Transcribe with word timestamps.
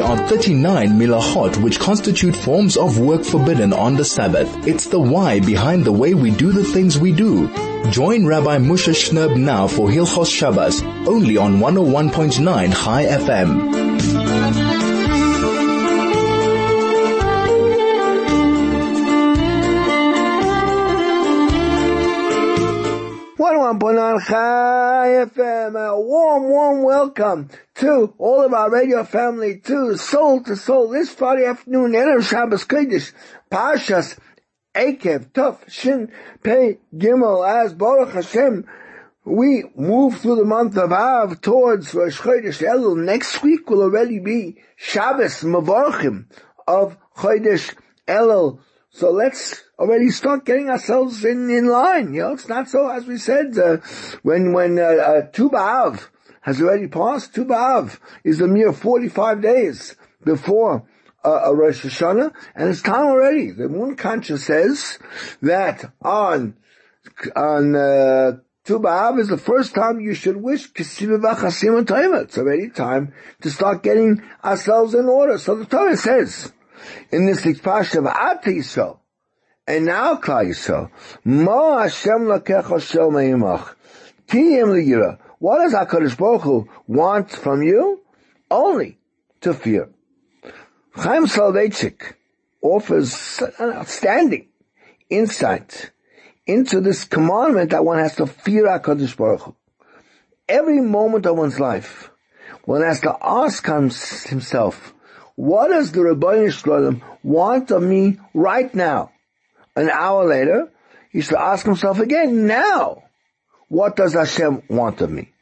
There 0.00 0.08
are 0.08 0.28
39 0.28 0.98
melachot 0.98 1.62
which 1.62 1.78
constitute 1.78 2.34
forms 2.34 2.78
of 2.78 2.98
work 2.98 3.22
forbidden 3.22 3.74
on 3.74 3.96
the 3.96 4.04
Sabbath. 4.06 4.66
It's 4.66 4.86
the 4.86 4.98
why 4.98 5.40
behind 5.40 5.84
the 5.84 5.92
way 5.92 6.14
we 6.14 6.30
do 6.30 6.52
the 6.52 6.64
things 6.64 6.98
we 6.98 7.12
do. 7.12 7.48
Join 7.90 8.24
Rabbi 8.24 8.56
Moshe 8.60 8.94
Shnerb 8.94 9.36
now 9.36 9.68
for 9.68 9.90
Hilchos 9.90 10.34
Shabbos, 10.34 10.82
only 11.06 11.36
on 11.36 11.58
101.9 11.58 12.72
Chai 12.72 13.04
FM. 13.04 13.90
Bonan 23.78 24.18
Chai 24.26 25.24
FM. 25.30 25.76
A 25.76 26.00
warm, 26.00 26.48
warm 26.48 26.82
welcome 26.82 27.48
to 27.80 28.12
all 28.18 28.44
of 28.44 28.52
our 28.52 28.70
radio 28.70 29.02
family, 29.04 29.58
to 29.58 29.96
Soul 29.96 30.42
to 30.44 30.54
Soul, 30.54 30.90
this 30.90 31.14
Friday 31.14 31.46
afternoon, 31.46 31.92
Erev 31.92 32.28
Shabbos 32.28 32.66
Kodesh, 32.66 33.12
Parshas 33.50 34.18
Eikev, 34.74 35.32
Tov, 35.32 35.66
Shin, 35.66 36.12
Pei, 36.42 36.78
Gimel, 36.94 37.48
as 37.48 37.72
Baruch 37.72 38.12
Hashem, 38.12 38.66
we 39.24 39.64
move 39.74 40.18
through 40.18 40.36
the 40.36 40.44
month 40.44 40.76
of 40.76 40.92
Av 40.92 41.40
towards 41.40 41.94
Rosh 41.94 42.20
Chodesh 42.20 42.60
Elul. 42.60 43.02
Next 43.02 43.42
week 43.42 43.70
will 43.70 43.82
already 43.82 44.18
be 44.18 44.58
Shabbos 44.76 45.40
Mevorchim 45.40 46.26
of 46.68 46.98
Chodesh 47.16 47.74
Elul. 48.06 48.60
So 48.90 49.10
let's 49.10 49.64
already 49.78 50.10
start 50.10 50.44
getting 50.44 50.68
ourselves 50.68 51.24
in, 51.24 51.48
in 51.48 51.66
line. 51.66 52.12
You 52.12 52.22
know, 52.24 52.32
it's 52.32 52.48
not 52.48 52.68
so, 52.68 52.90
as 52.90 53.06
we 53.06 53.16
said, 53.16 53.56
uh, 53.56 53.78
when, 54.22 54.52
when, 54.52 54.78
uh, 54.78 54.82
uh, 54.82 55.22
Tu 55.32 55.48
has 56.40 56.60
already 56.60 56.88
passed, 56.88 57.34
Tu 57.34 57.44
B'Av 57.44 57.98
is 58.24 58.40
a 58.40 58.46
mere 58.46 58.72
45 58.72 59.42
days 59.42 59.96
before 60.24 60.86
uh, 61.24 61.54
Rosh 61.54 61.84
Hashanah, 61.84 62.32
and 62.54 62.68
it's 62.68 62.82
time 62.82 63.06
already. 63.06 63.50
The 63.50 63.64
Munkatcher 63.64 64.38
says 64.38 64.98
that 65.42 65.92
on, 66.02 66.56
on, 67.36 67.76
uh, 67.76 68.38
is 68.66 69.28
the 69.28 69.40
first 69.42 69.74
time 69.74 70.00
you 70.00 70.14
should 70.14 70.36
wish 70.36 70.70
It's 70.76 71.02
already 72.38 72.70
time 72.70 73.12
to 73.42 73.50
start 73.50 73.82
getting 73.82 74.22
ourselves 74.44 74.94
in 74.94 75.06
order. 75.06 75.38
So 75.38 75.56
the 75.56 75.66
Torah 75.66 75.96
says, 75.96 76.52
in 77.10 77.26
this 77.26 77.44
expression 77.44 77.98
of 78.00 78.06
Ati 78.06 78.58
Yisrael, 78.58 79.00
and 79.66 79.84
now, 79.84 80.16
Klal 80.16 80.48
Yisrael, 80.48 80.90
Mo 81.24 81.78
Hashem 81.78 82.22
lakecha 82.22 82.80
shel 82.80 83.10
meimach. 83.10 83.74
Liyira. 84.28 85.18
What 85.40 85.60
does 85.60 85.72
HaKadosh 85.72 86.18
Baruch 86.18 86.42
Hu 86.42 86.68
want 86.86 87.30
from 87.30 87.62
you? 87.62 88.02
Only 88.50 88.98
to 89.40 89.54
fear. 89.54 89.88
Chaim 90.92 91.26
Soloveitchik 91.26 92.12
offers 92.60 93.40
an 93.58 93.72
outstanding 93.72 94.48
insight 95.08 95.92
into 96.46 96.82
this 96.82 97.04
commandment 97.04 97.70
that 97.70 97.86
one 97.86 97.98
has 97.98 98.16
to 98.16 98.26
fear 98.26 98.66
HaKadosh 98.66 99.16
Baruch 99.16 99.40
Hu. 99.40 99.56
Every 100.46 100.82
moment 100.82 101.24
of 101.24 101.38
one's 101.38 101.58
life, 101.58 102.10
one 102.66 102.82
has 102.82 103.00
to 103.00 103.16
ask 103.22 103.64
himself, 104.28 104.92
what 105.36 105.68
does 105.68 105.90
the 105.92 106.00
Ribono 106.00 106.52
Shel 106.52 106.74
Olam 106.74 107.02
want 107.22 107.70
of 107.70 107.82
me 107.82 108.18
right 108.34 108.74
now? 108.74 109.10
An 109.74 109.88
hour 109.88 110.26
later, 110.26 110.70
he 111.10 111.22
should 111.22 111.38
ask 111.38 111.64
himself 111.64 111.98
again, 111.98 112.46
now, 112.46 113.04
what 113.70 113.94
does 113.94 114.14
Hashem 114.14 114.64
want 114.68 115.00
of 115.00 115.10
me? 115.10 115.32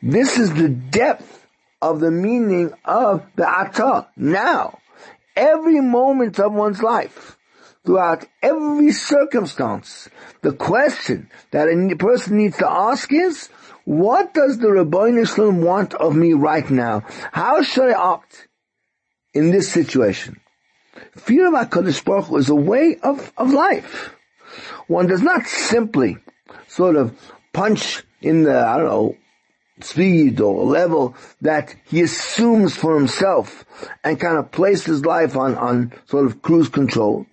This 0.00 0.38
is 0.38 0.54
the 0.54 0.68
depth 0.68 1.46
of 1.82 1.98
the 1.98 2.12
meaning 2.12 2.72
of 2.84 3.26
the 3.34 3.42
Atah. 3.42 4.06
Now, 4.16 4.78
every 5.36 5.80
moment 5.80 6.38
of 6.38 6.52
one's 6.52 6.80
life, 6.80 7.36
throughout 7.84 8.24
every 8.40 8.92
circumstance, 8.92 10.08
the 10.42 10.52
question 10.52 11.28
that 11.50 11.66
a 11.68 11.96
person 11.96 12.36
needs 12.36 12.56
to 12.58 12.70
ask 12.70 13.12
is, 13.12 13.48
what 13.84 14.32
does 14.32 14.58
the 14.58 14.68
Ribono 14.68 15.26
Shel 15.26 15.46
Olam 15.46 15.64
want 15.64 15.94
of 15.94 16.14
me 16.14 16.34
right 16.34 16.70
now? 16.70 17.02
How 17.32 17.62
should 17.62 17.92
I 17.92 18.14
act 18.14 18.46
in 19.34 19.50
this 19.50 19.72
situation? 19.72 20.40
Fear 21.16 21.48
of 21.48 21.68
HaKadosh 21.68 22.04
Baruch 22.04 22.26
Hu 22.26 22.36
is 22.36 22.48
a 22.48 22.54
way 22.54 22.96
of, 23.02 23.32
of 23.36 23.52
life. 23.52 24.14
One 24.86 25.08
does 25.08 25.22
not 25.22 25.46
simply 25.46 26.18
sort 26.68 26.94
of 26.94 27.16
punch 27.52 28.02
in 28.20 28.42
the, 28.44 28.66
I 28.66 28.76
don't 28.76 28.86
know, 28.86 29.16
speed 29.80 30.40
or 30.40 30.64
level 30.64 31.14
that 31.40 31.74
he 31.84 32.02
assumes 32.02 32.76
for 32.76 32.94
himself 32.96 33.64
and 34.04 34.20
kind 34.20 34.36
of 34.36 34.50
place 34.50 34.84
his 34.84 35.04
life 35.04 35.36
on, 35.36 35.54
on 35.56 35.92
sort 36.06 36.26
of 36.26 36.42
cruise 36.42 36.68
control. 36.68 37.26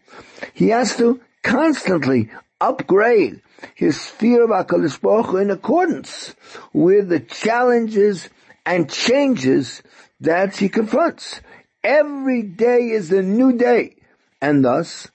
He 0.53 0.69
has 0.69 0.95
to 0.97 1.19
constantly 1.43 2.29
upgrade 2.59 3.41
his 3.75 4.05
fear 4.05 4.43
of 4.43 4.49
HaKadosh 4.49 5.01
Baruch 5.01 5.41
in 5.41 5.51
accordance 5.51 6.35
with 6.73 7.09
the 7.09 7.19
challenges 7.19 8.29
and 8.65 8.89
changes 8.89 9.81
that 10.19 10.57
he 10.57 10.69
confronts. 10.69 11.41
Every 11.83 12.43
day 12.43 12.89
is 12.89 13.11
a 13.11 13.21
new 13.21 13.53
day 13.53 13.95
and 14.41 14.63
thus 14.63 15.07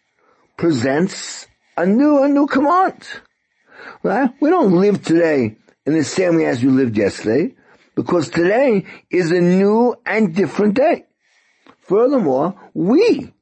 presents 0.57 1.47
a 1.77 1.87
new, 1.87 2.23
a 2.23 2.29
new 2.29 2.47
command. 2.47 3.07
Right? 4.03 4.31
We 4.41 4.51
don't 4.51 4.73
live 4.73 5.03
today 5.03 5.57
in 5.87 5.95
the 5.95 6.05
same 6.05 6.37
way 6.37 6.47
as 6.47 6.63
we 6.63 6.71
lived 6.71 6.97
yesterday 6.97 7.55
because 7.95 8.31
today 8.31 8.87
is 9.11 9.31
a 9.31 9.41
new 9.41 9.95
and 10.07 10.35
different 10.35 10.75
day. 10.75 11.05
Furthermore, 11.81 12.55
we 12.75 13.33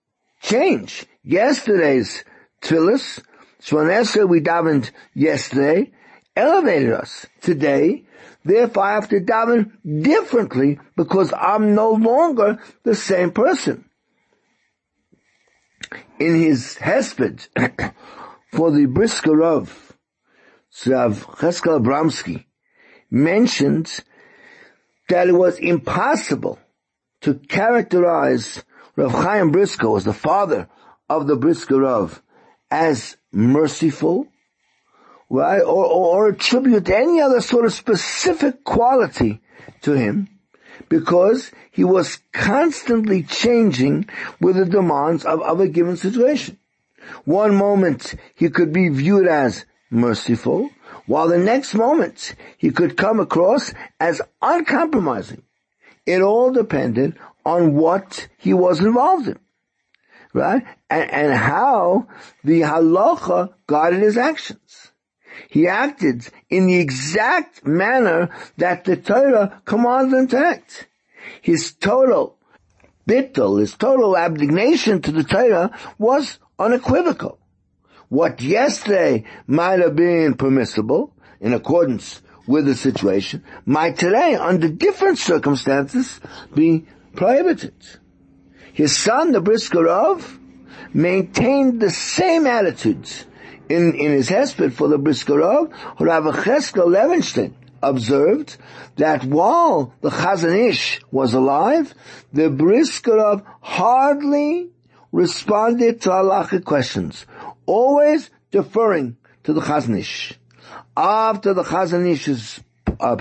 change 0.43 1.07
yesterday's 1.23 2.25
tefillis. 2.63 3.23
Shmonesra 3.63 4.27
we 4.29 4.41
davened 4.41 4.91
yesterday 5.15 5.93
elevated 6.35 6.93
us. 6.93 7.27
Today, 7.43 8.05
Therefore, 8.45 8.85
I 8.85 8.95
have 8.95 9.09
to 9.11 9.21
daven 9.21 9.73
differently 10.03 10.79
because 10.97 11.33
I'm 11.37 11.75
no 11.75 11.93
longer 11.93 12.59
the 12.85 12.95
same 12.95 13.33
person. 13.33 13.85
In 16.19 16.41
his 16.41 16.77
hesped 16.81 17.49
for 18.53 18.71
the 18.71 18.87
Briskerov, 18.87 19.90
Rav 20.87 21.27
Cheskel 21.39 21.81
Abramsky 21.81 22.45
mentioned 23.11 24.05
that 25.09 25.29
it 25.29 25.33
was 25.33 25.59
impossible 25.59 26.59
to 27.23 27.35
characterize 27.35 28.63
Rav 28.97 29.13
Chaim 29.13 29.51
Brisker 29.51 29.97
as 29.97 30.05
the 30.05 30.13
father 30.13 30.69
of 31.09 31.27
the 31.27 31.37
Briskerov 31.37 32.21
as 32.71 33.17
merciful, 33.33 34.29
right, 35.29 35.61
or, 35.61 35.85
or, 35.85 36.17
or 36.17 36.29
attribute 36.29 36.89
any 36.89 37.21
other 37.21 37.41
sort 37.41 37.65
of 37.65 37.73
specific 37.73 38.63
quality 38.65 39.41
to 39.83 39.93
him, 39.93 40.29
because 40.89 41.51
he 41.73 41.85
was 41.85 42.21
constantly 42.33 43.25
changing 43.25 44.09
with 44.41 44.57
the 44.57 44.65
demands 44.65 45.25
of, 45.25 45.43
of 45.43 45.61
a 45.61 45.69
given 45.69 45.97
situation. 45.97 46.59
One 47.25 47.57
moment 47.57 48.15
he 48.35 48.51
could 48.51 48.73
be 48.73 48.89
viewed 48.89 49.27
as 49.27 49.65
merciful, 49.91 50.71
while 51.07 51.29
the 51.29 51.39
next 51.39 51.75
moment 51.75 52.35
he 52.57 52.71
could 52.71 52.97
come 52.97 53.21
across 53.21 53.75
as 53.99 54.23
uncompromising. 54.41 55.43
It 56.07 56.23
all 56.23 56.53
depended 56.53 57.19
on 57.45 57.75
what 57.75 58.29
he 58.39 58.55
was 58.55 58.81
involved 58.81 59.29
in. 59.29 59.39
Right? 60.33 60.63
And, 60.89 61.11
and 61.11 61.35
how 61.35 62.07
the 62.45 62.61
halacha 62.61 63.53
guided 63.67 64.03
his 64.03 64.17
actions. 64.17 64.93
He 65.49 65.67
acted 65.67 66.29
in 66.49 66.67
the 66.67 66.79
exact 66.79 67.67
manner 67.67 68.31
that 68.57 68.85
the 68.85 68.97
Torah 68.97 69.61
commanded 69.65 70.17
him 70.17 70.29
to 70.29 70.39
act. 70.39 70.87
His 71.43 71.73
total 71.73 72.39
bittul, 73.09 73.61
his 73.61 73.75
total 73.75 74.17
abnegation 74.17 75.03
to 75.03 75.11
the 75.11 75.25
Torah 75.25 75.77
was 75.99 76.39
unequivocal. 76.59 77.40
What 78.11 78.43
yesterday 78.43 79.25
might 79.47 79.79
have 79.79 79.95
been 79.95 80.35
permissible 80.35 81.15
in 81.41 81.55
accordance 81.55 82.21
with 82.45 82.67
the 82.67 82.75
situation 82.75 83.45
might 83.65 83.97
today, 83.99 84.35
under 84.35 84.69
different 84.69 85.19
circumstances, 85.19 86.21
be 86.53 86.87
prohibited. 87.15 87.75
His 88.73 88.97
son, 88.97 89.31
the 89.31 89.41
Briskerov, 89.41 90.39
maintained 90.93 91.81
the 91.81 91.91
same 91.91 92.49
attitudes 92.49 93.27
in, 93.69 93.95
in 93.95 94.11
his 94.11 94.29
hesped 94.29 94.73
for 94.73 94.89
the 94.89 94.99
Briskerov, 94.99 95.73
Rav 96.01 96.25
Cheskel 96.35 96.89
Levenstein 96.89 97.53
observed 97.81 98.57
that 98.97 99.25
while 99.25 99.95
the 100.01 100.11
Chazon 100.11 100.69
Ish 100.69 101.01
was 101.13 101.33
alive, 101.33 101.95
the 102.33 102.51
Briskerov 102.51 103.45
hardly 103.61 104.71
responded 105.13 106.01
to 106.03 106.11
halachic 106.11 106.65
questions, 106.65 107.27
always 107.71 108.31
deferring 108.51 109.17
to 109.45 109.53
the 109.53 109.61
Chazon 109.61 109.97
Ish. 109.97 110.35
After 110.97 111.55
the 111.55 111.63
Chazon 111.63 112.11
Ish's 112.11 112.61
uh, 112.99 113.17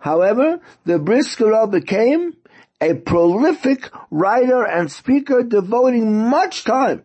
However, 0.00 0.60
the 0.84 0.98
Briskerov 0.98 1.70
became 1.70 2.34
a 2.80 2.94
prolific 2.94 3.88
writer 4.10 4.64
and 4.64 4.90
speaker 4.90 5.44
devoting 5.44 6.28
much 6.28 6.64
time 6.64 7.04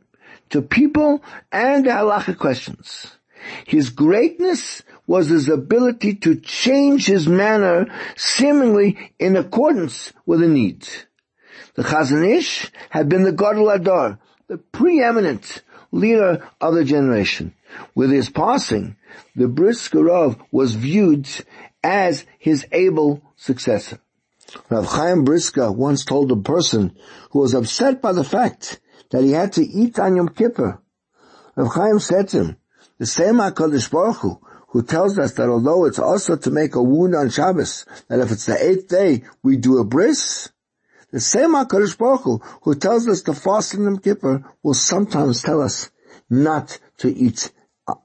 to 0.49 0.63
people 0.63 1.23
and 1.51 1.85
halachic 1.85 2.39
questions. 2.39 3.17
His 3.67 3.91
greatness 3.91 4.81
was 5.05 5.27
his 5.27 5.47
ability 5.49 6.15
to 6.15 6.39
change 6.39 7.05
his 7.05 7.27
manner 7.27 7.85
seemingly 8.15 9.13
in 9.19 9.35
accordance 9.35 10.11
with 10.25 10.39
the 10.39 10.47
needs. 10.47 11.05
The 11.75 11.83
Chazon 11.83 12.27
Ish 12.35 12.71
had 12.89 13.07
been 13.07 13.21
the 13.21 13.31
Gadol 13.31 13.67
HaDor, 13.67 14.17
the 14.47 14.57
preeminent 14.57 15.61
leader 15.91 16.47
of 16.59 16.75
the 16.75 16.83
generation. 16.83 17.53
With 17.95 18.11
his 18.11 18.29
passing, 18.29 18.95
the 19.35 19.45
Briskerov 19.45 20.39
was 20.51 20.75
viewed 20.75 21.27
as 21.83 22.25
his 22.39 22.65
able 22.71 23.21
successor. 23.35 23.99
Rav 24.69 24.85
Chaim 24.85 25.23
Brisker 25.23 25.71
once 25.71 26.05
told 26.05 26.31
a 26.31 26.37
person 26.37 26.97
who 27.31 27.39
was 27.39 27.53
upset 27.53 28.01
by 28.01 28.13
the 28.13 28.23
fact 28.23 28.79
that 29.11 29.23
he 29.23 29.31
had 29.31 29.53
to 29.53 29.65
eat 29.65 29.99
on 29.99 30.15
Yom 30.15 30.29
Kippur. 30.29 30.81
Rav 31.55 31.73
Chaim 31.73 31.99
said 31.99 32.29
to 32.29 32.37
him, 32.37 32.57
the 32.97 33.05
same 33.05 33.35
HaKadosh 33.35 33.91
Baruch 33.91 34.17
Hu, 34.17 34.39
who 34.69 34.83
tells 34.83 35.17
us 35.19 35.33
that 35.33 35.49
although 35.49 35.85
it's 35.85 35.99
also 35.99 36.35
to 36.35 36.51
make 36.51 36.75
a 36.75 36.81
wound 36.81 37.15
on 37.15 37.29
Shabbos, 37.29 37.85
that 38.09 38.19
if 38.19 38.31
it's 38.31 38.45
the 38.45 38.63
eighth 38.63 38.87
day, 38.87 39.23
we 39.43 39.57
do 39.57 39.77
a 39.77 39.83
bris, 39.83 40.49
the 41.11 41.19
same 41.19 41.51
HaKadosh 41.51 41.97
Baruch 41.97 42.21
Hu, 42.21 42.41
who 42.63 42.75
tells 42.75 43.07
us 43.07 43.21
to 43.23 43.33
fast 43.33 43.73
in 43.73 43.83
Yom 43.83 43.99
Kippur, 43.99 44.43
will 44.63 44.73
sometimes 44.73 45.41
tell 45.41 45.61
us 45.61 45.89
not 46.29 46.79
to 46.97 47.09
eat 47.09 47.51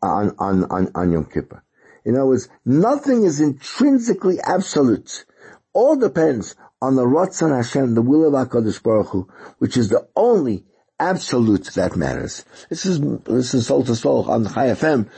on, 0.01 0.35
on, 0.39 0.65
on, 0.65 0.91
on 0.95 1.13
Yom 1.13 1.25
Kippur. 1.25 1.65
In 2.05 2.15
other 2.15 2.27
words, 2.27 2.49
nothing 2.65 3.25
is 3.25 3.41
intrinsically 3.41 4.41
absolute. 4.41 5.25
All 5.73 5.97
depends 5.97 6.55
on 6.81 6.97
the 6.97 7.05
Ratzon 7.05 7.55
Hashem, 7.55 7.95
the 7.95 8.03
will 8.03 8.27
of 8.27 8.49
HaKadosh 8.49 8.83
Baruch 8.83 9.09
Hu, 9.09 9.29
which 9.59 9.77
is 9.77 9.89
the 9.89 10.07
only 10.15 10.65
absolute 10.99 11.65
that 11.75 11.97
matters. 11.97 12.45
This 12.69 12.87
is, 12.87 13.01
this 13.01 13.55
is 13.55 13.67
Soul 13.67 13.85
to 13.85 13.97
Soul 13.97 14.31
on 14.31 14.45
Chai 14.45 14.69
FM 14.69 15.09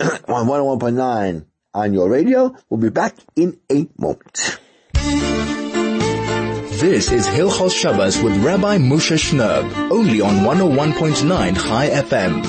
on 0.00 0.46
101.9 0.46 1.46
on 1.74 1.92
your 1.92 2.08
radio. 2.08 2.54
We'll 2.68 2.80
be 2.80 2.90
back 2.90 3.16
in 3.36 3.58
a 3.70 3.88
moment. 3.98 4.60
This 6.84 7.10
is 7.10 7.26
Hilchos 7.26 7.72
Shabbos 7.72 8.20
with 8.20 8.36
Rabbi 8.44 8.76
Moshe 8.76 9.16
Shnerb, 9.16 9.90
only 9.90 10.20
on 10.20 10.44
101.9 10.44 11.56
Chai 11.56 11.88
FM. 11.88 12.44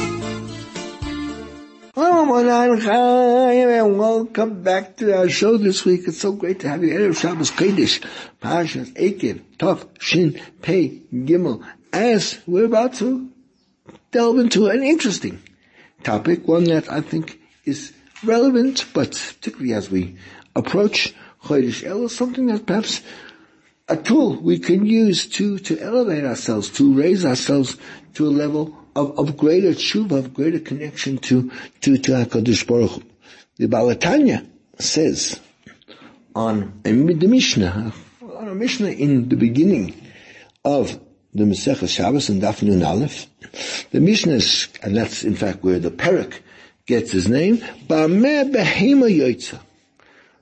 And 1.96 3.98
welcome 3.98 4.62
back 4.62 4.98
to 4.98 5.18
our 5.18 5.30
show 5.30 5.56
this 5.56 5.86
week. 5.86 6.02
It's 6.08 6.20
so 6.20 6.34
great 6.34 6.60
to 6.60 6.68
have 6.68 6.84
you. 6.84 6.90
Erev 6.90 7.18
Shabbos 7.18 7.52
Kodesh, 7.52 8.06
Parshas 8.42 8.92
Ekev, 8.96 9.40
Tov, 9.58 9.88
Shin, 10.02 10.38
Pei, 10.62 11.04
Gimel, 11.14 11.66
as 11.94 12.38
we're 12.46 12.66
about 12.66 12.96
to 12.96 13.32
delve 14.12 14.40
into 14.40 14.68
an 14.68 14.84
interesting 14.84 15.42
topic, 16.04 16.46
one 16.46 16.66
that 16.66 16.92
I 16.92 17.00
think 17.00 17.40
is 17.64 17.94
relevant, 18.22 18.84
but 18.94 19.12
particularly 19.12 19.74
as 19.74 19.90
we 19.90 20.18
approach 20.54 21.16
Chodesh 21.42 21.90
Elul, 21.90 22.10
something 22.10 22.48
that 22.48 22.66
perhaps 22.66 23.02
a 23.88 23.96
tool 23.96 24.36
we 24.36 24.58
can 24.58 24.86
use 24.86 25.28
to, 25.28 25.60
to 25.60 25.80
elevate 25.80 26.24
ourselves, 26.24 26.70
to 26.72 26.94
raise 26.94 27.26
ourselves 27.26 27.78
to 28.16 28.28
a 28.28 28.30
level 28.30 28.76
of, 28.96 29.18
of 29.20 29.38
greater 29.38 29.72
tshuva, 29.72 30.18
of 30.18 30.34
greater 30.34 30.60
connection 30.60 31.18
to, 31.20 31.52
to, 31.82 31.98
to 31.98 32.12
HaKadosh 32.12 32.66
Baruch 32.66 32.92
Hu. 32.92 33.04
The 33.58 33.68
Baal 33.68 33.94
HaTanya 33.94 34.48
says 34.80 35.40
on 36.36 36.80
the 36.84 36.94
Mishnah, 37.28 37.94
on 38.22 38.48
a 38.48 38.56
Mishnah 38.56 38.90
in 38.90 39.30
the 39.30 39.36
beginning 39.36 39.96
of 40.64 41.00
the 41.34 41.44
Masechah 41.44 41.88
Shabbos 41.88 42.30
and 42.30 42.42
Daf 42.42 42.64
Nun 42.64 42.84
Aleph, 42.84 43.28
the 43.92 44.00
Mishnah 44.00 44.34
is, 44.34 44.68
and 44.82 44.98
that's 44.98 45.24
in 45.24 45.36
fact 45.36 45.64
where 45.64 45.80
the 45.80 45.92
Perek 45.92 46.40
gets 46.86 47.12
his 47.12 47.30
name, 47.30 47.58
Ba'meh 47.88 48.52
Behema 48.52 49.10
Yoitza. 49.10 49.60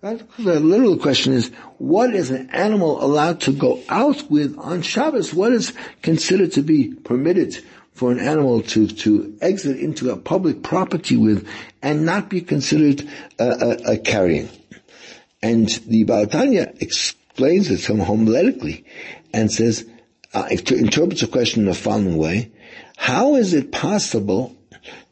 The 0.03 0.59
literal 0.59 0.97
question 0.97 1.31
is, 1.31 1.49
what 1.77 2.13
is 2.13 2.29
an 2.29 2.49
animal 2.49 3.01
allowed 3.01 3.39
to 3.41 3.53
go 3.53 3.81
out 3.87 4.29
with 4.29 4.57
on 4.57 4.81
Shabbos? 4.81 5.33
What 5.33 5.53
is 5.53 5.71
considered 6.01 6.51
to 6.53 6.61
be 6.61 6.93
permitted 6.93 7.63
for 7.93 8.11
an 8.11 8.19
animal 8.19 8.61
to, 8.63 8.87
to 8.87 9.37
exit 9.39 9.79
into 9.79 10.11
a 10.11 10.17
public 10.17 10.61
property 10.61 11.15
with 11.15 11.47
and 11.81 12.05
not 12.05 12.29
be 12.29 12.41
considered 12.41 13.07
a, 13.39 13.93
a, 13.93 13.97
carrying. 13.97 14.49
And 15.41 15.69
the 15.87 16.03
Baal 16.03 16.25
HaTanya 16.25 16.81
explains 16.81 17.71
it 17.71 17.79
from 17.79 17.99
homiletically 17.99 18.83
and 19.31 19.49
says, 19.49 19.87
uh, 20.33 20.49
interprets 20.49 21.21
the 21.21 21.27
question 21.31 21.61
in 21.61 21.67
the 21.67 21.73
following 21.73 22.17
way, 22.17 22.51
how 22.97 23.35
is 23.35 23.53
it 23.53 23.71
possible 23.71 24.53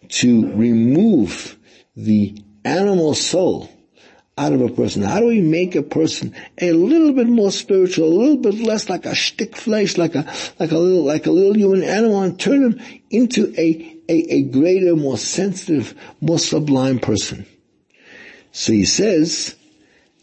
to 0.10 0.52
remove 0.52 1.58
the 1.96 2.44
animal 2.66 3.14
soul 3.14 3.70
out 4.38 4.54
of 4.54 4.62
a 4.62 4.70
person? 4.70 5.02
How 5.04 5.20
do 5.20 5.28
we 5.28 5.42
make 5.42 5.76
a 5.76 5.84
person 5.84 6.36
a 6.60 6.72
little 6.72 7.14
bit 7.14 7.28
more 7.28 7.52
spiritual, 7.52 8.08
a 8.08 8.16
little 8.18 8.38
bit 8.38 8.56
less 8.56 8.90
like 8.90 9.06
a 9.06 9.16
stick 9.16 9.56
flesh, 9.56 9.98
like 9.98 10.16
a, 10.16 10.32
like 10.60 10.72
a 10.72 10.78
little, 10.78 11.04
like 11.04 11.26
a 11.26 11.32
little 11.32 11.56
human 11.56 11.84
animal 11.84 12.22
and 12.22 12.40
turn 12.40 12.64
him 12.64 13.02
into 13.10 13.54
a, 13.58 14.00
a, 14.10 14.34
a 14.34 14.42
greater, 14.44 14.96
more 14.96 15.18
sensitive, 15.18 15.94
more 16.22 16.40
sublime 16.40 17.00
person? 17.00 17.46
So 18.52 18.74
he 18.74 18.86
says, 18.86 19.56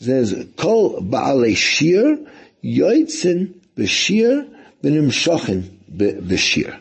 says, 0.00 0.46
kol 0.56 1.00
ba'alei 1.00 1.56
shir, 1.56 2.18
yoitzin 2.62 3.54
b'shir, 3.76 4.48
v'nimshochen 4.82 5.78
b'shir. 5.96 6.80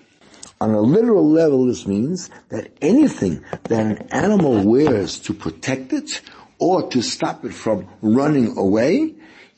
On 0.59 0.71
a 0.71 0.81
literal 0.81 1.29
level, 1.29 1.67
this 1.67 1.85
means 1.85 2.31
that 2.49 2.71
anything 2.81 3.45
that 3.65 3.85
an 3.85 4.07
animal 4.09 4.63
wears 4.63 5.19
to 5.19 5.33
protect 5.33 5.93
it 5.93 6.21
or 6.59 6.89
to 6.89 7.01
stop 7.01 7.45
it 7.45 7.53
from 7.53 7.87
running 8.01 8.57
away, 8.57 9.15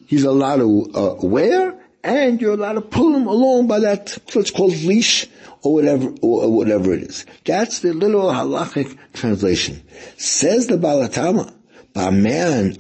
he's 0.07 0.24
allowed 0.24 0.57
to 0.57 0.92
uh, 0.94 1.16
wear, 1.25 1.80
and 2.04 2.42
you're 2.42 2.54
allowed 2.54 2.74
to 2.74 2.81
pull 2.81 3.16
him 3.16 3.28
along 3.28 3.68
by 3.68 3.80
that 3.80 4.18
what's 4.34 4.51
called 4.51 4.72
leash 4.84 5.28
or 5.62 5.74
whatever 5.74 6.13
or 6.22 6.51
whatever 6.51 6.94
it 6.94 7.04
is. 7.04 7.25
That's 7.46 7.80
the 7.80 7.94
literal 7.94 8.31
halachic 8.31 8.98
translation. 9.13 9.84
Says 10.18 10.68
the 10.68 10.78
Baal 10.78 11.07
HaTanya. 11.07 11.54
Man, 11.96 12.78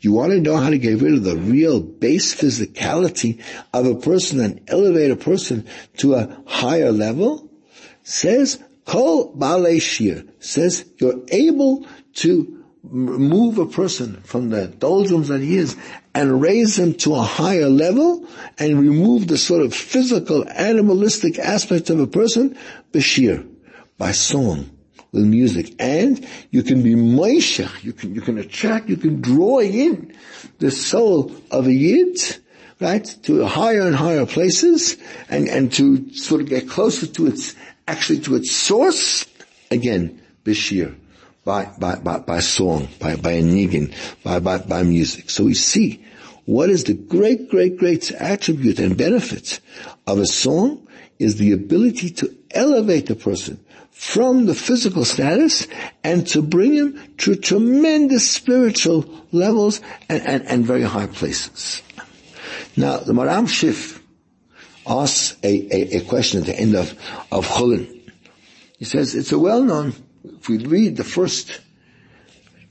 you 0.00 0.12
want 0.12 0.32
to 0.32 0.40
know 0.40 0.56
how 0.56 0.70
to 0.70 0.78
get 0.78 1.00
rid 1.00 1.14
of 1.14 1.24
the 1.24 1.36
real 1.36 1.80
base 1.80 2.34
physicality 2.34 3.42
of 3.72 3.86
a 3.86 3.96
person 3.96 4.38
and 4.40 4.60
elevate 4.68 5.10
a 5.10 5.16
person 5.16 5.66
to 5.96 6.14
a 6.14 6.42
higher 6.46 6.92
level? 6.92 7.50
Says, 8.04 8.62
Kol 8.84 9.34
Bale 9.34 9.80
Shir, 9.80 10.24
says 10.38 10.84
you're 10.98 11.22
able 11.28 11.86
to 12.14 12.55
move 12.90 13.58
a 13.58 13.66
person 13.66 14.20
from 14.22 14.50
the 14.50 14.68
doldrums 14.68 15.28
that 15.28 15.40
he 15.40 15.56
is 15.56 15.76
and 16.14 16.40
raise 16.40 16.78
him 16.78 16.94
to 16.94 17.14
a 17.14 17.22
higher 17.22 17.68
level 17.68 18.26
and 18.58 18.80
remove 18.80 19.28
the 19.28 19.38
sort 19.38 19.62
of 19.62 19.74
physical 19.74 20.48
animalistic 20.48 21.38
aspect 21.38 21.90
of 21.90 22.00
a 22.00 22.06
person, 22.06 22.56
Bashir, 22.92 23.46
by 23.98 24.12
song, 24.12 24.70
with 25.12 25.24
music. 25.24 25.74
And 25.78 26.26
you 26.50 26.62
can 26.62 26.82
be 26.82 26.94
moishech, 26.94 27.84
you 27.84 27.92
can, 27.92 28.14
you 28.14 28.20
can 28.20 28.38
attract, 28.38 28.88
you 28.88 28.96
can 28.96 29.20
draw 29.20 29.60
in 29.60 30.14
the 30.58 30.70
soul 30.70 31.32
of 31.50 31.66
a 31.66 31.72
yid, 31.72 32.18
right, 32.80 33.04
to 33.24 33.44
higher 33.46 33.82
and 33.82 33.96
higher 33.96 34.26
places 34.26 34.96
and, 35.28 35.48
and 35.48 35.72
to 35.74 36.12
sort 36.14 36.40
of 36.40 36.48
get 36.48 36.68
closer 36.68 37.06
to 37.06 37.26
its, 37.26 37.54
actually 37.88 38.20
to 38.20 38.36
its 38.36 38.52
source, 38.52 39.26
again, 39.70 40.20
Bashir 40.44 40.94
by, 41.46 41.70
by, 41.78 41.94
by, 41.94 42.18
by 42.18 42.40
song, 42.40 42.88
by, 42.98 43.14
by 43.14 43.30
a 43.30 43.88
by, 44.24 44.40
by, 44.40 44.58
by 44.58 44.82
music. 44.82 45.30
So 45.30 45.44
we 45.44 45.54
see 45.54 46.04
what 46.44 46.68
is 46.68 46.84
the 46.84 46.94
great, 46.94 47.48
great, 47.48 47.78
great 47.78 48.10
attribute 48.10 48.80
and 48.80 48.96
benefit 48.96 49.60
of 50.08 50.18
a 50.18 50.26
song 50.26 50.86
is 51.20 51.36
the 51.36 51.52
ability 51.52 52.10
to 52.10 52.36
elevate 52.50 53.06
the 53.06 53.14
person 53.14 53.64
from 53.92 54.46
the 54.46 54.54
physical 54.56 55.04
status 55.04 55.68
and 56.02 56.26
to 56.26 56.42
bring 56.42 56.74
him 56.74 57.14
to 57.18 57.36
tremendous 57.36 58.28
spiritual 58.28 59.04
levels 59.30 59.80
and, 60.08 60.22
and, 60.26 60.44
and 60.46 60.66
very 60.66 60.82
high 60.82 61.06
places. 61.06 61.80
Now, 62.76 62.98
the 62.98 63.12
Maharam 63.12 63.46
Shif 63.46 64.00
asks 64.84 65.36
a, 65.44 65.48
a, 65.48 65.98
a, 65.98 66.00
question 66.06 66.40
at 66.40 66.46
the 66.46 66.58
end 66.58 66.74
of, 66.74 66.90
of 67.30 67.46
Chulin. 67.46 68.02
He 68.78 68.84
says, 68.84 69.14
it's 69.14 69.32
a 69.32 69.38
well-known 69.38 69.94
if 70.38 70.48
we 70.48 70.58
read 70.58 70.96
the 70.96 71.04
first 71.04 71.60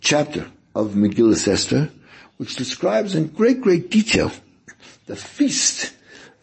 chapter 0.02 0.48
of 0.74 0.92
Megillah 0.92 1.48
Esther, 1.48 1.90
which 2.38 2.56
describes 2.56 3.16
in 3.16 3.28
great, 3.28 3.62
great 3.62 3.90
detail 3.90 4.32
the 5.06 5.16
feast 5.16 5.95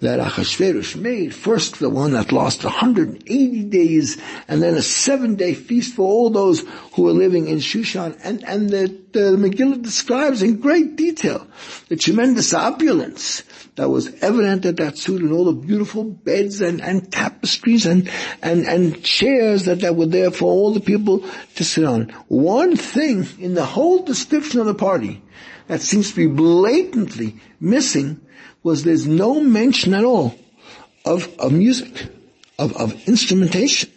that 0.02 0.18
Achashverosh 0.18 0.97
made. 0.97 1.32
First 1.32 1.78
the 1.78 1.88
one 1.88 2.12
that 2.12 2.32
lost 2.32 2.64
180 2.64 3.64
days 3.64 4.21
and 4.49 4.61
then 4.61 4.75
a 4.75 4.82
seven 4.82 5.37
day 5.37 5.54
feast 5.54 5.94
for 5.94 6.02
all 6.02 6.28
those 6.28 6.64
who 6.94 7.02
were 7.04 7.12
living 7.12 7.47
in 7.47 7.59
Shushan. 7.59 8.18
And, 8.23 8.44
and 8.44 8.68
the, 8.68 8.88
Megillah 9.12 9.80
describes 9.80 10.42
in 10.42 10.61
great 10.61 10.97
detail 10.97 11.47
the 11.88 11.97
tremendous 11.97 12.52
opulence 12.52 13.44
that 13.76 13.88
was 13.88 14.12
evident 14.23 14.66
at 14.66 14.76
that 14.78 14.99
suit 14.99 15.23
and 15.23 15.32
all 15.32 15.44
the 15.44 15.52
beautiful 15.52 16.02
beds 16.02 16.61
and, 16.61 16.82
and 16.82 17.11
tapestries 17.11 17.87
and, 17.87 18.11
and, 18.42 18.66
and 18.66 19.04
chairs 19.04 19.66
that, 19.66 19.80
that 19.80 19.94
were 19.94 20.06
there 20.06 20.32
for 20.32 20.47
all 20.47 20.73
the 20.73 20.80
people 20.80 21.25
to 21.54 21.64
sit 21.64 21.85
on. 21.85 22.09
One 22.26 22.76
thing 22.76 23.28
in 23.38 23.54
the 23.54 23.64
whole 23.64 24.02
description 24.02 24.59
of 24.59 24.66
the 24.66 24.75
party 24.75 25.23
that 25.68 25.80
seems 25.80 26.11
to 26.11 26.16
be 26.16 26.26
blatantly 26.26 27.37
missing 27.61 28.21
was 28.62 28.85
there's 28.85 29.07
no 29.07 29.40
mention 29.40 29.95
at 29.95 30.04
all 30.04 30.35
of, 31.04 31.28
of 31.38 31.52
music, 31.52 32.07
of, 32.59 32.76
of 32.76 33.09
instrumentation. 33.09 33.90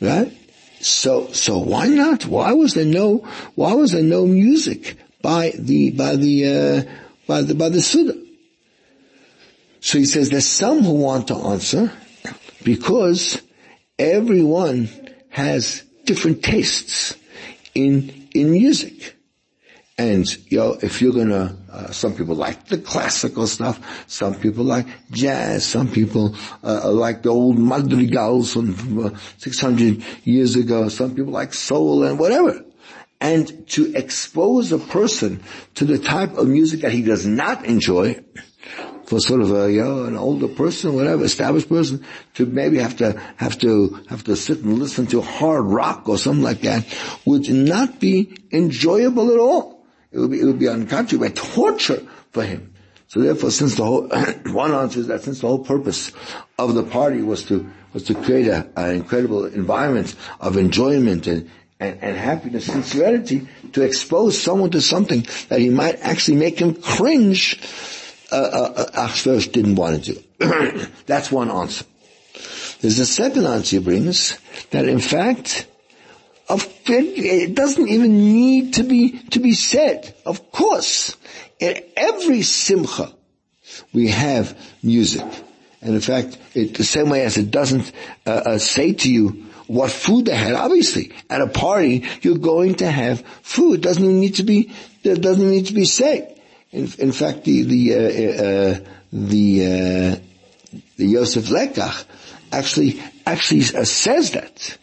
Right? 0.00 0.32
So, 0.80 1.28
so 1.32 1.58
why 1.58 1.86
not? 1.86 2.26
Why 2.26 2.52
was 2.52 2.74
there 2.74 2.84
no, 2.84 3.18
why 3.54 3.74
was 3.74 3.92
there 3.92 4.02
no 4.02 4.26
music 4.26 4.96
by 5.20 5.52
the, 5.56 5.90
by 5.90 6.16
the, 6.16 6.46
uh, 6.46 6.92
by 7.26 7.42
the, 7.42 7.54
by 7.54 7.68
the 7.68 7.80
Suda? 7.80 8.20
So 9.80 9.98
he 9.98 10.04
says 10.04 10.30
there's 10.30 10.46
some 10.46 10.82
who 10.82 10.94
want 10.94 11.28
to 11.28 11.34
answer 11.34 11.92
because 12.64 13.42
everyone 13.98 14.88
has 15.28 15.82
different 16.04 16.42
tastes 16.42 17.16
in, 17.74 18.28
in 18.34 18.50
music. 18.50 19.16
And, 19.98 20.26
you 20.50 20.58
know, 20.58 20.78
if 20.80 21.02
you're 21.02 21.12
gonna, 21.12 21.56
uh, 21.70 21.90
some 21.90 22.14
people 22.14 22.34
like 22.34 22.66
the 22.66 22.78
classical 22.78 23.46
stuff, 23.46 23.78
some 24.08 24.34
people 24.34 24.64
like 24.64 24.86
jazz, 25.10 25.66
some 25.66 25.90
people 25.90 26.34
uh, 26.64 26.90
like 26.90 27.22
the 27.22 27.28
old 27.28 27.58
madrigals 27.58 28.54
from 28.54 29.06
uh, 29.06 29.10
600 29.36 30.02
years 30.24 30.56
ago, 30.56 30.88
some 30.88 31.14
people 31.14 31.32
like 31.32 31.52
soul 31.52 32.04
and 32.04 32.18
whatever. 32.18 32.64
And 33.20 33.68
to 33.68 33.94
expose 33.94 34.72
a 34.72 34.78
person 34.78 35.42
to 35.74 35.84
the 35.84 35.98
type 35.98 36.32
of 36.32 36.48
music 36.48 36.80
that 36.80 36.92
he 36.92 37.02
does 37.02 37.26
not 37.26 37.66
enjoy, 37.66 38.24
for 39.06 39.20
sort 39.20 39.42
of 39.42 39.52
a, 39.52 39.70
you 39.70 39.82
know, 39.82 40.04
an 40.04 40.16
older 40.16 40.48
person, 40.48 40.94
whatever, 40.94 41.22
established 41.22 41.68
person, 41.68 42.04
to 42.34 42.46
maybe 42.46 42.78
have 42.78 42.96
to, 42.96 43.20
have 43.36 43.58
to, 43.58 44.02
have 44.08 44.24
to 44.24 44.36
sit 44.36 44.60
and 44.60 44.78
listen 44.78 45.06
to 45.08 45.20
hard 45.20 45.66
rock 45.66 46.08
or 46.08 46.16
something 46.16 46.42
like 46.42 46.62
that, 46.62 46.86
would 47.26 47.48
not 47.50 48.00
be 48.00 48.34
enjoyable 48.50 49.30
at 49.30 49.38
all. 49.38 49.81
It 50.12 50.18
would 50.18 50.30
be, 50.30 50.40
it 50.40 50.44
would 50.44 50.58
be 50.58 50.66
unconscionable, 50.66 51.30
torture 51.30 52.06
for 52.32 52.44
him. 52.44 52.72
So 53.08 53.20
therefore, 53.20 53.50
since 53.50 53.74
the 53.74 53.84
whole, 53.84 54.08
one 54.52 54.72
answer 54.72 55.00
is 55.00 55.06
that 55.08 55.22
since 55.22 55.40
the 55.40 55.46
whole 55.46 55.58
purpose 55.64 56.12
of 56.58 56.74
the 56.74 56.82
party 56.82 57.22
was 57.22 57.44
to, 57.46 57.70
was 57.92 58.04
to 58.04 58.14
create 58.14 58.48
an 58.48 58.90
incredible 58.90 59.44
environment 59.44 60.14
of 60.40 60.56
enjoyment 60.56 61.26
and, 61.26 61.50
and, 61.78 62.02
and 62.02 62.16
happiness 62.16 62.66
serenity, 62.86 63.46
to 63.72 63.82
expose 63.82 64.40
someone 64.40 64.70
to 64.70 64.80
something 64.80 65.26
that 65.48 65.60
he 65.60 65.68
might 65.68 65.96
actually 66.00 66.36
make 66.36 66.58
him 66.58 66.74
cringe, 66.74 67.60
uh, 68.30 68.36
uh, 68.36 68.90
uh 68.94 69.40
didn't 69.50 69.74
want 69.74 70.04
to 70.04 70.14
do. 70.14 70.86
That's 71.06 71.30
one 71.30 71.50
answer. 71.50 71.84
There's 72.80 72.98
a 72.98 73.06
second 73.06 73.46
answer 73.46 73.76
he 73.76 73.82
brings, 73.82 74.38
that 74.70 74.88
in 74.88 74.98
fact, 74.98 75.66
of, 76.52 76.68
it 76.86 77.54
doesn't 77.54 77.88
even 77.88 78.32
need 78.32 78.74
to 78.74 78.82
be, 78.82 79.18
to 79.30 79.40
be 79.40 79.54
said. 79.54 80.14
Of 80.26 80.52
course, 80.52 81.16
in 81.58 81.82
every 81.96 82.42
simcha, 82.42 83.10
we 83.92 84.08
have 84.08 84.56
music. 84.82 85.24
And 85.80 85.94
in 85.94 86.00
fact, 86.00 86.36
it, 86.54 86.74
the 86.74 86.84
same 86.84 87.08
way 87.08 87.22
as 87.22 87.38
it 87.38 87.50
doesn't 87.50 87.90
uh, 88.26 88.30
uh, 88.30 88.58
say 88.58 88.92
to 88.92 89.10
you 89.10 89.46
what 89.66 89.90
food 89.90 90.26
they 90.26 90.36
had, 90.36 90.52
obviously, 90.52 91.12
at 91.30 91.40
a 91.40 91.46
party, 91.46 92.04
you're 92.20 92.36
going 92.36 92.74
to 92.76 92.90
have 92.90 93.22
food. 93.40 93.78
It 93.78 93.82
doesn't 93.82 94.20
need 94.20 94.34
to 94.36 94.42
be, 94.42 94.72
it 95.02 95.22
doesn't 95.22 95.50
need 95.50 95.66
to 95.66 95.74
be 95.74 95.86
said. 95.86 96.38
In, 96.70 96.88
in 96.98 97.12
fact, 97.12 97.44
the, 97.44 97.62
the, 97.62 97.94
uh, 97.94 97.98
uh 97.98 98.90
the, 99.12 99.64
uh, 99.64 100.78
the 100.96 101.06
Yosef 101.06 101.46
Lekach 101.46 102.04
actually, 102.50 103.02
actually 103.26 103.62
uh, 103.74 103.84
says 103.84 104.32
that 104.32 104.76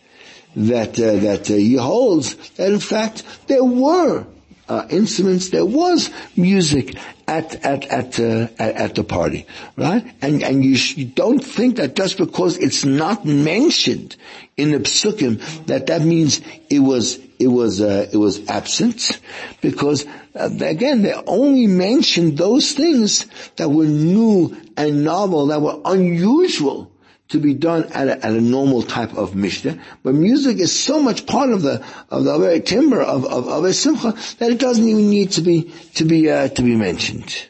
that 0.56 1.00
uh, 1.00 1.16
that 1.18 1.50
uh, 1.50 1.54
he 1.54 1.76
holds 1.76 2.36
that 2.52 2.72
in 2.72 2.80
fact 2.80 3.24
there 3.48 3.64
were 3.64 4.26
uh, 4.70 4.86
instruments, 4.92 5.50
there 5.50 5.66
was 5.66 6.12
music 6.38 6.96
at 7.28 7.56
at 7.66 7.86
at 7.86 8.20
uh, 8.20 8.48
at, 8.60 8.76
at, 8.76 8.96
the 8.96 9.04
party, 9.04 9.48
right? 9.76 10.06
And 10.22 10.44
and 10.44 10.64
you, 10.64 10.78
sh- 10.78 10.98
you, 10.98 11.06
don't 11.06 11.40
think 11.40 11.78
that 11.78 11.96
just 11.96 12.20
because 12.20 12.56
it's 12.58 12.86
not 12.86 13.26
mentioned 13.26 14.16
in 14.58 14.72
the 14.72 14.80
psukim 14.80 15.40
that 15.66 15.88
that 15.88 16.04
means 16.04 16.42
it 16.70 16.80
was 16.80 17.20
it 17.40 17.48
was 17.48 17.82
uh, 17.82 18.08
it 18.14 18.18
was 18.18 18.48
absent, 18.48 19.20
because 19.62 20.06
uh, 20.36 20.50
again 20.62 21.02
they 21.02 21.14
only 21.14 21.66
mentioned 21.66 22.38
those 22.38 22.72
things 22.74 23.26
that 23.56 23.70
were 23.70 23.86
new 23.86 24.56
and 24.78 25.04
novel, 25.04 25.48
that 25.48 25.62
were 25.62 25.80
unusual 25.84 26.92
to 27.30 27.40
be 27.40 27.54
done 27.54 27.84
at 27.94 28.08
a, 28.08 28.26
at 28.26 28.34
a 28.34 28.42
normal 28.42 28.82
type 28.82 29.16
of 29.16 29.36
mishnah, 29.36 29.80
but 30.04 30.16
music 30.16 30.58
is 30.58 30.78
so 30.78 31.02
much 31.02 31.26
part 31.26 31.52
of 31.52 31.62
the 31.62 31.84
of 32.10 32.24
the 32.24 32.38
very 32.38 32.60
timber 32.60 33.02
of, 33.02 33.26
of, 33.26 33.48
of 33.48 33.64
a 33.64 33.74
simcha 33.74 34.14
that 34.40 34.52
it 34.52 34.60
doesn't 34.60 34.88
even 34.88 35.10
need 35.10 35.32
to 35.32 35.42
be 35.42 35.72
to 35.96 36.06
be 36.06 36.30
uh, 36.30 36.50
to 36.50 36.62
be 36.64 36.76
mentioned. 36.76 37.50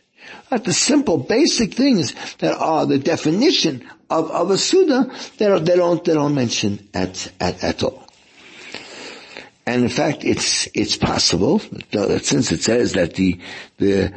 At 0.51 0.65
the 0.65 0.73
simple, 0.73 1.17
basic 1.17 1.73
things 1.73 2.13
that 2.37 2.57
are 2.57 2.85
the 2.85 2.97
definition 2.97 3.87
of, 4.09 4.31
of 4.31 4.49
a 4.51 4.57
suda, 4.57 5.11
they 5.37 5.47
don't 5.47 5.63
they 5.63 5.75
don't 5.75 6.03
they 6.03 6.13
don't 6.13 6.35
mention 6.35 6.89
at 6.93 7.31
at, 7.39 7.63
at 7.63 7.83
all. 7.83 8.05
And 9.65 9.83
in 9.83 9.89
fact, 9.89 10.25
it's 10.25 10.67
it's 10.73 10.97
possible 10.97 11.59
that 11.91 12.25
since 12.25 12.51
it 12.51 12.61
says 12.61 12.93
that 12.93 13.13
the 13.13 13.39
the 13.77 14.13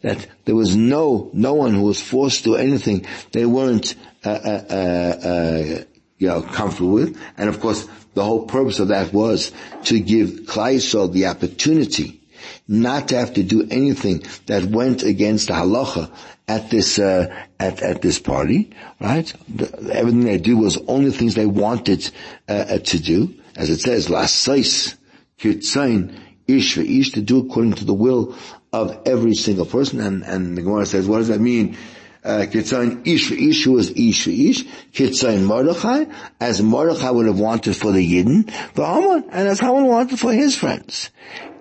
that 0.00 0.26
there 0.44 0.54
was 0.54 0.74
no, 0.74 1.30
no 1.32 1.54
one 1.54 1.74
who 1.74 1.82
was 1.82 2.00
forced 2.00 2.44
to 2.44 2.50
do 2.50 2.56
anything 2.56 3.04
they 3.32 3.44
weren't, 3.44 3.94
uh, 4.24 4.30
uh, 4.30 4.64
uh, 4.70 5.28
uh, 5.28 5.84
you 6.18 6.28
know, 6.28 6.42
comfortable 6.42 6.92
with. 6.92 7.20
And 7.36 7.48
of 7.48 7.60
course, 7.60 7.86
the 8.14 8.24
whole 8.24 8.46
purpose 8.46 8.80
of 8.80 8.88
that 8.88 9.12
was 9.12 9.52
to 9.84 10.00
give 10.00 10.30
Klaisol 10.46 11.12
the 11.12 11.26
opportunity 11.26 12.20
not 12.66 13.08
to 13.08 13.18
have 13.18 13.34
to 13.34 13.42
do 13.42 13.66
anything 13.70 14.22
that 14.46 14.64
went 14.64 15.02
against 15.02 15.48
the 15.48 15.54
halacha 15.54 16.10
at 16.48 16.70
this 16.70 16.98
uh, 16.98 17.26
at 17.58 17.82
at 17.82 18.00
this 18.02 18.18
party, 18.18 18.70
right? 19.00 19.32
The, 19.48 19.90
everything 19.92 20.24
they 20.24 20.38
do 20.38 20.56
was 20.56 20.78
only 20.88 21.10
things 21.10 21.34
they 21.34 21.46
wanted 21.46 22.10
uh, 22.48 22.52
uh 22.52 22.78
to 22.78 22.98
do, 22.98 23.34
as 23.56 23.70
it 23.70 23.80
says, 23.80 24.08
last 24.08 24.36
size, 24.36 24.96
kitzain 25.38 26.16
ish 26.56 26.74
for 26.74 26.82
ish 26.82 27.12
to 27.12 27.22
do 27.22 27.46
according 27.46 27.74
to 27.74 27.84
the 27.84 27.94
will 27.94 28.34
of 28.72 29.02
every 29.06 29.34
single 29.34 29.66
person. 29.66 30.00
And, 30.00 30.22
and 30.22 30.56
the 30.56 30.62
Gemara 30.62 30.86
says, 30.86 31.06
what 31.06 31.18
does 31.18 31.28
that 31.28 31.40
mean? 31.40 31.76
Uh, 32.22 32.44
Kitzayin 32.50 33.06
ish 33.06 33.28
for 33.28 33.34
ish, 33.34 33.64
who 33.64 33.78
is 33.78 33.90
ish 33.90 34.24
for 34.24 34.30
ish? 34.30 34.64
Kitzayin 34.92 35.44
Mordechai, 35.44 36.04
as 36.38 36.60
Mordechai 36.62 37.10
would 37.10 37.26
have 37.26 37.40
wanted 37.40 37.76
for 37.76 37.92
the 37.92 38.00
Yidden, 38.00 38.52
but 38.74 38.94
Haman, 38.94 39.30
and 39.30 39.48
as 39.48 39.60
Haman 39.60 39.86
wanted 39.86 40.18
for 40.18 40.32
his 40.32 40.54
friends. 40.54 41.10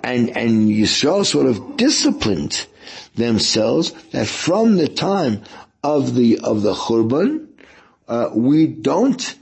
And, 0.03 0.35
and 0.37 0.69
Yisrael 0.69 1.25
sort 1.25 1.45
of 1.45 1.77
disciplined 1.77 2.65
themselves 3.15 3.91
that 4.11 4.27
from 4.27 4.75
the 4.75 4.87
time 4.87 5.43
of 5.83 6.15
the, 6.15 6.39
of 6.39 6.61
the 6.61 6.73
Churban, 6.73 7.47
uh, 8.07 8.31
we 8.33 8.67
don't 8.67 9.35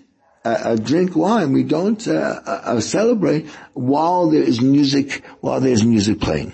uh, 0.47 0.75
drink 0.75 1.15
wine. 1.15 1.53
We 1.53 1.63
don't 1.63 2.05
uh, 2.07 2.41
uh, 2.45 2.79
celebrate 2.79 3.47
while 3.73 4.29
there 4.29 4.43
is 4.43 4.61
music, 4.61 5.23
while 5.41 5.59
there's 5.59 5.83
music 5.83 6.21
playing. 6.21 6.53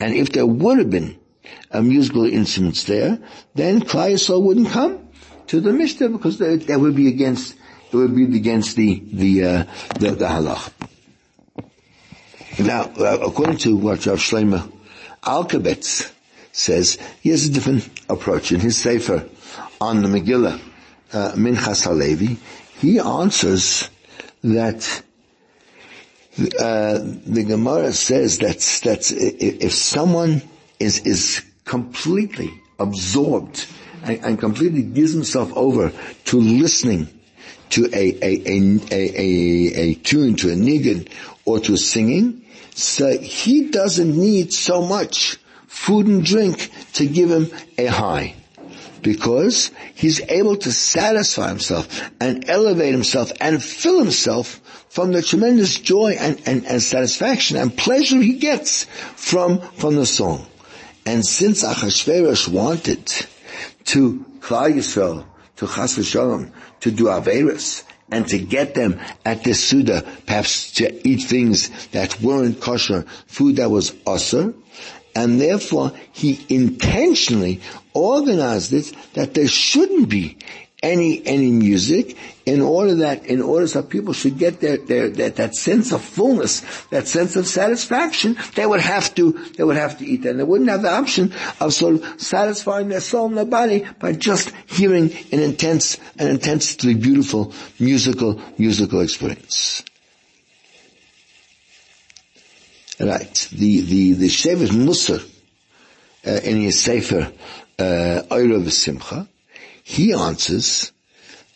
And 0.00 0.14
if 0.14 0.32
there 0.32 0.46
would 0.46 0.78
have 0.78 0.90
been 0.90 1.18
musical 1.74 2.24
instruments 2.24 2.84
there, 2.84 3.18
then 3.54 3.80
Klai 3.80 4.16
wouldn't 4.42 4.70
come 4.70 5.08
to 5.48 5.60
the 5.60 5.72
Mishnah 5.72 6.08
because 6.08 6.38
that 6.38 6.78
would 6.80 6.96
be 6.96 7.08
against, 7.08 7.56
it 7.92 7.96
would 7.96 8.14
be 8.14 8.24
against 8.36 8.76
the, 8.76 9.02
the, 9.12 9.44
uh, 9.44 9.64
the, 9.98 10.10
the 10.12 10.26
halach. 10.26 10.72
Now, 12.58 12.84
uh, 12.84 13.18
according 13.26 13.58
to 13.58 13.76
what 13.76 14.06
Rav 14.06 14.18
Shlomo 14.18 14.72
Alkabetz 15.22 16.10
says, 16.52 16.98
he 17.20 17.30
has 17.30 17.46
a 17.46 17.52
different 17.52 17.88
approach. 18.08 18.50
In 18.52 18.60
his 18.60 18.78
Sefer 18.78 19.28
on 19.80 20.02
the 20.02 20.08
Megillah, 20.08 20.58
uh, 21.12 21.32
Minchas 21.32 21.84
Halevi, 21.84 22.38
he 22.86 23.00
answers 23.00 23.90
that 24.44 25.02
uh, 26.38 26.98
the 27.26 27.44
Gemara 27.44 27.92
says 27.92 28.38
that 28.38 28.58
that 28.84 29.10
if 29.10 29.72
someone 29.72 30.40
is 30.78 31.00
is 31.00 31.42
completely 31.64 32.52
absorbed 32.78 33.66
and, 34.04 34.24
and, 34.24 34.38
completely 34.38 34.82
gives 34.82 35.12
himself 35.12 35.52
over 35.56 35.92
to 36.26 36.36
listening 36.38 37.08
to 37.70 37.86
a 37.92 38.04
a, 38.22 38.32
a, 38.46 38.80
a, 38.92 39.90
a 39.90 39.94
tune, 39.94 40.36
to 40.36 40.52
a 40.52 40.54
niggun 40.54 41.10
or 41.44 41.58
to 41.58 41.76
singing, 41.76 42.44
so 42.74 43.18
he 43.18 43.68
doesn't 43.70 44.16
need 44.16 44.52
so 44.52 44.82
much 44.82 45.38
food 45.66 46.06
and 46.06 46.24
drink 46.24 46.70
to 46.92 47.04
give 47.04 47.30
him 47.32 47.50
a 47.78 47.86
high. 47.86 48.36
Because 49.06 49.70
he's 49.94 50.20
able 50.28 50.56
to 50.56 50.72
satisfy 50.72 51.48
himself 51.50 52.10
and 52.20 52.50
elevate 52.50 52.90
himself 52.90 53.30
and 53.40 53.62
fill 53.62 54.00
himself 54.00 54.60
from 54.88 55.12
the 55.12 55.22
tremendous 55.22 55.78
joy 55.78 56.16
and, 56.18 56.42
and, 56.44 56.66
and 56.66 56.82
satisfaction 56.82 57.56
and 57.56 57.78
pleasure 57.78 58.20
he 58.20 58.32
gets 58.32 58.82
from, 59.14 59.60
from 59.60 59.94
the 59.94 60.06
song. 60.06 60.44
And 61.06 61.24
since 61.24 61.62
Achashverosh 61.62 62.48
wanted 62.48 63.06
to 63.84 64.24
Klal 64.40 64.74
Yisrael, 64.74 65.24
to 65.54 65.68
Chas 65.68 65.96
v'Shalom, 65.96 66.50
to 66.80 66.90
do 66.90 67.04
Averis, 67.04 67.84
and 68.10 68.26
to 68.26 68.38
get 68.40 68.74
them 68.74 68.98
at 69.24 69.44
the 69.44 69.54
Suda, 69.54 70.02
perhaps 70.26 70.72
to 70.72 71.08
eat 71.08 71.22
things 71.22 71.70
that 71.92 72.20
weren't 72.20 72.60
kosher, 72.60 73.06
food 73.28 73.54
that 73.56 73.70
was 73.70 73.94
usher, 74.04 74.52
and 75.14 75.40
therefore 75.40 75.92
he 76.12 76.44
intentionally 76.48 77.60
organized 77.96 78.72
it 78.72 78.92
that 79.14 79.34
there 79.34 79.48
shouldn't 79.48 80.08
be 80.08 80.36
any 80.82 81.26
any 81.26 81.50
music 81.50 82.16
in 82.44 82.60
order 82.60 82.94
that 82.96 83.26
in 83.26 83.42
order 83.42 83.66
so 83.66 83.82
people 83.82 84.12
should 84.12 84.38
get 84.38 84.60
their, 84.60 84.76
their, 84.76 85.08
their, 85.08 85.30
that 85.30 85.54
sense 85.54 85.90
of 85.90 86.02
fullness, 86.02 86.60
that 86.90 87.08
sense 87.08 87.34
of 87.34 87.46
satisfaction, 87.46 88.36
they 88.54 88.66
would 88.66 88.80
have 88.80 89.14
to 89.14 89.32
they 89.56 89.64
would 89.64 89.76
have 89.76 89.98
to 89.98 90.06
eat. 90.06 90.24
And 90.26 90.38
they 90.38 90.44
wouldn't 90.44 90.70
have 90.70 90.82
the 90.82 90.92
option 90.92 91.32
of 91.60 91.72
sort 91.72 91.96
of 91.96 92.20
satisfying 92.20 92.88
their 92.88 93.00
soul 93.00 93.26
and 93.26 93.36
their 93.36 93.44
body 93.46 93.86
by 93.98 94.12
just 94.12 94.52
hearing 94.66 95.12
an 95.32 95.40
intense 95.40 95.98
an 96.18 96.28
intensely 96.28 96.94
beautiful 96.94 97.52
musical 97.80 98.40
musical 98.58 99.00
experience. 99.00 99.82
Right. 103.00 103.48
The 103.52 103.80
the 103.80 104.12
the 104.12 104.28
Shevet 104.28 104.68
Musar 104.70 105.20
uh, 106.26 106.30
in 106.44 106.60
his 106.60 106.80
Sefer 106.80 107.32
uh, 107.78 108.22
Eirav 108.30 108.70
Simcha, 108.70 109.28
he 109.82 110.12
answers 110.12 110.92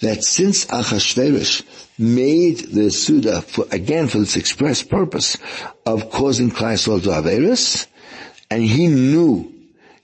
that 0.01 0.25
since 0.25 0.67
Achashverosh 0.67 1.63
made 1.99 2.59
the 2.59 2.91
Suda 2.91 3.43
for, 3.43 3.67
again 3.71 4.09
for 4.09 4.19
this 4.19 4.37
express 4.37 4.83
purpose 4.83 5.37
of 5.85 6.11
causing 6.11 6.51
Klaisol 6.51 7.03
to 7.03 7.11
Averis, 7.11 7.87
and 8.51 8.63
he 8.63 8.87
knew 8.87 9.53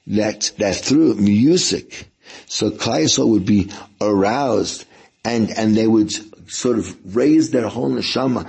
that, 0.06 0.52
that 0.58 0.76
through 0.76 1.14
music, 1.14 2.08
so 2.46 2.70
Klaisol 2.70 3.28
would 3.28 3.46
be 3.46 3.70
aroused 4.00 4.84
and, 5.24 5.50
and 5.56 5.76
they 5.76 5.86
would 5.86 6.12
sort 6.50 6.78
of 6.78 7.16
raise 7.16 7.50
their 7.50 7.66
whole 7.68 7.90
neshama 7.90 8.46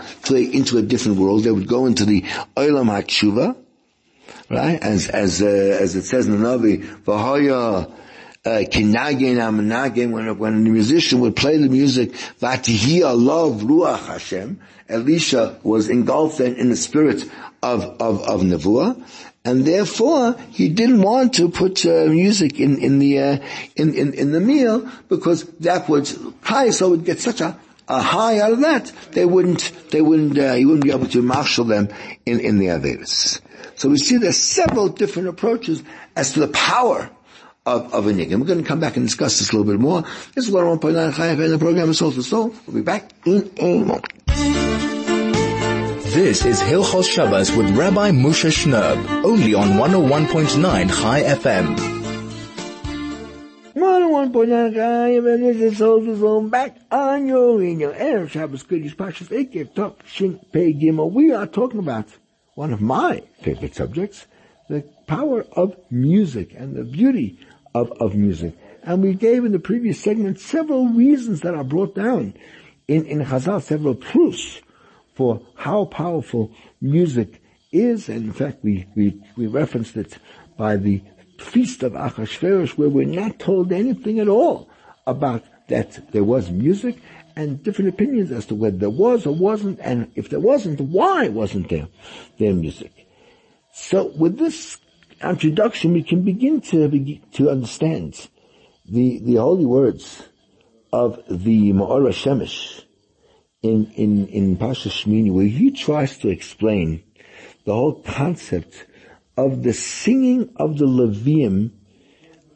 into 0.54 0.78
a 0.78 0.82
different 0.82 1.18
world. 1.18 1.44
They 1.44 1.52
would 1.52 1.68
go 1.68 1.86
into 1.86 2.06
the 2.06 2.22
Olam 2.56 2.90
HaTshuva, 2.90 3.56
right? 4.50 4.82
As, 4.82 5.08
as, 5.08 5.42
uh, 5.42 5.46
as 5.46 5.96
it 5.96 6.04
says 6.04 6.28
in 6.28 6.42
the 6.42 6.48
Navi, 6.48 6.84
V'hoya, 7.04 7.92
uh, 8.46 8.50
kinagin 8.70 10.12
when, 10.12 10.38
when 10.38 10.64
the 10.64 10.70
musician 10.70 11.20
would 11.20 11.36
play 11.36 11.58
the 11.58 11.70
music, 11.70 12.12
vatihia 12.40 13.14
love 13.16 13.62
ruach 13.62 14.06
Hashem, 14.06 14.60
Elisha 14.88 15.60
was 15.64 15.90
engulfed 15.90 16.40
in, 16.40 16.56
in 16.56 16.70
the 16.70 16.78
spirit 16.78 17.24
of, 17.62 17.84
of, 18.02 18.22
of 18.22 18.42
Nevuah, 18.42 19.04
and 19.44 19.66
therefore 19.66 20.36
he 20.52 20.70
didn't 20.70 21.02
want 21.02 21.34
to 21.34 21.50
put 21.50 21.86
uh, 21.86 22.06
music 22.06 22.60
in 22.60 22.78
in 22.80 23.00
the 23.00 23.20
uh, 23.20 23.38
in, 23.76 23.94
in 23.94 24.14
in 24.14 24.32
the 24.32 24.42
meal 24.42 24.90
because 25.08 25.46
that 25.62 25.88
would 25.88 26.10
it 26.10 26.82
would 26.82 27.06
get 27.06 27.20
such 27.20 27.42
a 27.42 27.58
a 27.88 28.02
high 28.02 28.40
out 28.40 28.54
of 28.54 28.62
that, 28.62 28.92
they 29.12 29.26
wouldn't, 29.26 29.72
they 29.92 30.02
wouldn't, 30.02 30.38
uh, 30.38 30.54
you 30.54 30.68
wouldn't 30.68 30.84
be 30.84 30.92
able 30.92 31.08
to 31.08 31.22
marshal 31.22 31.66
them 31.66 31.90
in, 32.26 32.40
in 32.40 32.58
the 32.58 32.68
Averis. 32.68 33.40
So 33.76 33.90
we 33.90 33.98
see 33.98 34.18
there's 34.18 34.38
several 34.38 34.90
different 34.90 35.30
approaches 35.30 35.84
as 36.16 36.34
to 36.34 36.40
the 36.40 36.48
power 36.48 37.10
of, 37.66 37.94
of 37.94 38.08
a 38.08 38.12
niggun. 38.12 38.40
We're 38.40 38.48
going 38.48 38.62
to 38.62 38.68
come 38.68 38.80
back 38.80 38.98
and 38.98 39.06
discuss 39.06 39.40
this 39.40 39.52
a 39.52 39.58
little 39.58 39.72
bit 39.72 39.80
more. 39.80 40.04
This 40.34 40.48
is 40.48 40.54
101.9 40.54 41.16
Chai 41.16 41.36
FM, 41.36 41.50
the 41.50 41.60
program 41.60 41.90
is 41.90 42.00
to 42.00 42.24
Soul. 42.24 42.56
We'll 42.66 42.78
be 42.78 42.82
back 42.82 43.12
in 43.26 43.52
a 43.60 43.84
moment. 43.84 44.06
This 46.14 46.46
is 46.46 46.60
Hilchos 46.60 47.08
Shabbos 47.08 47.52
with 47.52 47.70
Rabbi 47.78 48.12
Moshe 48.12 48.50
Shnerb, 48.50 49.24
only 49.24 49.54
on 49.54 49.68
101.9 49.78 50.90
Chai 50.90 51.22
FM. 51.24 51.97
101.9 54.28 54.74
Chai 54.74 55.12
FM, 55.12 55.40
this 55.40 55.62
is 55.62 55.78
Soul 55.78 56.04
to 56.04 56.20
Soul, 56.20 56.50
back 56.50 56.78
on 56.92 57.28
your 57.28 57.58
radio. 57.58 57.94
Erev 57.94 58.30
Shabbos 58.30 58.62
Pashas 58.62 59.30
Ekev 59.30 59.74
Top 59.74 60.06
Shin 60.06 60.38
Pei 60.52 60.74
Gimel. 60.74 61.10
We 61.10 61.32
are 61.32 61.48
talking 61.48 61.80
about 61.80 62.08
one 62.56 62.74
of 62.74 62.82
my 62.82 63.24
favorite 63.42 63.74
subjects, 63.74 64.28
the 64.68 64.82
power 65.08 65.46
of 65.54 65.78
music 65.90 66.54
and 66.54 66.76
the 66.76 66.84
beauty 66.84 67.40
of, 67.74 67.90
of 68.02 68.16
music. 68.16 68.54
And 68.84 69.02
we 69.02 69.14
gave 69.14 69.46
in 69.46 69.54
the 69.54 69.60
previous 69.60 70.02
segment 70.02 70.42
several 70.42 70.90
reasons 70.90 71.40
that 71.42 71.56
are 71.56 71.64
brought 71.64 71.96
down 71.96 72.34
in, 72.90 73.06
in 73.06 73.20
Chazal, 73.20 73.62
several 73.62 73.96
proofs 73.96 74.60
for 75.16 75.42
how 75.56 75.86
powerful 75.86 76.52
music 76.82 77.42
is. 77.72 78.10
And 78.10 78.26
in 78.26 78.34
fact, 78.34 78.62
we, 78.62 78.88
we, 78.94 79.22
we 79.38 79.48
referenced 79.48 79.96
it 79.96 80.18
by 80.58 80.76
the 80.76 81.02
feast 81.38 81.84
of 81.84 81.94
Achashverosh 81.94 82.78
where 82.78 82.90
we're 82.90 83.06
not 83.06 83.40
told 83.40 83.72
anything 83.72 84.20
at 84.20 84.28
all 84.28 84.70
about 85.06 85.44
that 85.68 86.12
there 86.12 86.24
was 86.24 86.50
music 86.50 86.98
and 87.36 87.62
different 87.64 87.90
opinions 87.90 88.32
as 88.32 88.48
to 88.48 88.56
whether 88.56 88.78
there 88.78 88.90
was 88.90 89.28
or 89.28 89.36
wasn't, 89.36 89.80
and 89.80 90.12
if 90.16 90.30
there 90.30 90.40
wasn't, 90.40 90.82
why 90.82 91.28
wasn't 91.28 91.70
there 91.70 91.88
their 92.40 92.54
music. 92.54 92.92
So 93.74 94.08
with 94.18 94.40
this 94.40 94.80
introduction, 95.24 95.94
we 95.94 96.02
can 96.02 96.24
begin 96.24 96.62
to 96.62 96.90
to 97.34 97.50
understand 97.52 98.28
the 98.90 99.20
the 99.20 99.36
holy 99.36 99.66
words 99.66 100.24
of 100.92 101.22
the 101.30 101.74
Maor 101.74 102.10
VaShemesh 102.10 102.84
in 103.62 103.92
in 103.96 104.28
in 104.30 104.58
Pasha 104.58 104.90
Shmini, 104.90 105.32
where 105.32 105.46
he 105.46 105.70
tries 105.70 106.18
to 106.20 106.30
explain 106.30 107.04
the 107.66 107.74
whole 107.74 108.02
concept 108.02 108.87
of 109.38 109.64
the 109.64 109.74
singing 109.74 110.50
of 110.58 110.78
the 110.78 110.86
Levium 110.86 111.72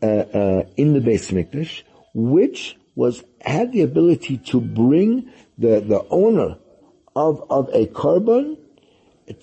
uh, 0.02 0.06
uh, 0.06 0.64
in 0.78 0.94
the 0.94 1.00
Beis 1.00 1.32
Mikdash, 1.32 1.84
which 2.14 2.78
was 2.96 3.24
had 3.40 3.72
the 3.72 3.82
ability 3.82 4.38
to 4.38 4.60
bring 4.60 5.32
the 5.58 5.80
the 5.80 6.06
owner 6.10 6.58
of 7.16 7.46
of 7.50 7.70
a 7.74 7.86
korban 7.88 8.58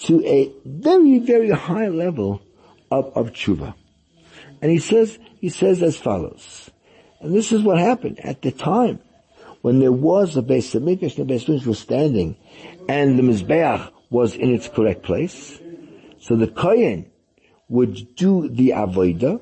to 0.00 0.24
a 0.26 0.52
very 0.64 1.18
very 1.20 1.50
high 1.50 1.88
level 1.88 2.42
of, 2.90 3.12
of 3.16 3.32
tshuva. 3.32 3.74
And 4.60 4.70
he 4.70 4.78
says, 4.78 5.18
he 5.40 5.50
says 5.50 5.82
as 5.82 5.96
follows, 5.96 6.70
and 7.20 7.34
this 7.34 7.52
is 7.52 7.62
what 7.62 7.78
happened 7.78 8.18
at 8.20 8.42
the 8.42 8.50
time 8.50 9.00
when 9.62 9.80
there 9.80 9.92
was 9.92 10.36
a 10.36 10.42
Beis 10.42 10.74
Hamikdash, 10.74 11.16
the 11.16 11.24
Beis 11.24 11.46
Hamikdash 11.46 11.66
was 11.66 11.78
standing, 11.78 12.36
and 12.88 13.18
the 13.18 13.22
Mizbeach 13.22 13.90
was 14.10 14.34
in 14.34 14.54
its 14.54 14.68
correct 14.68 15.02
place. 15.02 15.60
So 16.20 16.36
the 16.36 16.46
Kohen 16.46 17.07
would 17.68 18.14
do 18.14 18.48
the 18.48 18.70
Avodah, 18.70 19.40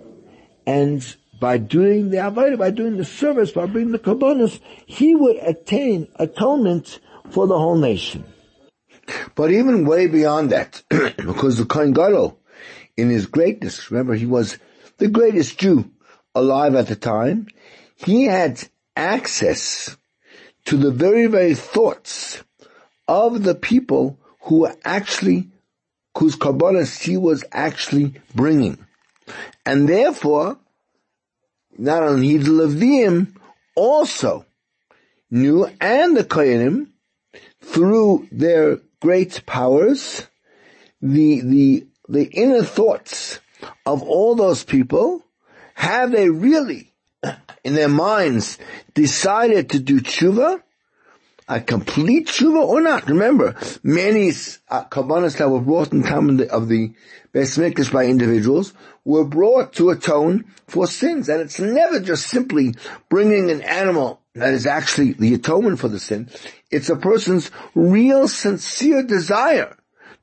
and 0.67 1.17
by 1.39 1.59
doing 1.59 2.11
the 2.11 2.19
Avodah, 2.19 2.59
by 2.59 2.71
doing 2.71 2.97
the 2.97 3.05
service, 3.05 3.53
by 3.53 3.67
bringing 3.67 3.93
the 3.93 3.99
Kabbanis, 3.99 4.59
he 4.87 5.15
would 5.15 5.37
attain 5.37 6.09
atonement 6.17 6.99
for 7.31 7.47
the 7.47 7.59
whole 7.59 7.77
nation. 7.77 8.25
But 9.35 9.53
even 9.53 9.87
way 9.87 10.07
beyond 10.07 10.51
that, 10.51 10.83
because 10.91 11.59
the 11.59 11.65
Kohen 11.65 11.93
Gadol 11.93 12.41
in 12.97 13.11
his 13.11 13.27
greatness. 13.27 13.91
Remember, 13.91 14.15
he 14.15 14.27
was 14.27 14.59
the 14.99 15.09
greatest 15.09 15.59
Jew 15.59 15.91
alive 16.35 16.75
at 16.75 16.89
the 16.89 16.97
time. 16.97 17.49
He 17.97 18.25
had 18.25 18.63
access 18.97 19.97
to 20.67 20.77
the 20.77 20.91
very, 20.91 21.27
very 21.27 21.55
thoughts 21.55 22.43
of 23.07 23.45
the 23.45 23.55
people 23.55 24.19
who 24.43 24.61
were 24.61 24.77
actually, 24.85 25.51
whose 26.17 26.35
Kabbalah 26.35 26.87
she 26.87 27.17
was 27.17 27.45
actually 27.53 28.15
bringing. 28.35 28.85
And 29.65 29.89
therefore, 29.89 30.59
not 31.77 32.03
only 32.03 32.37
the 32.37 32.51
Levium 32.51 33.37
also 33.75 34.47
knew, 35.31 35.67
and 35.81 36.17
the 36.17 36.25
Kohanim, 36.25 36.89
through 37.61 38.29
their 38.31 38.81
great 39.01 39.45
powers, 39.47 40.27
the, 41.03 41.41
the 41.41 41.87
the 42.09 42.25
inner 42.25 42.63
thoughts 42.63 43.41
of 43.85 44.03
all 44.03 44.37
those 44.37 44.63
people, 44.65 45.25
have 45.75 46.13
they 46.13 46.31
really, 46.31 46.93
in 47.65 47.75
their 47.75 47.89
minds, 47.89 48.59
decided 48.95 49.71
to 49.71 49.81
do 49.81 50.01
tshuva? 50.01 50.63
A 51.49 51.61
complete 51.61 52.27
tshuva 52.27 52.61
or 52.61 52.81
not? 52.81 53.09
Remember, 53.09 53.55
many 53.85 54.33
uh, 54.69 54.85
that 55.37 55.49
were 55.49 55.61
brought 55.61 55.93
in 55.93 56.03
time 56.03 56.29
of 56.31 56.39
the, 56.39 56.51
of 56.51 56.69
the 56.69 56.93
Beis 57.33 57.93
by 57.93 58.07
individuals 58.07 58.73
were 59.05 59.25
brought 59.25 59.73
to 59.75 59.91
atone 59.91 60.45
for 60.67 60.89
sins. 60.89 61.29
And 61.29 61.41
it's 61.41 61.61
never 61.61 62.01
just 62.01 62.27
simply 62.27 62.75
bringing 63.09 63.51
an 63.51 63.63
animal 63.63 64.21
that 64.35 64.55
is 64.55 64.67
actually 64.67 65.13
the 65.13 65.35
atonement 65.35 65.79
for 65.79 65.89
the 65.89 66.01
sin. 66.01 66.29
It's 66.73 66.91
a 66.91 66.97
person's 66.97 67.53
real 67.77 68.27
sincere 68.27 69.05
desire 69.05 69.77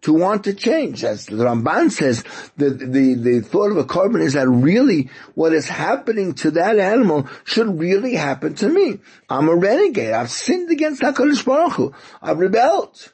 to 0.03 0.13
want 0.13 0.43
to 0.45 0.53
change. 0.53 1.03
As 1.03 1.25
the 1.25 1.35
Ramban 1.35 1.91
says, 1.91 2.23
the, 2.55 2.69
the, 2.69 3.15
the 3.15 3.41
thought 3.41 3.71
of 3.71 3.77
a 3.77 3.83
korban 3.83 4.21
is 4.21 4.33
that 4.33 4.47
really 4.47 5.09
what 5.33 5.53
is 5.53 5.67
happening 5.67 6.33
to 6.35 6.51
that 6.51 6.77
animal 6.77 7.27
should 7.43 7.79
really 7.79 8.15
happen 8.15 8.53
to 8.55 8.69
me. 8.69 8.99
I'm 9.29 9.49
a 9.49 9.55
renegade. 9.55 10.13
I've 10.13 10.31
sinned 10.31 10.71
against 10.71 11.01
HaKadosh 11.01 11.45
Baruch 11.45 11.73
Hu. 11.73 11.93
I've 12.21 12.39
rebelled. 12.39 13.13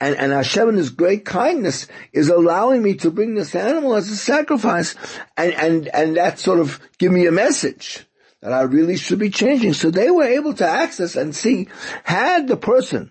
And, 0.00 0.16
and 0.16 0.32
Hashem 0.32 0.68
in 0.68 0.76
His 0.76 0.90
great 0.90 1.24
kindness 1.24 1.86
is 2.12 2.28
allowing 2.28 2.82
me 2.82 2.94
to 2.96 3.10
bring 3.10 3.34
this 3.34 3.54
animal 3.54 3.94
as 3.94 4.08
a 4.08 4.16
sacrifice 4.16 4.96
and, 5.36 5.52
and, 5.54 5.88
and 5.88 6.16
that 6.16 6.38
sort 6.38 6.60
of 6.60 6.80
give 6.98 7.12
me 7.12 7.26
a 7.26 7.32
message 7.32 8.04
that 8.42 8.52
I 8.52 8.62
really 8.62 8.96
should 8.96 9.18
be 9.18 9.30
changing. 9.30 9.72
So 9.72 9.90
they 9.90 10.10
were 10.10 10.24
able 10.24 10.52
to 10.54 10.66
access 10.66 11.16
and 11.16 11.34
see, 11.34 11.68
had 12.02 12.48
the 12.48 12.56
person 12.56 13.10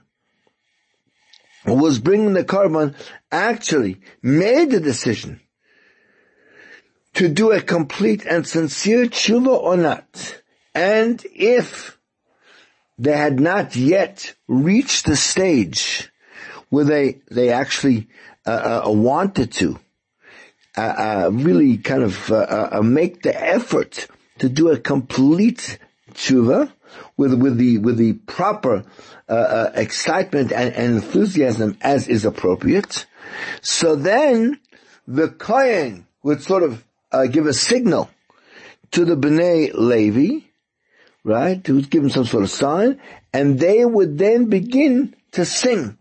who 1.66 1.76
was 1.76 2.00
bringing 2.00 2.34
the 2.34 2.44
korban 2.44 2.96
actually 3.32 4.02
made 4.22 4.72
the 4.72 4.80
decision 4.80 5.40
to 7.14 7.30
do 7.30 7.52
a 7.52 7.62
complete 7.62 8.26
and 8.26 8.46
sincere 8.46 9.06
tshuva 9.06 9.56
or 9.56 9.78
not, 9.78 10.42
and 10.74 11.24
if 11.34 11.98
they 12.98 13.16
had 13.16 13.40
not 13.40 13.76
yet 13.76 14.34
reached 14.48 15.06
the 15.06 15.16
stage 15.16 16.12
where 16.70 16.86
they 16.86 17.22
they 17.30 17.50
actually 17.50 18.08
uh, 18.46 18.84
uh, 18.86 18.92
wanted 18.92 19.52
to 19.52 19.80
uh, 20.76 20.82
uh 20.82 21.30
really 21.32 21.78
kind 21.78 22.04
of 22.04 22.32
uh, 22.32 22.70
uh, 22.72 22.82
make 22.82 23.22
the 23.22 23.36
effort 23.36 24.08
to 24.40 24.50
do 24.50 24.70
a 24.70 24.78
complete 24.78 25.78
tshuva 26.14 26.72
with 27.18 27.34
with 27.34 27.58
the 27.58 27.78
with 27.78 27.98
the 27.98 28.14
proper 28.14 28.84
excitement 29.28 30.52
and, 30.52 30.74
and, 30.74 30.96
enthusiasm 30.96 31.78
as 31.82 32.08
is 32.08 32.26
appropriate. 32.26 33.06
So 33.62 33.96
then 33.96 34.60
the 35.08 35.30
kohen 35.30 36.08
would 36.24 36.42
sort 36.42 36.64
of 36.64 36.84
give 37.32 37.46
a 37.46 37.54
signal 37.54 38.10
to 38.92 39.06
the 39.06 39.16
bnei 39.16 39.72
Levi, 39.74 40.46
right? 41.24 41.64
To 41.64 41.82
give 41.82 42.04
them 42.04 42.12
some 42.12 42.26
sort 42.26 42.44
of 42.44 42.50
sign, 42.50 43.00
and 43.34 43.60
they 43.60 43.84
would 43.84 44.18
then 44.18 44.46
begin 44.46 45.16
to 45.32 45.46
sing 45.46 45.98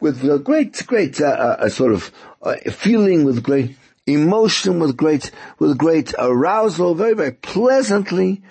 with 0.00 0.22
a 0.24 0.38
great, 0.38 0.86
great 0.86 1.20
uh, 1.20 1.24
uh, 1.24 1.68
sort 1.70 1.92
of 1.92 2.12
uh, 2.42 2.56
feeling, 2.70 3.24
with 3.24 3.42
great 3.42 3.76
emotion, 4.06 4.78
with 4.78 4.96
great, 4.98 5.30
with 5.58 5.78
great 5.78 6.14
arousal, 6.18 6.94
very, 6.94 7.14
very 7.14 7.32
pleasantly, 7.32 8.42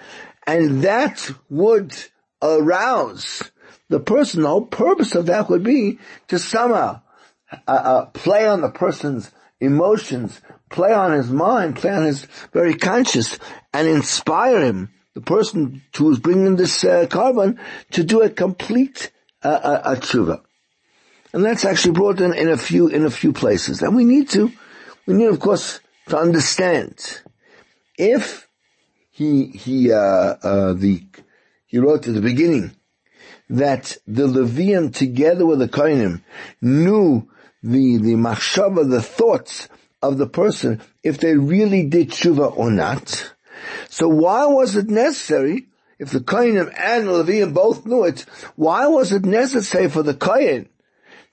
and 0.46 0.84
that 0.84 1.32
would 1.50 1.96
arouse 2.42 3.52
the 3.90 4.00
person. 4.00 4.44
The 4.44 4.50
whole 4.50 4.66
purpose 4.66 5.16
of 5.16 5.28
that 5.28 5.50
would 5.50 5.64
be 5.64 6.00
to 6.28 6.40
somehow 6.40 7.02
uh, 7.68 7.72
uh, 7.72 8.06
play 8.08 8.48
on 8.48 8.62
the 8.62 8.70
person's 8.72 9.32
emotions, 9.60 10.42
play 10.70 10.92
on 10.92 11.14
his 11.14 11.30
mind, 11.30 11.76
play 11.76 11.92
on 11.92 12.06
his 12.06 12.26
very 12.52 12.76
conscious, 12.76 13.40
and 13.74 13.88
inspire 13.88 14.62
him, 14.62 14.90
the 15.14 15.22
person 15.22 15.82
who 15.96 16.12
is 16.12 16.20
bringing 16.20 16.56
this 16.56 16.84
uh, 16.84 17.06
korban, 17.08 17.60
to 17.92 18.04
do 18.04 18.22
a 18.22 18.30
complete 18.30 19.12
uh, 19.44 19.80
a 19.84 19.96
tshuva. 19.96 20.42
And 21.34 21.44
that's 21.44 21.66
actually 21.66 21.94
brought 21.94 22.22
in, 22.22 22.34
in 22.34 22.50
a 22.50 22.58
few, 22.58 22.88
in 22.88 23.06
a 23.06 23.12
few 23.12 23.34
places. 23.34 23.82
And 23.82 23.96
we 23.96 24.06
need 24.06 24.30
to, 24.30 24.52
we 25.06 25.14
need 25.14 25.28
of 25.28 25.40
course 25.40 25.80
to 26.10 26.18
understand 26.18 27.22
if 27.98 28.43
he, 29.14 29.46
he, 29.46 29.92
uh, 29.92 29.96
uh, 29.96 30.74
the, 30.74 31.04
he 31.68 31.78
wrote 31.78 32.08
at 32.08 32.16
the 32.16 32.22
beginning 32.22 32.76
that 33.48 33.96
the 34.08 34.26
Levium 34.26 34.92
together 34.92 35.46
with 35.46 35.60
the 35.60 35.68
Kohanim 35.68 36.24
knew 36.62 37.30
the, 37.62 37.98
the 37.98 38.16
machshava, 38.16 38.90
the 38.90 39.04
thoughts 39.04 39.70
of 40.02 40.18
the 40.18 40.26
person, 40.26 40.82
if 41.04 41.20
they 41.20 41.36
really 41.36 41.86
did 41.86 42.10
tshuva 42.10 42.58
or 42.58 42.72
not. 42.72 43.36
So 43.88 44.08
why 44.08 44.48
was 44.48 44.76
it 44.76 44.90
necessary, 44.90 45.68
if 46.00 46.10
the 46.10 46.20
Kohanim 46.20 46.74
and 46.76 47.08
the 47.08 47.24
Levium 47.24 47.54
both 47.54 47.86
knew 47.86 48.06
it, 48.06 48.26
why 48.56 48.88
was 48.88 49.12
it 49.12 49.26
necessary 49.26 49.92
for 49.92 50.02
the 50.02 50.16
Kohen 50.16 50.70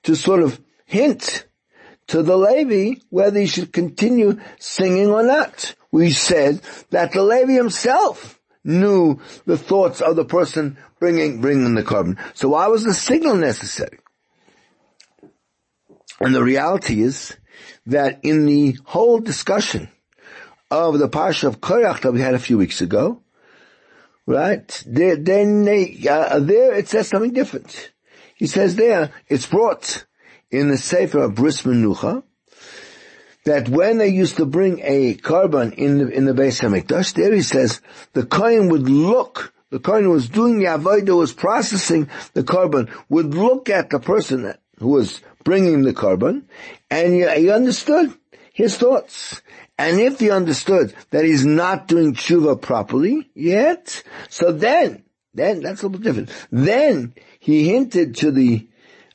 to 0.03 0.15
sort 0.15 0.43
of 0.43 0.61
hint 0.85 1.47
to 2.11 2.23
the 2.25 2.37
Levi 2.37 3.01
whether 3.09 3.39
he 3.39 3.47
should 3.47 3.73
continue 3.73 4.39
singing 4.59 5.11
or 5.11 5.23
not. 5.23 5.75
We 5.93 6.11
said 6.11 6.61
that 6.91 7.13
the 7.13 7.23
Levi 7.23 7.53
himself 7.53 8.39
knew 8.65 9.21
the 9.47 9.57
thoughts 9.57 10.01
of 10.01 10.17
the 10.17 10.25
person 10.25 10.77
bringing, 10.99 11.41
bringing 11.41 11.75
the 11.75 11.83
korban. 11.83 12.19
So 12.35 12.51
why 12.51 12.67
was 12.67 12.85
the 12.85 12.95
signal 12.95 13.37
necessary? 13.37 13.99
And 16.21 16.35
the 16.35 16.43
reality 16.43 17.01
is 17.01 17.37
that 17.87 18.21
in 18.25 18.45
the 18.45 18.77
whole 18.85 19.21
discussion 19.21 19.89
of 20.71 20.99
the 20.99 21.09
Pasha 21.09 21.47
of 21.47 21.61
Korach 21.61 22.03
that 22.03 22.13
we 22.13 22.21
had 22.21 22.35
a 22.35 22.41
few 22.41 22.59
weeks 22.59 22.81
ago, 22.81 23.23
right, 24.27 24.85
there, 24.87 25.17
then 25.17 25.65
they, 25.65 25.97
uh, 26.09 26.41
there 26.41 26.75
it 26.75 26.89
says 26.89 27.09
something 27.09 27.33
different. 27.33 27.93
He 28.35 28.47
says 28.47 28.75
there, 28.75 29.13
it's 29.29 29.47
brought 29.47 30.07
in 30.51 30.69
the 30.69 30.79
Sefer 30.79 31.21
of 31.21 31.35
Bris 31.35 31.63
Menucha, 31.63 32.23
that 33.45 33.69
when 33.69 33.99
they 33.99 34.09
used 34.09 34.37
to 34.37 34.47
bring 34.47 34.81
a 34.83 35.15
korban 35.15 35.73
in 35.75 35.99
the, 35.99 36.09
in 36.09 36.25
the 36.25 36.33
Beis 36.33 36.61
HaMikdash, 36.61 37.15
there 37.15 37.33
he 37.33 37.43
says, 37.43 37.81
the 38.13 38.27
Kohen 38.27 38.69
would 38.69 38.89
look, 38.89 39.55
the 39.71 39.79
Kohen 39.79 40.11
was 40.11 40.29
doing 40.29 40.59
the 40.59 40.67
Avodah, 40.67 41.17
was 41.17 41.33
processing 41.33 42.09
the 42.35 42.43
korban, 42.43 42.91
would 43.09 43.35
look 43.35 43.71
at 43.71 43.91
the 43.91 44.01
person 44.01 44.55
who 44.79 44.89
was 44.89 45.23
bringing 45.45 45.83
the 45.83 45.95
korban, 45.95 46.43
and 46.91 47.15
he, 47.15 47.29
he 47.41 47.51
understood 47.51 48.13
his 48.53 48.77
thoughts. 48.77 49.41
And 49.79 49.99
if 49.99 50.21
he 50.21 50.31
understood 50.31 50.95
that 51.11 51.25
he's 51.25 51.47
not 51.47 51.89
doing 51.89 52.15
tshuva 52.15 52.61
properly 52.61 53.31
yet, 53.35 54.03
so 54.29 54.53
then, 54.53 55.05
then 55.33 55.61
that's 55.61 55.83
a 55.83 55.87
little 55.87 56.03
different. 56.03 56.31
Then 56.51 57.15
he 57.39 57.69
hinted 57.69 58.17
to 58.17 58.31
the 58.31 58.69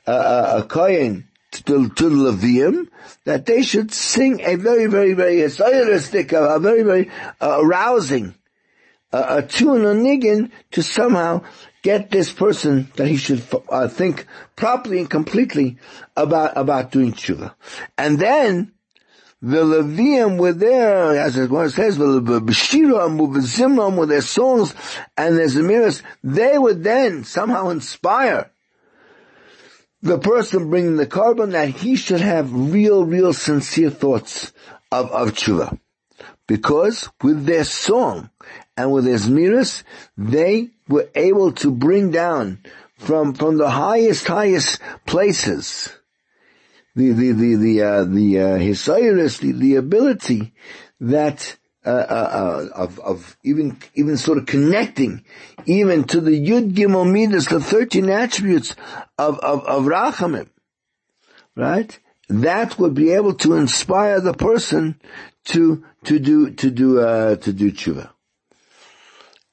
uh, 0.06 0.10
uh, 0.10 0.60
a 0.62 0.66
kohen 0.66 1.28
to, 1.50 1.88
to 1.88 2.08
the 2.08 2.30
Levium 2.30 2.88
that 3.24 3.46
they 3.46 3.62
should 3.62 3.92
sing 3.92 4.40
a 4.40 4.56
very, 4.56 4.86
very, 4.86 5.14
very 5.14 5.36
esoteristic, 5.36 6.32
a, 6.32 6.56
a 6.56 6.60
very, 6.60 6.82
very 6.82 7.10
uh, 7.40 7.58
arousing 7.60 8.34
a 9.12 9.42
tune, 9.42 9.84
a 9.84 9.94
niggin, 9.94 10.50
to 10.72 10.82
somehow 10.82 11.42
get 11.82 12.10
this 12.10 12.32
person 12.32 12.90
that 12.96 13.06
he 13.06 13.16
should 13.16 13.42
uh, 13.70 13.88
think 13.88 14.26
properly 14.56 14.98
and 14.98 15.08
completely 15.08 15.78
about 16.16 16.56
about 16.56 16.90
doing 16.90 17.12
tshuva, 17.12 17.54
and 17.96 18.18
then 18.18 18.72
the 19.42 19.62
Levium 19.62 20.38
were 20.38 20.54
there, 20.54 21.20
as 21.20 21.36
it 21.36 21.50
says, 21.70 21.98
B'shiram, 21.98 23.18
Zimram 23.42 23.98
with 23.98 24.08
their 24.08 24.22
songs 24.22 24.74
and 25.16 25.36
their 25.36 25.46
zemiras, 25.46 26.02
they 26.24 26.56
would 26.56 26.82
then 26.82 27.22
somehow 27.22 27.68
inspire 27.68 28.50
the 30.02 30.18
person 30.18 30.70
bringing 30.70 30.96
the 30.96 31.06
korban 31.06 31.52
that 31.52 31.68
he 31.68 31.96
should 31.96 32.20
have 32.20 32.52
real, 32.52 33.04
real 33.04 33.32
sincere 33.32 33.90
thoughts 33.90 34.52
of, 34.92 35.10
of 35.10 35.32
tshuva. 35.32 35.78
Because 36.46 37.08
with 37.22 37.44
their 37.44 37.64
song 37.64 38.30
and 38.76 38.92
with 38.92 39.04
their 39.04 39.16
zemiras, 39.16 39.82
they 40.16 40.70
were 40.88 41.08
able 41.14 41.52
to 41.52 41.70
bring 41.70 42.10
down 42.10 42.60
from, 42.98 43.34
from 43.34 43.58
the 43.58 43.70
highest, 43.70 44.26
highest 44.28 44.80
places 45.06 45.96
the 46.96 47.12
the 47.12 47.32
the 47.32 47.54
the 47.56 47.82
uh, 47.82 48.04
the 48.04 48.40
uh, 48.40 48.56
the, 48.56 49.52
the 49.52 49.76
ability 49.76 50.54
that 50.98 51.56
uh, 51.86 51.90
uh, 51.90 52.12
uh, 52.12 52.68
of 52.74 52.98
of 52.98 53.36
even 53.44 53.78
even 53.94 54.16
sort 54.16 54.38
of 54.38 54.46
connecting 54.46 55.24
even 55.66 56.04
to 56.04 56.20
the 56.20 56.32
Yud 56.32 56.72
Gimel 56.72 57.10
Midas, 57.10 57.46
the 57.46 57.60
thirteen 57.60 58.10
attributes 58.10 58.74
of 59.18 59.38
of 59.38 59.64
of 59.64 59.84
Rachamim, 59.84 60.48
right? 61.54 61.98
That 62.28 62.78
would 62.78 62.94
be 62.94 63.12
able 63.12 63.34
to 63.34 63.54
inspire 63.54 64.20
the 64.20 64.34
person 64.34 65.00
to 65.46 65.84
to 66.04 66.18
do 66.18 66.50
to 66.50 66.70
do 66.70 67.00
uh, 67.00 67.36
to 67.36 67.52
do 67.52 67.70
tshuva. 67.70 68.10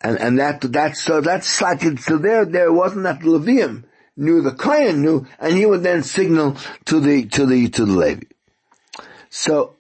And 0.02 0.19
and 0.19 0.39
that 0.39 0.62
that's 0.62 1.02
so 1.02 1.22
that's 1.22 1.62
like 1.62 1.82
so 2.00 2.17
there 2.17 2.46
there 2.46 2.74
wasn't 2.74 3.04
that 3.04 3.19
Levium 3.22 3.86
knew, 4.15 4.41
the 4.41 4.52
Kohen 4.52 5.02
knew, 5.02 5.26
and 5.39 5.56
he 5.56 5.65
would 5.65 5.84
then 5.84 6.04
signal 6.04 6.58
to 6.86 7.00
the, 7.00 7.26
to 7.26 7.46
the, 7.46 7.69
to 7.69 7.86
the 7.86 7.91
Levi. 7.91 8.26
So, 9.30 9.76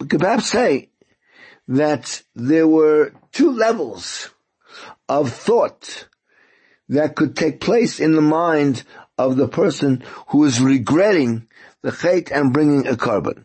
we 0.00 0.06
could 0.06 0.20
perhaps 0.20 0.50
say 0.50 0.90
that 1.68 2.22
there 2.34 2.66
were 2.66 3.12
two 3.32 3.52
levels 3.52 4.30
of 5.08 5.30
thought 5.30 6.08
that 6.88 7.14
could 7.14 7.36
take 7.36 7.60
place 7.60 8.00
in 8.00 8.12
the 8.12 8.22
mind 8.22 8.82
of 9.18 9.36
the 9.36 9.48
person 9.48 10.02
who 10.28 10.44
is 10.44 10.60
regretting 10.60 11.46
the 11.82 11.90
chait 11.90 12.30
and 12.32 12.52
bringing 12.52 12.86
a 12.86 12.92
korban. 12.92 13.44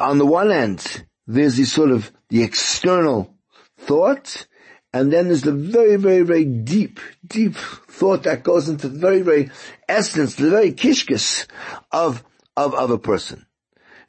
On 0.00 0.18
the 0.18 0.26
one 0.26 0.52
end, 0.52 1.04
there's 1.26 1.56
the 1.56 1.64
sort 1.64 1.90
of 1.90 2.12
the 2.28 2.42
external 2.42 3.34
thought, 3.78 4.46
and 4.92 5.12
then 5.12 5.26
there's 5.26 5.42
the 5.42 5.52
very, 5.52 5.96
very, 5.96 6.22
very 6.22 6.44
deep, 6.44 7.00
deep 7.26 7.56
thought 7.56 8.22
that 8.22 8.44
goes 8.44 8.68
into 8.68 8.88
the 8.88 8.98
very, 8.98 9.22
very 9.22 9.50
essence, 9.88 10.36
the 10.36 10.50
very 10.50 10.72
kishkis 10.72 11.46
of, 11.90 12.22
of, 12.56 12.74
of 12.74 12.90
a 12.90 12.98
person. 12.98 13.44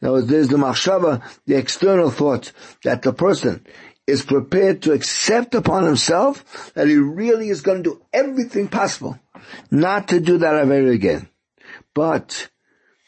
Now 0.06 0.22
there's 0.22 0.50
the 0.50 0.58
machshava, 0.58 1.24
the 1.48 1.56
external 1.58 2.12
thought 2.12 2.52
that 2.84 3.02
the 3.02 3.12
person 3.12 3.65
is 4.06 4.24
prepared 4.24 4.84
to 4.84 4.91
accept 4.91 5.56
upon 5.56 5.84
himself 5.84 6.72
that 6.76 6.88
he 6.88 6.96
really 6.96 7.50
is 7.50 7.62
going 7.62 7.82
to 7.82 7.89
do 7.89 8.02
everything 8.13 8.68
possible 8.68 9.18
not 9.72 10.10
to 10.10 10.20
do 10.20 10.38
that 10.38 10.54
Avera 10.54 10.94
again. 10.94 11.28
But 11.96 12.50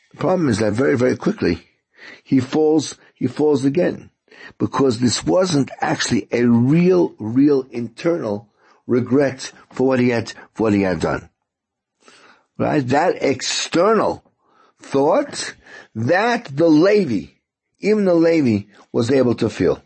the 0.10 0.18
problem 0.18 0.50
is 0.50 0.58
that 0.58 0.74
very, 0.74 0.98
very 0.98 1.16
quickly 1.16 1.68
he 2.24 2.40
falls, 2.40 2.96
he 3.14 3.28
falls 3.28 3.64
again 3.64 4.10
because 4.58 5.00
this 5.00 5.24
wasn't 5.24 5.70
actually 5.80 6.28
a 6.32 6.46
real, 6.46 7.14
real 7.20 7.68
internal 7.70 8.50
regret 8.88 9.52
for 9.72 9.86
what 9.86 10.00
he 10.00 10.10
had, 10.10 10.34
for 10.56 10.64
what 10.64 10.74
he 10.74 10.82
had 10.82 11.00
done. 11.00 11.30
Right? 12.58 12.88
That 12.88 13.22
external 13.22 14.24
thought, 14.82 15.54
that 15.98 16.46
the 16.56 16.68
Levi, 16.68 17.32
even 17.80 18.06
the 18.06 18.14
Levi 18.14 18.68
was 18.92 19.10
able 19.10 19.34
to 19.36 19.50
feel. 19.50 19.82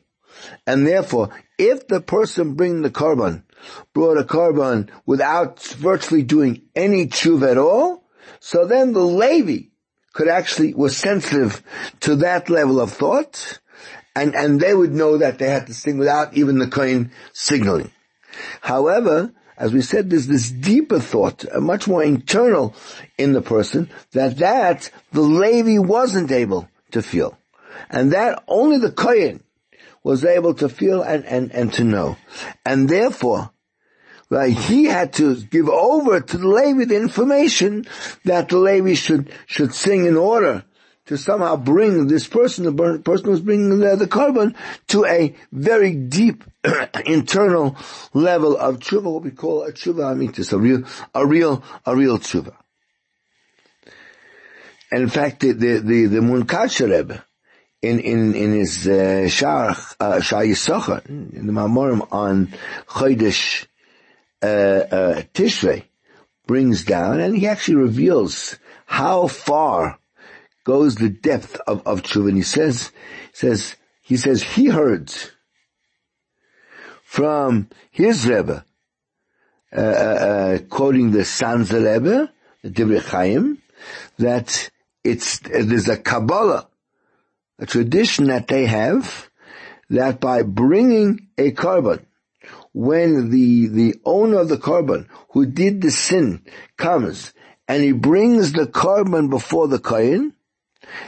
And 0.68 0.86
therefore, 0.86 1.30
if 1.58 1.88
the 1.88 2.02
person 2.02 2.56
bringing 2.56 2.82
the 2.82 2.90
korban 2.90 3.44
brought 3.94 4.18
a 4.18 4.24
korban 4.24 4.90
without 5.06 5.62
virtually 5.64 6.24
doing 6.24 6.64
any 6.76 7.08
tshuva 7.08 7.52
at 7.52 7.58
all, 7.58 8.04
so 8.42 8.66
then 8.66 8.92
the 8.92 9.00
Levi 9.06 9.70
could 10.14 10.28
actually, 10.28 10.74
was 10.74 10.98
sensitive 10.98 11.64
to 12.02 12.18
that 12.18 12.50
level 12.50 12.82
of 12.82 12.92
thought, 12.92 13.60
and, 14.14 14.36
and 14.36 14.60
they 14.60 14.74
would 14.74 14.92
know 14.92 15.18
that 15.18 15.40
they 15.40 15.50
had 15.50 15.68
to 15.68 15.74
sing 15.74 15.98
without 15.98 16.34
even 16.34 16.60
the 16.60 16.68
Kohen 16.68 17.12
signaling. 17.32 17.92
However, 18.60 19.32
as 19.62 19.74
we 19.74 19.82
said, 19.82 20.10
there's 20.10 20.26
this 20.26 20.50
deeper 20.50 21.00
thought, 21.00 21.46
much 21.62 21.88
more 21.88 22.04
internal 22.04 22.74
in 23.20 23.34
the 23.34 23.44
person, 23.44 23.92
that 24.12 24.40
that 24.40 24.90
the 25.12 25.22
Levi 25.22 25.78
wasn't 25.78 26.32
able 26.32 26.68
to 26.90 27.04
feel. 27.04 27.38
And 27.88 28.12
that 28.12 28.44
only 28.48 28.80
the 28.80 28.92
Kohen 28.92 29.44
was 30.04 30.26
able 30.26 30.56
to 30.56 30.68
feel 30.68 31.04
and, 31.04 31.24
and, 31.26 31.52
and 31.52 31.72
to 31.74 31.84
know. 31.84 32.18
And 32.66 32.90
therefore, 32.90 33.52
right, 34.32 34.52
he 34.52 34.86
had 34.86 35.14
to 35.14 35.36
give 35.36 35.70
over 35.70 36.20
to 36.20 36.38
the 36.40 36.48
Levi 36.48 36.86
the 36.86 36.96
information 36.96 37.86
that 38.26 38.50
the 38.50 38.58
Levi 38.58 38.96
should, 38.96 39.32
should 39.46 39.76
sing 39.76 40.08
in 40.08 40.18
order 40.18 40.66
to 41.08 41.18
somehow 41.18 41.56
bring 41.56 42.08
this 42.08 42.28
person, 42.28 42.64
the 42.64 43.00
person 43.04 43.26
who's 43.26 43.42
bringing 43.42 43.80
the, 43.80 43.96
the 43.96 44.08
korban, 44.08 44.56
to 44.88 45.06
a 45.06 45.36
very 45.52 45.94
deep 45.94 46.44
internal 47.06 47.76
level 48.14 48.56
of 48.56 48.80
tshuva, 48.80 49.12
what 49.12 49.24
we 49.24 49.32
call 49.32 49.64
a 49.64 49.72
tshuva 49.72 50.14
amitis, 50.14 50.54
a 50.54 50.58
real, 50.58 50.84
a 51.14 51.26
real, 51.26 51.64
a 51.86 51.96
real 51.96 52.20
tshuva. 52.20 52.56
And 54.92 55.04
in 55.04 55.10
fact, 55.10 55.40
the, 55.40 55.54
the, 55.54 55.80
the, 55.80 56.06
the 56.08 56.20
Munkatcher 56.20 56.90
Rebbe, 56.90 57.24
in, 57.82 58.00
in, 58.00 58.36
in 58.36 58.54
his, 58.54 58.88
uh, 58.88 59.28
Shar, 59.28 59.72
uh, 60.00 60.20
Yisachar, 60.20 61.06
in 61.08 61.48
the 61.48 61.54
Mamorim 61.54 62.08
on 62.12 62.54
Chodesh, 62.88 63.66
uh, 64.44 64.46
uh, 64.46 65.22
Tishrei, 65.34 65.86
brings 66.46 66.84
down, 66.84 67.20
and 67.22 67.36
he 67.36 67.48
actually 67.48 67.76
reveals 67.76 68.58
how 68.86 69.28
far 69.28 69.98
goes 70.64 70.96
the 70.96 71.10
depth 71.10 71.60
of, 71.68 71.86
of 71.86 72.04
tshuva. 72.04 72.30
And 72.30 72.38
he 72.38 72.44
says, 72.44 72.92
says, 73.34 73.76
he 74.02 74.18
says 74.18 74.44
he 74.44 74.68
heard 74.68 75.12
from 77.04 77.70
his 77.92 78.28
Rebbe, 78.28 78.66
uh, 79.76 79.80
uh, 79.80 79.82
uh 79.82 80.58
quoting 80.70 81.12
the 81.12 81.20
Sanzer 81.20 81.84
Rebbe, 81.94 82.32
the 82.64 82.70
Divrei 82.70 83.04
Chaim, 83.04 83.62
that 84.18 84.70
it's, 85.04 85.40
there's 85.40 85.90
a 85.90 85.98
Kabbalah 85.98 86.68
a 87.62 87.66
tradition 87.68 88.26
that 88.28 88.48
they 88.48 88.66
have 88.66 89.30
that 89.90 90.20
by 90.20 90.42
bringing 90.42 91.28
a 91.38 91.52
korban, 91.52 92.04
when 92.74 93.30
the, 93.30 93.68
the 93.68 93.96
owner 94.04 94.40
of 94.40 94.50
the 94.50 94.58
korban 94.58 95.08
who 95.30 95.46
did 95.46 95.82
the 95.82 95.92
sin 95.92 96.44
comes 96.76 97.34
and 97.68 97.84
he 97.84 97.92
brings 97.92 98.54
the 98.54 98.66
korban 98.66 99.30
before 99.30 99.68
the 99.68 99.78
kohen, 99.78 100.34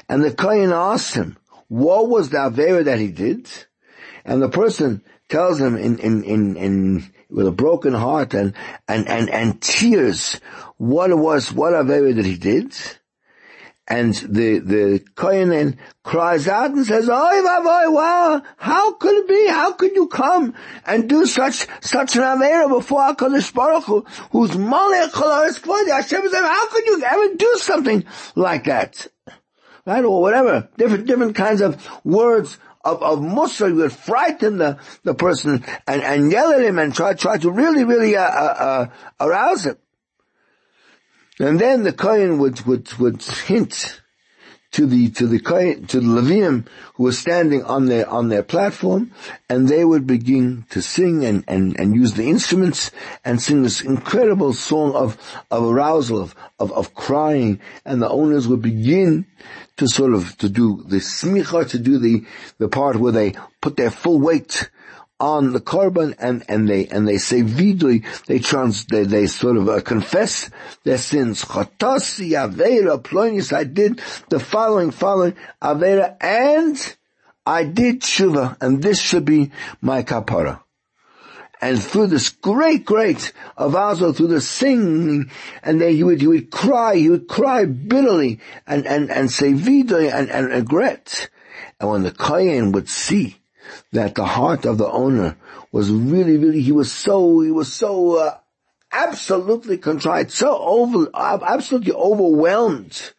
and 0.09 0.23
the 0.23 0.33
kohen 0.33 0.71
asks 0.71 1.13
him, 1.13 1.37
what 1.67 2.07
was 2.07 2.29
the 2.29 2.37
avera 2.37 2.85
that 2.85 2.99
he 2.99 3.09
did? 3.09 3.49
And 4.25 4.41
the 4.41 4.49
person 4.49 5.03
tells 5.29 5.59
him 5.59 5.75
in, 5.75 5.99
in, 5.99 6.23
in, 6.23 6.55
in, 6.55 7.13
with 7.29 7.47
a 7.47 7.51
broken 7.51 7.93
heart 7.93 8.33
and, 8.33 8.53
and, 8.87 9.07
and, 9.07 9.29
and 9.29 9.61
tears 9.61 10.39
what 10.77 11.15
was, 11.17 11.51
what 11.51 11.73
avera 11.73 12.15
that 12.15 12.25
he 12.25 12.37
did. 12.37 12.75
And 13.85 14.13
the, 14.13 14.59
the 14.59 15.03
Kohen 15.15 15.49
then 15.49 15.77
cries 16.03 16.47
out 16.47 16.71
and 16.71 16.85
says, 16.85 17.09
Oy 17.09 17.13
vavoy, 17.13 17.91
wow, 17.91 18.41
how 18.55 18.93
could 18.93 19.15
it 19.15 19.27
be? 19.27 19.47
How 19.47 19.73
could 19.73 19.93
you 19.93 20.07
come 20.07 20.53
and 20.85 21.09
do 21.09 21.25
such, 21.25 21.67
such 21.81 22.15
an 22.15 22.21
Avera 22.21 22.69
before 22.69 23.01
HaKadosh 23.01 23.53
Baruch 23.53 23.83
Hu, 23.83 24.05
who's 24.31 24.51
Chalaris 24.51 25.89
Hashem 25.89 26.29
said, 26.29 26.43
how 26.43 26.67
could 26.69 26.85
you 26.85 27.03
ever 27.03 27.35
do 27.35 27.55
something 27.57 28.05
like 28.35 28.63
that? 28.65 29.07
Right? 29.85 30.03
Or 30.03 30.21
whatever. 30.21 30.69
Different, 30.77 31.07
different 31.07 31.35
kinds 31.35 31.61
of 31.61 31.85
words 32.05 32.57
of, 32.83 33.01
of 33.01 33.21
Musa 33.21 33.73
would 33.73 33.91
frighten 33.91 34.57
the, 34.57 34.79
the 35.03 35.13
person 35.13 35.63
and, 35.87 36.01
and 36.01 36.31
yell 36.31 36.51
at 36.51 36.61
him 36.61 36.79
and 36.79 36.93
try, 36.93 37.13
try 37.13 37.37
to 37.37 37.51
really, 37.51 37.83
really, 37.83 38.15
uh, 38.15 38.21
uh, 38.21 38.25
uh, 38.29 38.87
arouse 39.19 39.65
him. 39.65 39.77
And 41.39 41.59
then 41.59 41.83
the 41.83 41.93
Kohen 41.93 42.39
would, 42.39 42.61
would, 42.65 42.93
would 42.99 43.21
hint 43.21 44.01
to 44.73 44.87
the, 44.87 45.09
to 45.11 45.27
the 45.27 45.39
to 45.39 45.99
the 45.99 46.21
Levium 46.21 46.67
who 46.95 47.03
were 47.03 47.11
standing 47.11 47.63
on 47.63 47.85
their, 47.85 48.09
on 48.09 48.29
their 48.29 48.43
platform 48.43 49.11
and 49.47 49.67
they 49.67 49.85
would 49.85 50.05
begin 50.05 50.65
to 50.71 50.81
sing 50.81 51.23
and, 51.25 51.43
and, 51.47 51.79
and 51.79 51.95
use 51.95 52.13
the 52.13 52.27
instruments 52.27 52.91
and 53.23 53.41
sing 53.41 53.61
this 53.61 53.81
incredible 53.81 54.51
song 54.51 54.93
of, 54.93 55.17
of 55.51 55.63
arousal, 55.63 56.21
of, 56.21 56.35
of, 56.59 56.71
of 56.73 56.93
crying. 56.95 57.59
And 57.85 58.01
the 58.01 58.09
owners 58.09 58.47
would 58.47 58.61
begin 58.61 59.27
to 59.77 59.87
sort 59.87 60.13
of, 60.13 60.37
to 60.39 60.49
do 60.49 60.83
the 60.87 60.97
smicha, 60.97 61.69
to 61.69 61.79
do 61.79 61.99
the, 61.99 62.25
the 62.57 62.67
part 62.67 62.97
where 62.97 63.11
they 63.11 63.33
put 63.61 63.77
their 63.77 63.91
full 63.91 64.19
weight 64.19 64.69
on 65.23 65.53
the 65.53 65.61
korban 65.61 66.13
and, 66.19 66.43
and 66.49 66.67
they, 66.67 66.85
and 66.87 67.07
they 67.07 67.17
say 67.17 67.43
vidui, 67.43 68.03
they 68.25 68.39
trans, 68.39 68.85
they, 68.87 69.05
they 69.05 69.25
sort 69.25 69.55
of 69.55 69.69
uh, 69.69 69.79
confess 69.79 70.49
their 70.83 70.97
sins. 70.97 71.45
Chotasi 71.45 72.31
avera 72.31 73.01
ploinis, 73.01 73.53
I 73.53 73.63
did 73.63 74.01
the 74.27 74.41
following, 74.41 74.91
following 74.91 75.37
avera 75.61 76.17
and 76.19 76.95
I 77.45 77.63
did 77.63 78.01
tshuva 78.01 78.57
and 78.59 78.83
this 78.83 78.99
should 78.99 79.23
be 79.23 79.51
my 79.79 80.03
kapara. 80.03 80.59
And 81.61 81.81
through 81.81 82.07
this 82.07 82.27
great, 82.27 82.83
great 82.83 83.31
avazo, 83.57 84.13
through 84.13 84.27
the 84.27 84.41
singing, 84.41 85.31
and 85.63 85.79
then 85.79 85.93
he 85.93 86.03
would, 86.03 86.19
he 86.19 86.27
would 86.27 86.51
cry, 86.51 86.97
he 86.97 87.09
would 87.09 87.29
cry 87.29 87.63
bitterly 87.63 88.41
and, 88.67 88.85
and, 88.85 89.09
and 89.09 89.31
say 89.31 89.53
vidui 89.53 90.13
and, 90.13 90.29
and 90.29 90.47
regret. 90.47 91.29
And 91.79 91.89
when 91.89 92.03
the 92.03 92.11
Kohen 92.11 92.73
would 92.73 92.89
see 92.89 93.37
that 93.91 94.15
the 94.15 94.25
heart 94.25 94.65
of 94.65 94.77
the 94.77 94.89
owner 94.89 95.37
was 95.71 95.89
really, 95.89 96.37
really, 96.37 96.61
he 96.61 96.71
was 96.71 96.91
so, 96.91 97.41
he 97.41 97.51
was 97.51 97.71
so, 97.71 98.17
uh, 98.17 98.37
absolutely 98.93 99.77
contrite, 99.77 100.31
so 100.31 100.57
over, 100.57 101.09
absolutely 101.13 101.93
overwhelmed 101.93 103.13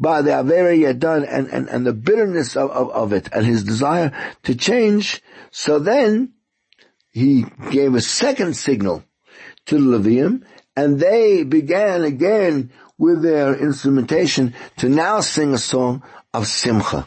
by 0.00 0.22
the 0.22 0.30
Avera 0.30 0.74
he 0.74 0.82
had 0.82 0.98
done 0.98 1.24
and, 1.24 1.46
and, 1.48 1.68
and 1.68 1.86
the 1.86 1.92
bitterness 1.92 2.56
of, 2.56 2.70
of, 2.70 2.90
of 2.90 3.12
it 3.12 3.28
and 3.32 3.46
his 3.46 3.62
desire 3.62 4.12
to 4.42 4.54
change. 4.54 5.22
So 5.50 5.78
then 5.78 6.32
he 7.10 7.44
gave 7.70 7.94
a 7.94 8.00
second 8.00 8.56
signal 8.56 9.04
to 9.66 9.76
the 9.76 9.98
Levium 9.98 10.42
and 10.76 10.98
they 10.98 11.44
began 11.44 12.02
again 12.02 12.72
with 12.98 13.22
their 13.22 13.54
instrumentation 13.54 14.54
to 14.78 14.88
now 14.88 15.20
sing 15.20 15.54
a 15.54 15.58
song 15.58 16.02
of 16.32 16.46
Simcha 16.46 17.06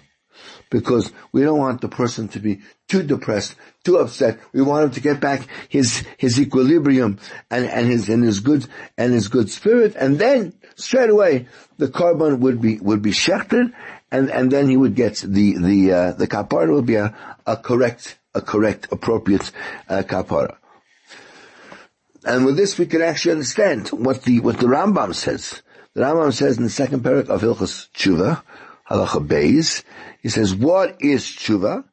because 0.69 1.11
we 1.31 1.41
don't 1.41 1.59
want 1.59 1.81
the 1.81 1.87
person 1.87 2.27
to 2.29 2.39
be 2.39 2.61
too 2.87 3.03
depressed, 3.03 3.55
too 3.83 3.97
upset. 3.97 4.39
We 4.53 4.61
want 4.61 4.85
him 4.85 4.91
to 4.91 5.01
get 5.01 5.19
back 5.19 5.47
his, 5.69 6.05
his 6.17 6.39
equilibrium 6.39 7.19
and, 7.49 7.65
and 7.65 7.87
his, 7.87 8.09
and 8.09 8.23
his 8.23 8.39
good, 8.39 8.65
and 8.97 9.13
his 9.13 9.27
good 9.27 9.49
spirit. 9.49 9.95
And 9.95 10.19
then 10.19 10.53
straight 10.75 11.09
away 11.09 11.47
the 11.77 11.87
korban 11.87 12.39
would 12.39 12.61
be, 12.61 12.79
would 12.79 13.01
be 13.01 13.11
shechted 13.11 13.73
and, 14.11 14.29
and 14.29 14.51
then 14.51 14.69
he 14.69 14.77
would 14.77 14.95
get 14.95 15.15
the, 15.17 15.57
the, 15.57 15.91
uh, 15.91 16.11
the 16.13 16.27
kapara 16.27 16.73
would 16.73 16.85
be 16.85 16.95
a, 16.95 17.15
a 17.45 17.57
correct, 17.57 18.17
a 18.33 18.41
correct, 18.41 18.87
appropriate, 18.91 19.51
uh, 19.89 20.03
kapara. 20.03 20.57
And 22.23 22.45
with 22.45 22.57
this 22.57 22.77
we 22.77 22.85
can 22.85 23.01
actually 23.01 23.33
understand 23.33 23.89
what 23.89 24.23
the, 24.23 24.39
what 24.39 24.59
the 24.59 24.67
Rambam 24.67 25.13
says. 25.13 25.61
The 25.93 26.03
Rambam 26.03 26.33
says 26.33 26.57
in 26.57 26.63
the 26.63 26.69
second 26.69 27.03
paragraph 27.03 27.41
of 27.41 27.41
Hilchas 27.41 27.89
Tshuva, 27.91 28.43
Halacha 28.89 29.25
Beis, 29.25 29.83
he 30.21 30.29
says, 30.29 30.55
what 30.55 30.97
is 31.01 31.23
tshuva? 31.23 31.83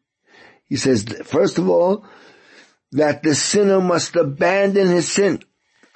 He 0.65 0.77
says, 0.77 1.05
first 1.25 1.59
of 1.59 1.69
all, 1.69 2.05
that 2.93 3.23
the 3.23 3.35
sinner 3.35 3.81
must 3.81 4.17
abandon 4.17 4.89
his 4.89 5.11
sin 5.11 5.41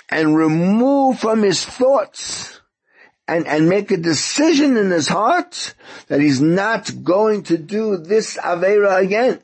and 0.08 0.36
remove 0.36 1.20
from 1.20 1.42
his 1.42 1.64
thoughts 1.64 2.60
and, 3.28 3.46
and 3.46 3.68
make 3.68 3.90
a 3.90 3.96
decision 3.96 4.76
in 4.76 4.90
his 4.90 5.08
heart 5.08 5.74
that 6.08 6.20
he's 6.20 6.40
not 6.40 6.90
going 7.04 7.44
to 7.44 7.58
do 7.58 7.98
this 7.98 8.36
Avera 8.38 9.00
again. 9.00 9.40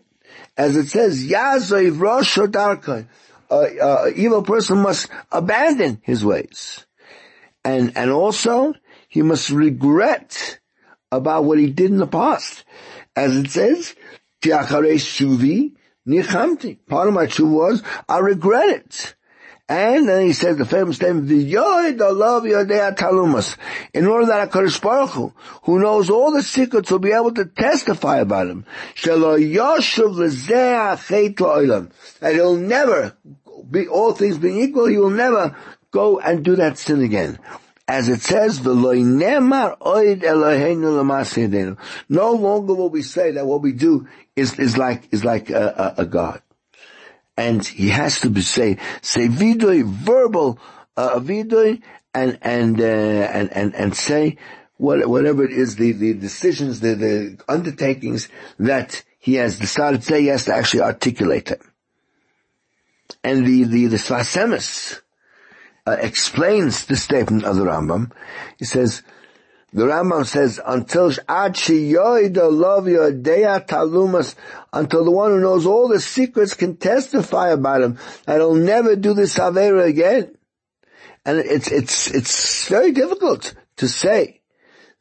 As 0.57 0.77
it 0.77 0.87
says, 0.87 1.29
Yazoiv 1.29 2.01
Rosh 2.01 2.39
Darkai. 2.39 3.07
A 3.51 4.09
evil 4.17 4.43
person 4.43 4.79
must 4.79 5.09
abandon 5.31 6.01
his 6.03 6.25
ways. 6.25 6.85
And, 7.65 7.93
and 7.97 8.11
also, 8.11 8.75
he 9.09 9.23
must 9.23 9.51
regret 9.51 10.59
about 11.17 11.45
what 11.45 11.59
he 11.59 11.71
did 11.71 11.91
in 11.91 11.99
the 11.99 12.07
past. 12.07 12.65
As 13.17 13.37
it 13.37 13.51
says, 13.51 13.95
Tiachare 14.43 14.95
Shuvi 14.95 15.73
Nichamti. 16.07 16.79
Part 16.87 17.09
of 17.09 17.15
my 17.15 17.27
truth 17.27 17.53
was, 17.53 17.83
I 18.09 18.19
regret 18.19 18.69
it. 18.69 19.15
And 19.67 20.07
then 20.07 20.27
he 20.27 20.35
says 20.35 20.59
the 20.59 20.67
famous 20.67 20.97
statement, 20.97 21.27
the 21.27 21.53
Yoid 21.53 21.99
love 21.99 22.43
Yodea 22.43 22.95
Talumas. 22.95 23.57
In 23.95 24.07
order 24.07 24.27
that 24.27 24.51
HaKadosh 24.51 24.83
Baruch 24.83 25.11
Hu, 25.11 25.33
who 25.63 25.79
knows 25.79 26.11
all 26.11 26.33
the 26.33 26.43
secrets, 26.43 26.91
will 26.91 26.99
be 26.99 27.13
able 27.13 27.33
to 27.33 27.47
testify 27.47 28.19
about 28.19 28.49
him. 28.49 28.67
Shelo 28.95 29.39
Yoshuv 29.39 30.19
That 32.21 32.35
he'll 32.35 32.57
never, 32.57 33.17
be, 33.71 33.89
all 33.89 34.13
things 34.13 34.37
being 34.37 34.61
equal, 34.61 34.85
he 34.85 34.99
will 34.99 35.09
never 35.09 35.57
go 35.91 36.21
and 36.21 36.45
do 36.45 36.57
that 36.57 36.77
sin 36.77 37.01
again. 37.01 37.39
As 37.87 38.09
it 38.09 38.23
says, 38.23 38.65
No 38.65 38.73
longer 42.33 42.75
will 42.75 42.89
we 42.89 43.03
say 43.03 43.31
that 43.33 43.47
what 43.47 43.61
we 43.61 43.73
do 43.73 44.09
is, 44.35 44.59
is 44.59 44.79
like, 44.79 45.13
is 45.13 45.23
like 45.23 45.51
a, 45.51 45.95
a, 45.99 46.03
a 46.03 46.07
God. 46.07 46.41
And 47.37 47.67
he 47.67 47.91
has 47.91 48.21
to 48.21 48.31
be 48.31 48.41
say 48.43 48.79
say 49.03 49.27
vidoi 49.27 49.85
verbal 49.85 50.59
uh, 50.97 51.21
and 52.15 52.39
and 52.43 52.81
uh, 52.81 52.85
and 52.85 53.53
and 53.53 53.75
and 53.75 53.97
say 53.97 54.39
what, 54.77 55.07
whatever 55.09 55.45
it 55.45 55.51
is 55.51 55.77
the 55.77 55.93
the 55.93 56.15
decisions 56.15 56.81
the 56.81 56.95
the 56.95 57.39
undertakings 57.49 58.29
that 58.61 59.03
he 59.19 59.35
has 59.35 59.59
decided 59.59 60.03
to 60.03 60.07
say 60.07 60.21
he 60.23 60.29
has 60.29 60.45
to 60.45 60.55
actually 60.55 60.83
articulate 60.83 61.47
them. 61.47 61.73
And 63.25 63.45
the 63.45 63.65
the 63.65 63.87
the 63.87 63.97
Sfas 63.97 64.37
Emes 64.37 65.01
uh, 65.87 65.93
explains 66.01 66.87
the 66.87 66.97
statement 66.97 67.45
of 67.45 67.57
the 67.57 67.65
Rambam 67.65 68.11
he 68.59 68.65
says 68.65 69.03
the 69.75 69.87
Rambam 69.87 70.25
says, 70.25 70.61
until 70.65 71.11
ad 71.29 71.55
yoida 71.55 72.49
love 72.49 72.85
yodea 72.85 73.67
talumas, 73.67 74.37
until 74.73 75.05
the 75.05 75.11
one 75.11 75.33
who 75.33 75.41
knows 75.41 75.67
all 75.67 75.89
the 75.89 75.99
secrets 76.01 76.55
can 76.55 76.77
testify 76.77 77.49
about 77.49 77.83
him, 77.83 77.99
that 78.25 78.37
he'll 78.37 78.55
never 78.55 78.95
do 78.95 79.15
this 79.15 79.37
avera 79.37 79.85
again. 79.85 80.37
And 81.25 81.39
it's, 81.39 81.73
it's, 81.73 82.09
it's 82.09 82.69
very 82.69 82.93
difficult 82.93 83.53
to 83.79 83.89
say 83.89 84.43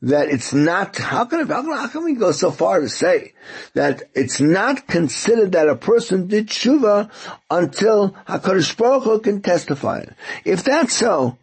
that 0.03 0.29
it's 0.29 0.53
not, 0.53 0.97
how 0.97 1.23
can, 1.23 1.47
how 1.47 1.87
can, 1.87 2.03
we 2.03 2.13
go 2.15 2.33
so 2.33 2.51
far 2.51 2.81
to 2.81 2.89
say 2.89 3.31
that 3.73 4.03
it's 4.13 4.41
not 4.41 4.85
considered 4.85 5.53
that 5.53 5.69
a 5.69 5.77
person 5.77 6.27
did 6.27 6.47
tshuva 6.47 7.09
until 7.49 8.09
HaKadosh 8.27 8.75
Baruch 8.77 9.03
Hu 9.03 9.19
can 9.21 9.41
testify. 9.41 9.99
it? 9.99 10.13
If 10.43 10.65
that's 10.65 10.93
so, 10.93 11.37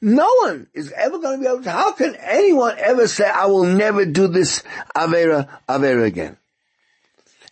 no 0.00 0.28
one 0.38 0.68
is 0.72 0.92
ever 0.92 1.18
going 1.18 1.38
to 1.38 1.42
be 1.42 1.48
able 1.48 1.64
to, 1.64 1.70
how 1.70 1.92
can 1.92 2.14
anyone 2.14 2.76
ever 2.78 3.08
say, 3.08 3.28
I 3.28 3.46
will 3.46 3.64
never 3.64 4.06
do 4.06 4.28
this 4.28 4.62
Avera, 4.94 5.48
Avera 5.68 6.04
again? 6.04 6.36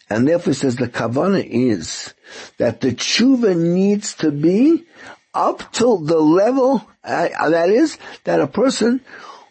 And 0.08 0.28
therefore 0.28 0.52
says 0.52 0.76
the 0.76 0.86
Kavana 0.86 1.44
is 1.44 2.14
that 2.58 2.80
the 2.80 2.92
tshuva 2.92 3.56
needs 3.56 4.14
to 4.16 4.30
be 4.30 4.84
up 5.34 5.72
till 5.72 5.98
the 5.98 6.20
level, 6.20 6.88
uh, 7.02 7.48
that 7.48 7.70
is, 7.70 7.98
that 8.22 8.40
a 8.40 8.46
person 8.46 9.00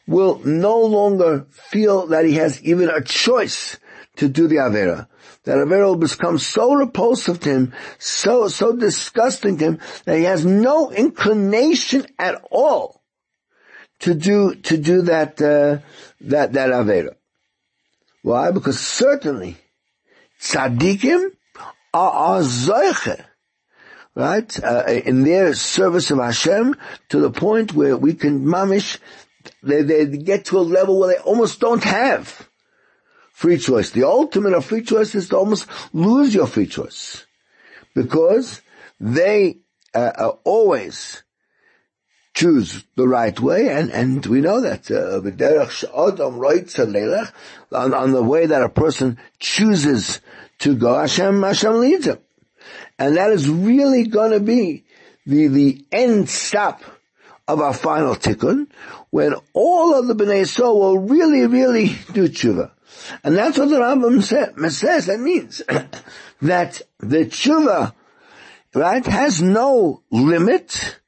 will 0.07 0.39
no 0.43 0.79
longer 0.79 1.45
feel 1.49 2.07
that 2.07 2.25
he 2.25 2.33
has 2.33 2.61
even 2.63 2.89
a 2.89 3.01
choice 3.01 3.77
to 4.17 4.27
do 4.27 4.47
the 4.47 4.57
Avera 4.57 5.07
that 5.43 5.57
Avera 5.57 5.87
will 5.87 5.95
become 5.95 6.37
so 6.39 6.73
repulsive 6.73 7.39
to 7.41 7.49
him, 7.49 7.73
so, 7.99 8.47
so 8.47 8.75
disgusting 8.75 9.57
to 9.57 9.65
him, 9.65 9.79
that 10.05 10.17
he 10.17 10.23
has 10.23 10.45
no 10.45 10.89
inclination 10.91 12.05
at 12.17 12.41
all 12.49 13.03
to 13.99 14.13
do, 14.13 14.55
to 14.55 14.77
do 14.77 15.03
that, 15.03 15.41
uh, 15.41 15.79
that, 16.21 16.53
that 16.53 16.69
Avera. 16.69 17.15
Why? 18.21 18.51
Because 18.51 18.79
certainly, 18.79 19.57
tzaddikim 20.39 21.31
are, 21.93 22.41
are 22.41 23.17
right? 24.15 24.63
Uh, 24.63 24.83
in 24.87 25.23
their 25.23 25.53
service 25.53 26.09
of 26.11 26.19
Hashem 26.19 26.75
to 27.09 27.19
the 27.19 27.31
point 27.31 27.73
where 27.73 27.97
we 27.97 28.13
can 28.13 28.45
mamish, 28.45 28.97
they, 29.63 29.81
they 29.81 30.17
get 30.17 30.45
to 30.45 30.59
a 30.59 30.61
level 30.61 30.99
where 30.99 31.15
they 31.15 31.21
almost 31.21 31.59
don't 31.59 31.83
have 31.83 32.49
free 33.31 33.57
choice. 33.57 33.91
The 33.91 34.03
ultimate 34.03 34.53
of 34.53 34.65
free 34.65 34.83
choice 34.83 35.15
is 35.15 35.29
to 35.29 35.37
almost 35.37 35.67
lose 35.93 36.35
your 36.35 36.47
free 36.47 36.67
choice. 36.67 37.25
Because 37.95 38.61
they 38.99 39.59
uh, 39.93 40.11
uh, 40.15 40.31
always 40.43 41.23
choose 42.33 42.83
the 42.95 43.07
right 43.07 43.39
way, 43.39 43.69
and, 43.69 43.91
and 43.91 44.25
we 44.25 44.41
know 44.41 44.61
that 44.61 44.89
uh, 44.89 45.21
on, 47.75 47.93
on 47.93 48.11
the 48.11 48.23
way 48.23 48.45
that 48.47 48.63
a 48.63 48.69
person 48.69 49.19
chooses 49.39 50.19
to 50.59 50.75
go, 50.75 50.97
Hashem, 50.97 51.43
Hashem 51.43 51.79
leads 51.79 52.07
him. 52.07 52.19
And 52.97 53.17
that 53.17 53.31
is 53.31 53.49
really 53.49 54.07
going 54.07 54.31
to 54.31 54.39
be 54.39 54.83
the, 55.25 55.47
the 55.47 55.85
end 55.91 56.29
stop 56.29 56.81
of 57.47 57.59
our 57.59 57.73
final 57.73 58.15
tikkun, 58.15 58.67
when 59.09 59.35
all 59.53 59.93
of 59.97 60.07
the 60.07 60.15
Bnei 60.15 60.41
Yisrael 60.41 60.75
will 60.75 60.99
really, 60.99 61.45
really 61.45 61.87
do 62.13 62.29
tshuva. 62.29 62.71
And 63.23 63.35
that's 63.35 63.57
what 63.57 63.69
the 63.69 63.77
Rambam 63.77 64.71
says. 64.71 65.05
That 65.07 65.19
means 65.19 65.57
that 66.41 66.81
the 66.99 67.25
tshuva, 67.25 67.93
right, 68.73 69.05
has 69.05 69.41
no 69.41 70.03
limit 70.09 70.99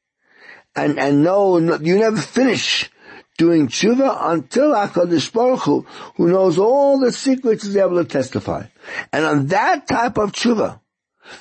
and, 0.76 1.00
and 1.00 1.24
no, 1.24 1.58
no 1.60 1.78
you 1.82 1.98
never 1.98 2.18
finish 2.18 2.90
doing 3.38 3.68
tshuva 3.68 4.32
until 4.34 4.72
HaKadosh 4.74 5.32
Baruch 5.32 5.62
Hu, 5.62 5.86
who 6.16 6.28
knows 6.28 6.58
all 6.58 7.00
the 7.00 7.12
secrets, 7.12 7.64
is 7.64 7.78
able 7.78 8.04
to 8.04 8.06
testify. 8.06 8.66
And 9.12 9.26
on 9.26 9.48
that 9.48 9.88
type 9.88 10.18
of 10.18 10.32
tshuva, 10.32 10.80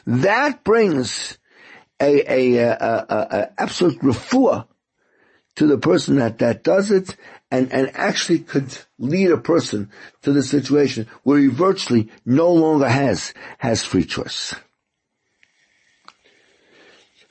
that 0.06 0.64
brings 0.64 1.38
a, 2.00 2.32
a, 2.32 2.56
a, 2.56 2.70
a, 2.70 3.06
a 3.08 3.52
absolute 3.58 4.00
refuah 4.00 4.66
to 5.56 5.66
the 5.66 5.78
person 5.78 6.16
that, 6.16 6.38
that 6.38 6.64
does 6.64 6.90
it 6.90 7.16
and, 7.50 7.72
and 7.72 7.90
actually 7.94 8.40
could 8.40 8.76
lead 8.98 9.30
a 9.30 9.38
person 9.38 9.90
to 10.22 10.32
the 10.32 10.42
situation 10.42 11.06
where 11.22 11.38
he 11.38 11.46
virtually 11.46 12.10
no 12.24 12.52
longer 12.52 12.88
has, 12.88 13.32
has 13.58 13.84
free 13.84 14.04
choice. 14.04 14.54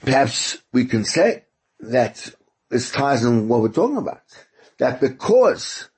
Perhaps 0.02 0.58
we 0.72 0.86
can 0.86 1.06
say 1.06 1.44
that 1.80 2.34
this 2.70 2.92
ties 2.92 3.24
in 3.24 3.48
what 3.48 3.62
we're 3.62 3.70
talking 3.70 3.98
about. 3.98 4.22
That 4.80 5.00
because 5.00 5.90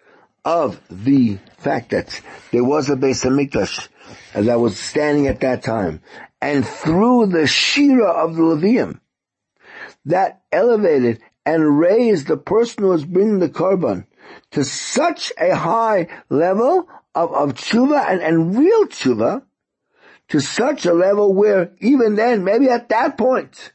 of 0.43 0.79
the 0.89 1.39
fact 1.57 1.89
that 1.89 2.21
there 2.51 2.63
was 2.63 2.89
a 2.89 2.95
Beis 2.95 3.25
Hamikdash 3.25 3.87
that 4.33 4.59
was 4.59 4.77
standing 4.77 5.27
at 5.27 5.39
that 5.39 5.63
time, 5.63 6.01
and 6.41 6.65
through 6.65 7.27
the 7.27 7.47
Shira 7.47 8.09
of 8.09 8.35
the 8.35 8.43
Levium, 8.43 8.99
that 10.05 10.43
elevated 10.51 11.21
and 11.45 11.79
raised 11.79 12.27
the 12.27 12.37
person 12.37 12.83
who 12.83 12.93
is 12.93 13.05
bringing 13.05 13.39
the 13.39 13.49
korban 13.49 14.05
to 14.51 14.63
such 14.63 15.31
a 15.37 15.55
high 15.55 16.07
level 16.29 16.89
of, 17.13 17.33
of 17.33 17.53
tshuva 17.53 18.09
and, 18.09 18.21
and 18.21 18.57
real 18.57 18.85
tshuva, 18.85 19.43
to 20.29 20.39
such 20.39 20.85
a 20.85 20.93
level 20.93 21.33
where 21.33 21.71
even 21.79 22.15
then, 22.15 22.43
maybe 22.43 22.67
at 22.67 22.89
that 22.89 23.17
point, 23.17 23.71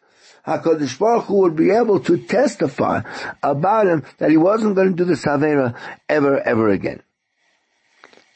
HaKadosh 0.46 0.98
Baruch 0.98 1.26
Hu 1.26 1.42
would 1.42 1.56
be 1.56 1.70
able 1.70 2.00
to 2.00 2.18
testify 2.18 3.02
about 3.42 3.86
him 3.86 4.04
that 4.18 4.30
he 4.30 4.36
wasn't 4.36 4.74
going 4.74 4.96
to 4.96 4.96
do 4.96 5.04
the 5.04 5.14
Savera 5.14 5.78
ever, 6.08 6.40
ever 6.40 6.68
again. 6.70 7.02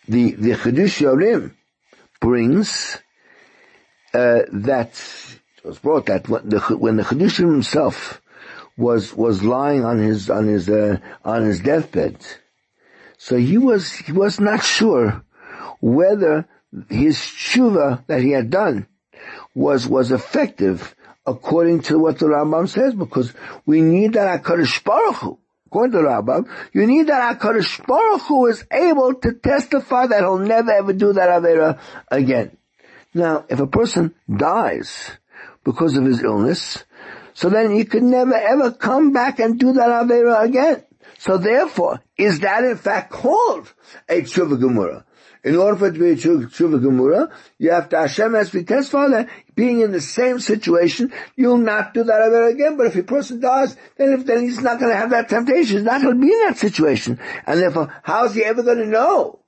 The, 0.07 0.33
the 0.33 0.51
Chiddushei 0.51 1.07
HaRim 1.07 1.55
brings, 2.20 2.99
uh, 4.12 4.42
that, 4.53 5.03
was 5.64 5.79
brought 5.79 6.07
that 6.07 6.29
when 6.29 6.49
the, 6.49 6.61
when 6.77 6.97
the 6.97 7.03
Chidush 7.03 7.38
himself 7.38 8.20
was 8.76 9.14
was 9.14 9.42
lying 9.42 9.84
on 9.84 9.98
his 9.98 10.30
on 10.30 10.46
his 10.46 10.68
uh, 10.68 10.99
on 11.24 11.44
his 11.44 11.61
deathbed. 11.61 12.18
So 13.18 13.36
he 13.36 13.59
was 13.59 13.92
he 13.92 14.12
was 14.12 14.40
not 14.40 14.64
sure 14.64 15.24
whether 15.80 16.46
his 16.88 17.16
tshuva 17.16 18.07
that 18.07 18.20
he 18.20 18.30
had 18.30 18.51
done 18.51 18.86
was 19.55 19.86
was 19.86 20.11
effective 20.11 20.94
according 21.26 21.80
to 21.82 21.99
what 21.99 22.18
the 22.18 22.26
Rambam 22.26 22.68
says, 22.68 22.94
because 22.94 23.32
we 23.64 23.80
need 23.80 24.14
that 24.14 24.42
Hakadosh 24.42 24.84
Baruch 24.84 25.16
Hu. 25.16 25.38
According 25.66 25.92
to 25.92 25.99
the 25.99 26.05
Rambam, 26.05 26.49
you 26.72 26.86
need 26.86 27.09
that 27.09 27.38
Hakadosh 27.38 27.86
Baruch 27.86 28.22
Hu 28.22 28.46
is 28.46 28.64
able 28.70 29.14
to 29.14 29.32
testify 29.32 30.07
that 30.07 30.20
he'll 30.20 30.38
never 30.38 30.70
ever 30.70 30.92
do 30.92 31.12
that 31.14 31.28
avera 31.28 31.78
again. 32.09 32.57
Now, 33.14 33.44
if 33.49 33.61
a 33.61 33.66
person 33.66 34.14
dies 34.28 35.11
because 35.64 35.96
of 35.96 36.05
his 36.05 36.22
illness, 36.22 36.84
so 37.35 37.51
then 37.51 37.72
he 37.72 37.85
could 37.85 38.03
never 38.03 38.35
ever 38.35 38.70
come 38.70 39.12
back 39.12 39.41
and 39.41 39.59
do 39.59 39.72
that 39.74 39.89
Avera 39.89 40.43
again. 40.43 40.85
So 41.18 41.37
therefore, 41.37 42.01
is 42.16 42.41
that 42.41 42.64
in 42.64 42.76
fact 42.76 43.11
called 43.11 43.72
a 44.09 44.22
tshuva 44.22 44.59
gemura? 44.59 45.05
In 45.43 45.57
order 45.57 45.76
for 45.76 45.89
it 45.89 45.93
to 45.93 45.99
be 45.99 46.11
a 46.11 46.16
tshuva 46.16 46.80
gemura, 46.80 47.30
you 47.59 47.70
have 47.70 47.91
to, 47.91 47.99
Hashem 47.99 48.32
has 48.35 48.51
to 48.51 48.62
testify 48.62 49.09
that 49.09 49.28
being 49.55 49.80
in 49.80 49.93
the 49.93 50.01
same 50.01 50.39
situation, 50.41 51.12
you'll 51.37 51.59
not 51.59 51.93
do 51.93 52.05
that 52.05 52.22
ever 52.22 52.47
again. 52.47 52.76
But 52.76 52.87
if 52.87 52.97
a 52.97 53.03
person 53.03 53.41
does, 53.41 53.76
then 53.97 54.12
if, 54.14 54.26
then 54.26 54.43
he's 54.43 54.61
not 54.61 54.80
going 54.80 54.93
to 54.93 54.97
have 54.97 55.11
that 55.11 55.28
temptation. 55.28 55.76
He's 55.76 55.85
not 55.85 56.01
going 56.01 56.14
to 56.14 56.26
be 56.26 56.32
in 56.32 56.41
that 56.47 56.57
situation. 56.57 57.18
And 57.47 57.61
therefore, 57.61 57.95
how 58.03 58.24
is 58.24 58.35
he 58.35 58.45
ever 58.45 58.62
going 58.62 58.78
to 58.78 58.87
know 58.87 59.41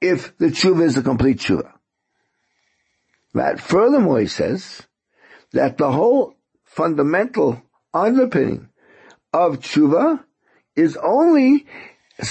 if 0.00 0.36
the 0.36 0.46
tshuva 0.46 0.82
is 0.82 0.96
a 0.98 1.02
complete 1.02 1.38
tshuva? 1.38 1.72
Right? 3.32 3.58
Furthermore, 3.58 4.20
he 4.20 4.26
says 4.26 4.82
that 5.52 5.78
the 5.78 5.90
whole 5.90 6.34
fundamental 6.80 7.62
underpinning 7.92 8.66
of 9.34 9.60
tshuva 9.60 10.24
is 10.74 10.96
only 10.96 11.66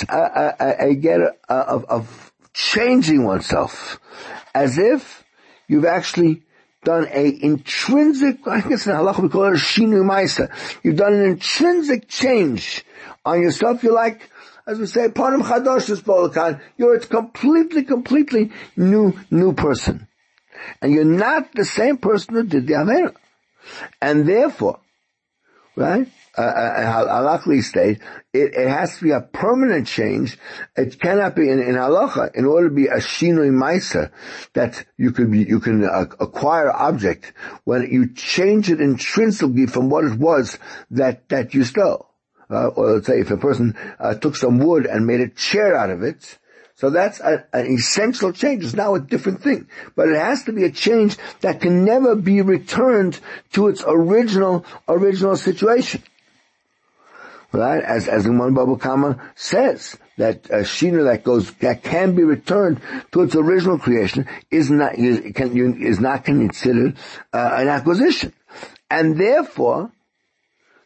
a, 0.09 0.55
a, 0.59 0.75
a, 0.89 0.95
get 0.95 1.19
of, 1.47 2.33
changing 2.51 3.23
oneself, 3.23 3.99
as 4.55 4.79
if 4.79 5.23
you've 5.67 5.85
actually 5.85 6.41
done 6.83 7.07
a 7.11 7.39
intrinsic, 7.43 8.39
I 8.47 8.61
guess 8.61 8.87
in 8.87 8.93
halacha 8.93 9.21
we 9.21 9.29
call 9.29 9.43
it 9.45 9.51
a 9.51 9.53
shinu 9.53 10.01
maisa. 10.03 10.49
You've 10.83 10.95
done 10.95 11.13
an 11.13 11.25
intrinsic 11.25 12.07
change 12.07 12.83
on 13.23 13.43
yourself. 13.43 13.83
You're 13.83 13.93
like, 13.93 14.31
as 14.65 14.79
we 14.79 14.87
say, 14.87 15.09
panim 15.09 15.43
chadosh 15.43 15.91
is 15.91 16.59
You're 16.75 16.95
a 16.95 16.99
completely, 17.01 17.83
completely 17.83 18.51
new, 18.75 19.13
new 19.29 19.53
person. 19.53 20.07
And 20.81 20.91
you're 20.91 21.05
not 21.05 21.53
the 21.53 21.65
same 21.65 21.97
person 21.97 22.33
who 22.33 22.43
did 22.43 22.65
the 22.65 22.73
Avera. 22.73 23.13
And 24.01 24.27
therefore, 24.27 24.79
right, 25.75 26.07
uh, 26.37 26.41
uh, 26.41 27.37
uh 27.45 27.61
state, 27.61 27.99
it, 28.33 28.53
it, 28.53 28.69
has 28.69 28.97
to 28.97 29.03
be 29.03 29.11
a 29.11 29.21
permanent 29.21 29.87
change. 29.87 30.37
It 30.75 30.99
cannot 30.99 31.35
be 31.35 31.49
in, 31.49 31.59
in 31.59 31.75
halacha, 31.75 32.35
in 32.35 32.45
order 32.45 32.69
to 32.69 32.75
be 32.75 32.87
a 32.87 32.97
shinoi 32.97 33.51
maisa, 33.51 34.11
that 34.53 34.85
you 34.97 35.11
could 35.11 35.31
be, 35.31 35.39
you 35.39 35.59
can 35.59 35.83
uh, 35.83 36.05
acquire 36.19 36.71
object 36.71 37.33
when 37.65 37.91
you 37.91 38.13
change 38.13 38.69
it 38.69 38.79
intrinsically 38.79 39.65
from 39.65 39.89
what 39.89 40.05
it 40.05 40.17
was 40.17 40.57
that, 40.91 41.27
that 41.29 41.53
you 41.53 41.63
stole. 41.63 42.07
Uh, 42.51 42.67
or 42.69 42.93
let's 42.93 43.05
say 43.05 43.19
if 43.19 43.29
a 43.29 43.37
person 43.37 43.75
uh, 43.99 44.15
took 44.15 44.35
some 44.35 44.57
wood 44.57 44.87
and 44.87 45.05
made 45.05 45.21
a 45.21 45.29
chair 45.29 45.75
out 45.75 45.91
of 45.91 46.01
it, 46.01 46.38
so 46.79 46.89
that's 46.89 47.19
a, 47.19 47.45
an 47.51 47.65
essential 47.73 48.31
change. 48.31 48.63
It's 48.63 48.73
now 48.73 48.95
a 48.95 49.01
different 49.01 49.43
thing. 49.43 49.67
But 49.97 50.07
it 50.07 50.15
has 50.15 50.45
to 50.45 50.53
be 50.53 50.63
a 50.63 50.71
change 50.71 51.17
that 51.41 51.59
can 51.59 51.83
never 51.83 52.15
be 52.15 52.41
returned 52.41 53.19
to 53.51 53.67
its 53.67 53.83
original, 53.85 54.65
original 54.87 55.35
situation. 55.35 56.01
Right? 57.51 57.83
As, 57.83 58.07
as 58.07 58.25
Imam 58.25 58.55
Bava 58.55 58.79
Kama 58.79 59.21
says, 59.35 59.97
that 60.19 60.49
a 60.49 60.59
shina 60.59 61.03
that 61.03 61.25
goes, 61.25 61.51
that 61.55 61.83
can 61.83 62.15
be 62.15 62.23
returned 62.23 62.79
to 63.11 63.23
its 63.23 63.35
original 63.35 63.77
creation 63.77 64.25
is 64.49 64.71
not, 64.71 64.95
is, 64.95 65.33
can, 65.33 65.83
is 65.83 65.99
not 65.99 66.23
considered 66.23 66.95
uh, 67.33 67.55
an 67.55 67.67
acquisition. 67.67 68.31
And 68.89 69.19
therefore, 69.19 69.91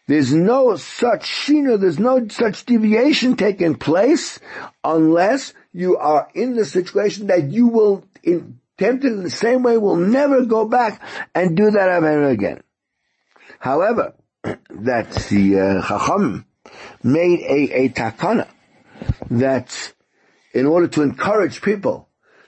there's 0.08 0.34
no 0.34 0.76
such 0.76 1.30
shina, 1.30 1.80
there's 1.80 2.00
no 2.00 2.28
such 2.30 2.66
deviation 2.66 3.36
taking 3.36 3.76
place 3.76 4.40
unless 4.84 5.54
you 5.74 5.98
are 5.98 6.30
in 6.34 6.56
the 6.56 6.66
situation 6.66 7.28
that 7.28 7.52
you 7.52 7.68
will, 7.68 8.06
in, 8.22 8.60
tempted 8.78 9.12
in 9.12 9.24
the 9.24 9.30
same 9.30 9.64
way, 9.64 9.78
will 9.78 9.98
never 9.98 10.46
go 10.46 10.66
back 10.66 11.02
and 11.34 11.58
do 11.58 11.72
that 11.72 11.90
ever 11.90 12.30
again. 12.30 12.62
However, 13.60 14.14
that 14.44 15.12
the 15.30 15.60
uh, 15.60 15.88
Chacham 15.88 16.46
made 17.02 17.40
a, 17.42 17.86
a 17.86 17.90
takana 17.90 18.48
that 19.30 19.94
in 20.54 20.66
order 20.66 20.88
to 20.88 21.02
encourage 21.02 21.62
people 21.62 22.08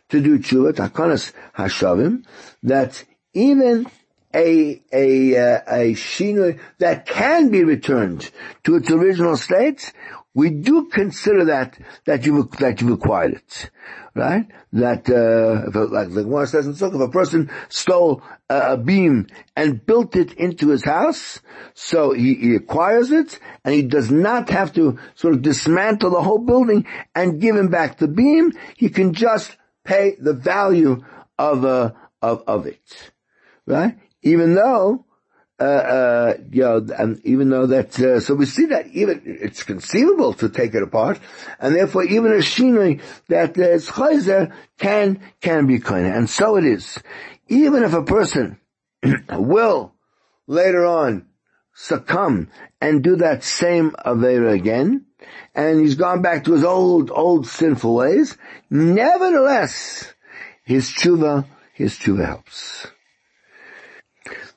to 0.09 0.21
do 0.21 0.39
tshuva, 0.39 0.73
takanas 0.73 1.33
hashavim, 1.57 2.25
that 2.63 3.03
even 3.33 3.87
a 4.33 4.81
a 4.93 5.37
uh, 5.37 5.61
a 5.67 5.93
shinui 5.93 6.59
that 6.79 7.05
can 7.05 7.49
be 7.49 7.63
returned 7.63 8.29
to 8.63 8.75
its 8.75 8.91
original 8.91 9.37
state 9.37 9.93
we 10.35 10.49
do 10.49 10.87
consider 10.87 11.45
that 11.45 11.79
that 12.05 12.25
you 12.25 12.49
that 12.59 12.81
you've 12.81 12.91
acquired 12.91 13.35
it, 13.35 13.71
right? 14.13 14.45
That 14.73 15.09
uh, 15.09 15.69
if, 15.69 15.91
like 15.91 16.13
the 16.13 16.23
Gemara 16.23 16.45
says 16.45 16.67
in 16.67 16.73
Sukkah, 16.73 16.95
if 16.95 17.09
a 17.09 17.11
person 17.11 17.49
stole 17.69 18.21
a, 18.49 18.73
a, 18.73 18.77
beam 18.77 19.27
and 19.55 19.83
built 19.83 20.17
it 20.17 20.33
into 20.33 20.69
his 20.69 20.83
house, 20.83 21.39
so 21.73 22.11
he, 22.11 22.35
he, 22.35 22.55
acquires 22.55 23.11
it, 23.11 23.39
and 23.63 23.73
he 23.73 23.83
does 23.83 24.11
not 24.11 24.49
have 24.49 24.73
to 24.73 24.99
sort 25.15 25.33
of 25.33 25.41
dismantle 25.41 26.11
the 26.11 26.21
whole 26.21 26.39
building 26.45 26.85
and 27.15 27.39
give 27.39 27.55
him 27.55 27.69
back 27.69 27.97
the 27.97 28.09
beam. 28.09 28.51
He 28.75 28.89
can 28.89 29.13
just 29.13 29.55
pay 29.85 30.17
the 30.19 30.33
value 30.33 31.01
of 31.39 31.63
uh, 31.63 31.93
of 32.21 32.43
of 32.45 32.67
it, 32.67 33.11
right? 33.65 33.97
Even 34.21 34.53
though 34.53 35.04
uh, 35.59 35.63
uh, 35.63 36.33
you 36.51 36.61
know, 36.63 36.85
and 36.97 37.21
even 37.25 37.49
though 37.49 37.67
that, 37.67 37.97
uh, 37.99 38.19
so 38.19 38.33
we 38.33 38.45
see 38.45 38.65
that 38.65 38.87
even, 38.87 39.21
it's 39.25 39.63
conceivable 39.63 40.33
to 40.33 40.49
take 40.49 40.75
it 40.75 40.83
apart, 40.83 41.19
and 41.59 41.73
therefore 41.73 42.03
even 42.03 42.31
a 42.33 42.37
shinui 42.37 43.01
that 43.29 43.57
is 43.57 43.87
chayzer 43.87 44.53
can, 44.77 45.21
can 45.39 45.65
be 45.65 45.79
kind 45.79 46.07
and 46.07 46.29
so 46.29 46.57
it 46.57 46.65
is. 46.65 46.99
Even 47.47 47.83
if 47.83 47.93
a 47.93 48.03
person 48.03 48.59
will 49.31 49.93
later 50.45 50.85
on 50.85 51.25
succumb 51.73 52.49
and 52.81 53.03
do 53.03 53.15
that 53.17 53.43
same 53.43 53.91
Avera 53.91 54.53
again, 54.53 55.05
and 55.53 55.79
he's 55.79 55.95
gone 55.95 56.21
back 56.21 56.43
to 56.43 56.53
his 56.53 56.65
old, 56.65 57.09
old 57.11 57.47
sinful 57.47 57.95
ways, 57.95 58.37
nevertheless, 58.69 60.13
his 60.63 60.89
tshuva, 60.91 61.45
his 61.73 61.93
tshuva 61.93 62.25
helps. 62.25 62.87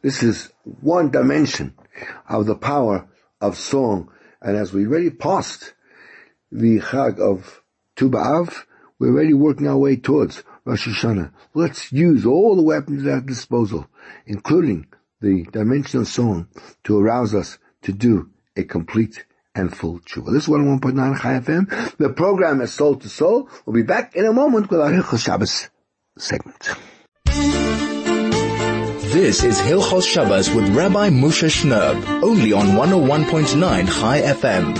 This 0.01 0.23
is 0.23 0.53
one 0.63 1.11
dimension 1.11 1.75
of 2.29 2.47
the 2.47 2.55
power 2.55 3.09
of 3.41 3.59
song. 3.59 4.11
And 4.41 4.57
as 4.57 4.73
we 4.73 4.87
already 4.87 5.11
passed 5.11 5.75
the 6.53 6.79
Chag 6.79 7.19
of 7.19 7.63
Tu 7.97 8.09
B'Av, 8.09 8.65
we're 8.99 9.13
already 9.13 9.35
working 9.35 9.67
our 9.67 9.77
way 9.77 9.97
towards 9.97 10.45
Rosh 10.65 10.87
Hashanah. 10.87 11.33
Let's 11.55 11.93
use 11.93 12.25
all 12.25 12.55
the 12.55 12.63
weapons 12.63 13.07
at 13.07 13.13
our 13.13 13.21
disposal, 13.21 13.89
including 14.27 14.87
the 15.21 15.45
dimension 15.45 16.01
of 16.01 16.09
song, 16.09 16.49
to 16.85 16.99
arouse 16.99 17.35
us 17.35 17.59
to 17.83 17.93
do 17.93 18.31
a 18.57 18.63
complete 18.63 19.25
and 19.55 19.77
full 19.77 19.99
tshuva. 20.01 20.33
This 20.33 20.45
is 20.45 20.49
101.9 20.49 21.21
Chai 21.21 21.41
FM. 21.41 21.97
The 21.97 22.11
program 22.11 22.61
is 22.61 22.73
Soul 22.73 22.97
to 22.97 23.09
Soul. 23.09 23.49
We'll 23.67 23.75
be 23.75 23.83
back 23.83 24.15
in 24.15 24.27
a 24.27 24.33
moment 24.33 24.71
with 24.71 24.81
our 24.81 24.93
Hilchos 24.93 25.25
Shabbos 25.25 25.69
segment. 26.17 26.71
This 29.19 29.43
is 29.43 29.59
Hilchos 29.59 30.07
Shabbos 30.07 30.49
with 30.49 30.69
Rabbi 30.69 31.11
Moshe 31.11 31.51
Shnerb, 31.51 32.23
only 32.23 32.53
on 32.53 32.67
101.9 32.67 34.01
Chai 34.01 34.21
FM. 34.21 34.77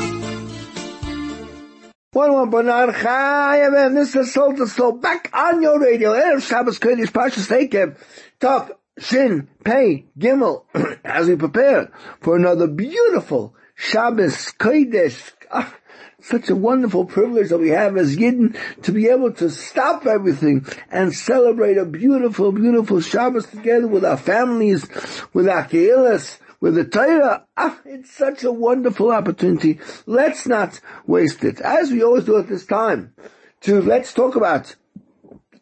101.9 2.15 3.03
Chai 3.03 3.59
FM, 3.69 3.95
this 3.95 4.15
is 4.15 4.33
Soul 4.33 4.65
Soul, 4.69 4.93
back 4.93 5.29
on 5.35 5.61
your 5.61 5.81
radio, 5.81 6.13
Erev 6.13 6.41
Shabbos 6.41 6.79
Kodesh 6.79 7.11
Pashas 7.11 7.51
Eikev, 7.51 7.99
Talk, 8.39 8.79
Shin, 9.01 9.49
Pei, 9.65 10.07
Gimel, 10.17 10.67
as 11.05 11.27
we 11.27 11.35
prepare 11.35 11.91
for 12.21 12.37
another 12.37 12.69
beautiful 12.69 13.57
Shabbos 13.75 14.53
Kodesh, 14.57 15.33
ah, 15.51 15.75
such 16.21 16.49
a 16.49 16.57
wonderful 16.57 17.05
privilege 17.05 17.51
that 17.51 17.59
we 17.59 17.71
have 17.71 17.97
as 17.97 18.17
Yidden 18.17 18.57
to 18.83 18.93
be 18.93 19.09
able 19.09 19.33
to 19.35 19.49
stop 19.51 20.05
everything 20.07 20.67
and 20.91 21.15
celebrate 21.15 21.79
a 21.79 21.85
beautiful, 21.85 22.51
beautiful 22.51 23.01
Shabbos 23.01 23.47
together 23.47 23.87
with 23.87 24.05
our 24.05 24.17
families, 24.17 24.89
with 25.33 25.49
our 25.49 25.65
Keilas, 25.69 26.39
with 26.61 26.75
the 26.75 26.85
Torah. 26.85 27.47
Ah, 27.57 27.79
it's 27.85 28.13
such 28.13 28.43
a 28.43 28.51
wonderful 28.51 29.13
opportunity. 29.13 29.79
Let's 30.07 30.47
not 30.47 30.81
waste 31.07 31.45
it. 31.45 31.61
As 31.61 31.93
we 31.93 32.03
always 32.03 32.25
do 32.25 32.37
at 32.39 32.49
this 32.49 32.67
time, 32.67 33.15
to 33.61 33.81
let's 33.81 34.13
talk 34.13 34.35
about 34.35 34.75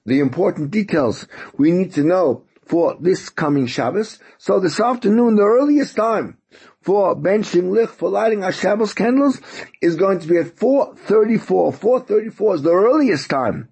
the 0.06 0.20
important 0.20 0.70
details 0.70 1.26
we 1.58 1.70
need 1.70 1.92
to 1.94 2.02
know 2.02 2.44
for 2.64 2.96
this 3.00 3.28
coming 3.28 3.66
Shabbos. 3.66 4.18
So 4.38 4.58
this 4.58 4.80
afternoon, 4.80 5.36
the 5.36 5.42
earliest 5.42 5.96
time, 5.96 6.38
for 6.86 7.16
benching 7.16 7.72
lich 7.72 7.90
for 7.90 8.08
lighting 8.08 8.44
our 8.44 8.52
Shabbos 8.52 8.94
candles 8.94 9.40
is 9.82 9.96
going 9.96 10.20
to 10.20 10.28
be 10.28 10.36
at 10.36 10.54
4.34. 10.54 11.76
4.34 11.76 12.54
is 12.54 12.62
the 12.62 12.70
earliest 12.70 13.28
time 13.28 13.68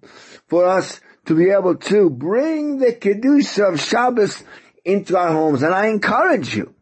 for 0.47 0.65
us 0.65 0.99
to 1.25 1.33
be 1.33 1.49
able 1.49 1.75
to 1.75 2.09
bring 2.09 2.79
the 2.79 2.91
Kedusha 2.91 3.73
of 3.73 3.79
Shabbos 3.79 4.43
into 4.83 5.17
our 5.17 5.31
homes. 5.31 5.63
And 5.63 5.73
I 5.73 5.87
encourage 5.87 6.57
you 6.57 6.75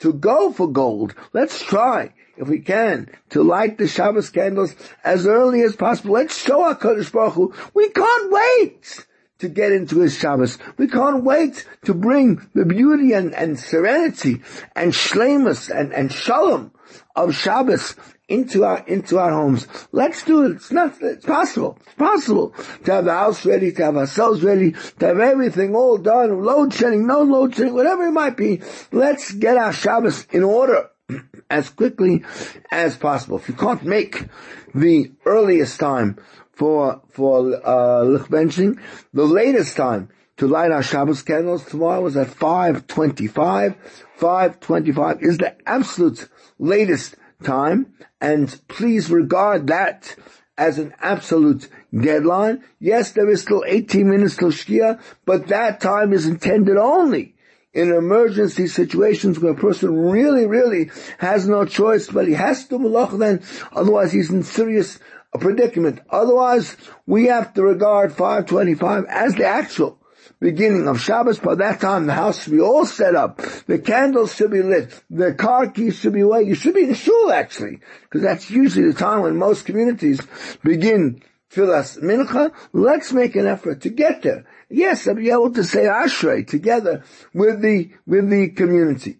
to 0.00 0.12
go 0.12 0.52
for 0.52 0.70
gold. 0.70 1.14
Let's 1.32 1.62
try, 1.62 2.12
if 2.36 2.46
we 2.46 2.60
can, 2.60 3.08
to 3.30 3.42
light 3.42 3.78
the 3.78 3.88
Shabbos 3.88 4.28
candles 4.28 4.76
as 5.02 5.26
early 5.26 5.62
as 5.62 5.76
possible. 5.76 6.12
Let's 6.12 6.36
show 6.36 6.62
our 6.62 6.76
Kodesh 6.76 7.10
Baruch 7.10 7.32
Hu. 7.32 7.54
We 7.72 7.88
can't 7.88 8.30
wait 8.30 9.06
to 9.40 9.48
get 9.48 9.72
into 9.72 10.00
his 10.00 10.16
Shabbos. 10.16 10.58
We 10.76 10.88
can't 10.88 11.24
wait 11.24 11.66
to 11.84 11.94
bring 11.94 12.48
the 12.54 12.64
beauty 12.64 13.12
and, 13.12 13.34
and 13.34 13.58
serenity 13.58 14.42
and 14.74 14.92
shlemus 14.92 15.70
and, 15.70 15.92
and 15.92 16.12
shalom 16.12 16.72
of 17.16 17.34
Shabbos 17.34 17.96
into 18.30 18.64
our 18.64 18.78
into 18.86 19.18
our 19.18 19.32
homes. 19.32 19.66
Let's 19.92 20.22
do 20.22 20.44
it. 20.44 20.52
It's 20.52 20.70
not. 20.70 20.94
It's 21.02 21.26
possible. 21.26 21.78
It's 21.84 21.94
possible 21.94 22.54
to 22.84 22.92
have 22.92 23.04
the 23.04 23.12
house 23.12 23.44
ready, 23.44 23.72
to 23.72 23.84
have 23.84 23.96
ourselves 23.96 24.42
ready, 24.42 24.72
to 25.00 25.06
have 25.06 25.18
everything 25.18 25.74
all 25.74 25.98
done. 25.98 26.42
Load 26.42 26.72
shedding, 26.72 27.06
no 27.06 27.22
load 27.22 27.54
shedding, 27.54 27.74
whatever 27.74 28.06
it 28.06 28.12
might 28.12 28.36
be. 28.36 28.62
Let's 28.92 29.32
get 29.32 29.56
our 29.56 29.72
Shabbos 29.72 30.26
in 30.30 30.44
order 30.44 30.90
as 31.50 31.68
quickly 31.70 32.24
as 32.70 32.96
possible. 32.96 33.38
If 33.38 33.48
you 33.48 33.54
can't 33.54 33.82
make 33.82 34.26
the 34.74 35.10
earliest 35.26 35.80
time 35.80 36.18
for 36.60 37.00
for 37.08 37.54
uh, 37.64 38.18
benching, 38.28 38.78
the 39.14 39.24
latest 39.24 39.78
time 39.78 40.10
to 40.36 40.46
light 40.46 40.70
our 40.70 40.82
Shabbos 40.82 41.22
candles 41.22 41.64
tomorrow 41.64 42.04
is 42.04 42.18
at 42.18 42.26
5.25. 42.26 43.74
5.25 44.18 45.22
is 45.22 45.38
the 45.38 45.56
absolute 45.66 46.28
latest 46.58 47.16
time, 47.42 47.94
and 48.20 48.60
please 48.68 49.10
regard 49.10 49.68
that 49.68 50.14
as 50.58 50.78
an 50.78 50.92
absolute 51.00 51.66
deadline. 51.98 52.62
Yes, 52.78 53.12
there 53.12 53.30
is 53.30 53.40
still 53.40 53.64
18 53.66 54.10
minutes 54.10 54.36
till 54.36 54.50
Shkia, 54.50 55.00
but 55.24 55.48
that 55.48 55.80
time 55.80 56.12
is 56.12 56.26
intended 56.26 56.76
only 56.76 57.36
in 57.72 57.92
emergency 57.92 58.66
situations 58.66 59.38
where 59.38 59.52
a 59.52 59.56
person 59.56 59.96
really, 59.96 60.46
really 60.46 60.90
has 61.18 61.46
no 61.46 61.64
choice, 61.64 62.08
but 62.08 62.26
he 62.26 62.34
has 62.34 62.66
to 62.66 62.78
malach 62.78 63.16
then, 63.18 63.42
otherwise 63.72 64.12
he's 64.12 64.30
in 64.30 64.42
serious 64.42 64.98
predicament. 65.38 66.00
Otherwise, 66.10 66.76
we 67.06 67.26
have 67.26 67.54
to 67.54 67.62
regard 67.62 68.12
525 68.12 69.04
as 69.08 69.34
the 69.34 69.46
actual 69.46 70.00
beginning 70.40 70.88
of 70.88 71.00
Shabbos. 71.00 71.38
By 71.38 71.54
that 71.56 71.80
time, 71.80 72.06
the 72.06 72.14
house 72.14 72.42
should 72.42 72.52
be 72.52 72.60
all 72.60 72.86
set 72.86 73.14
up. 73.14 73.40
The 73.66 73.78
candles 73.78 74.34
should 74.34 74.50
be 74.50 74.62
lit. 74.62 75.00
The 75.10 75.34
car 75.34 75.68
keys 75.68 75.96
should 75.96 76.14
be 76.14 76.20
away. 76.20 76.42
You 76.42 76.54
should 76.54 76.74
be 76.74 76.84
in 76.84 76.94
shul, 76.94 77.32
actually, 77.32 77.80
because 78.02 78.22
that's 78.22 78.50
usually 78.50 78.90
the 78.90 78.98
time 78.98 79.22
when 79.22 79.36
most 79.36 79.66
communities 79.66 80.20
begin 80.64 81.22
Filas 81.50 82.00
Mincha. 82.02 82.52
Let's 82.72 83.12
make 83.12 83.36
an 83.36 83.46
effort 83.46 83.82
to 83.82 83.90
get 83.90 84.22
there. 84.22 84.46
Yes, 84.68 85.06
I'll 85.06 85.14
be 85.14 85.30
able 85.30 85.52
to 85.52 85.64
say 85.64 85.84
Ashrei 85.84 86.46
together 86.46 87.04
with 87.34 87.60
the, 87.60 87.90
with 88.06 88.30
the 88.30 88.50
community. 88.50 89.19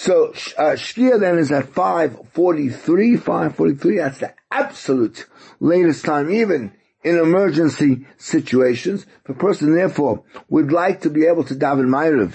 So, 0.00 0.28
uh, 0.28 0.76
Shkia 0.76 1.18
then 1.18 1.38
is 1.38 1.50
at 1.50 1.72
5.43, 1.72 3.18
5.43, 3.18 3.96
that's 3.96 4.18
the 4.20 4.32
absolute 4.48 5.26
latest 5.58 6.04
time, 6.04 6.30
even 6.30 6.72
in 7.02 7.18
emergency 7.18 8.06
situations. 8.16 9.06
If 9.24 9.30
a 9.30 9.34
person 9.34 9.74
therefore 9.74 10.22
would 10.48 10.70
like 10.70 11.00
to 11.00 11.10
be 11.10 11.26
able 11.26 11.42
to 11.42 11.56
daven 11.56 11.88
Ma'ariv, 11.88 12.34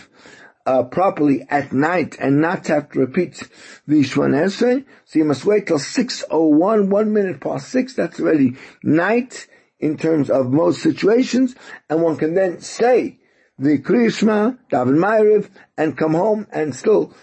uh, 0.66 0.84
properly 0.84 1.48
at 1.50 1.72
night 1.72 2.18
and 2.20 2.42
not 2.42 2.68
have 2.68 2.92
to 2.92 3.00
repeat 3.00 3.48
the 3.88 4.02
Shwan 4.02 4.86
so 5.06 5.20
you 5.20 5.24
must 5.24 5.46
wait 5.46 5.68
till 5.68 5.80
6.01, 5.80 6.90
one 6.90 7.14
minute 7.14 7.40
past 7.40 7.70
six, 7.70 7.94
that's 7.94 8.20
already 8.20 8.58
night 8.84 9.48
in 9.80 9.98
terms 9.98 10.30
of 10.30 10.52
most 10.52 10.82
situations, 10.82 11.56
and 11.90 12.02
one 12.02 12.18
can 12.18 12.34
then 12.34 12.60
say 12.60 13.20
the 13.58 13.78
Kriyishma, 13.78 14.58
daven 14.70 14.98
Ma'ariv, 14.98 15.50
and 15.78 15.98
come 15.98 16.14
home 16.14 16.46
and 16.52 16.76
still 16.76 17.14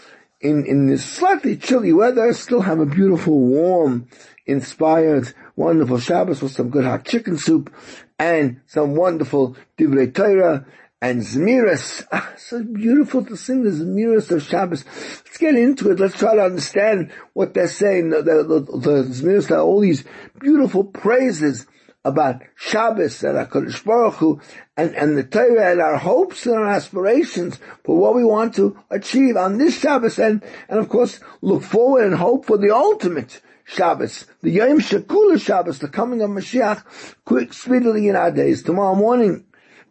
in, 0.41 0.65
in 0.65 0.87
this 0.87 1.05
slightly 1.05 1.57
chilly 1.57 1.93
weather, 1.93 2.33
still 2.33 2.63
have 2.63 2.81
a 2.81 2.87
beautiful, 2.87 3.39
warm, 3.39 4.09
inspired 4.47 5.33
wonderful 5.55 5.99
Shabbos 5.99 6.43
with 6.43 6.53
some 6.53 6.71
good 6.71 6.85
hot 6.85 7.05
chicken 7.05 7.37
soup 7.37 7.73
and 8.19 8.61
some 8.67 8.97
wonderful 8.97 9.57
Divrei 9.79 10.15
Torah 10.15 10.67
and 11.03 11.23
Zmiris. 11.23 12.07
Ah, 12.13 12.33
so 12.37 12.63
beautiful 12.63 13.25
to 13.25 13.37
sing 13.37 13.63
the 13.63 13.71
Zmiris 13.71 14.31
of 14.31 14.43
Shabbos. 14.43 14.85
Let's 14.87 15.39
get 15.39 15.55
into 15.55 15.91
it. 15.91 16.01
Let's 16.01 16.19
try 16.19 16.35
to 16.35 16.43
understand 16.45 17.13
what 17.35 17.55
they're 17.55 17.69
saying. 17.69 18.11
The, 18.11 18.23
the, 18.23 18.43
the, 18.43 18.79
the 18.79 19.03
Zmiris 19.05 19.51
all 19.51 19.81
these 19.81 20.05
beautiful 20.39 20.85
praises 20.85 21.67
about 22.05 22.43
Shabbos 22.57 23.23
and 23.23 23.37
HaKadosh 23.37 23.85
Baruch 23.85 24.15
Hu 24.15 24.41
and, 24.77 24.95
and 24.97 25.17
the 25.17 25.25
Torah 25.25 25.73
and 25.73 25.81
our 25.81 25.99
hopes 25.99 26.47
and 26.47 26.55
our 26.55 26.67
aspirations 26.67 27.59
for 27.85 27.99
what 27.99 28.15
we 28.15 28.25
want 28.25 28.55
to 28.55 28.79
achieve 28.91 29.37
on 29.37 29.59
this 29.59 29.79
Shabbos 29.79 30.19
and, 30.19 30.43
and 30.69 30.79
of 30.79 30.89
course 30.89 31.21
look 31.43 31.63
forward 31.63 32.07
and 32.07 32.15
hope 32.15 32.47
for 32.47 32.57
the 32.57 32.75
ultimate 32.75 33.43
Shabbos, 33.65 34.27
the 34.41 34.51
Yom 34.51 34.81
Shekula 34.81 35.41
Shabbos, 35.41 35.79
the 35.79 35.89
coming 35.89 36.23
of 36.23 36.31
Mashiach, 36.31 36.83
quick, 37.25 37.53
speedily 37.53 38.09
in 38.09 38.17
our 38.17 38.33
days. 38.33 38.65
Tomorrow 38.65 38.97
morning, 38.97 39.45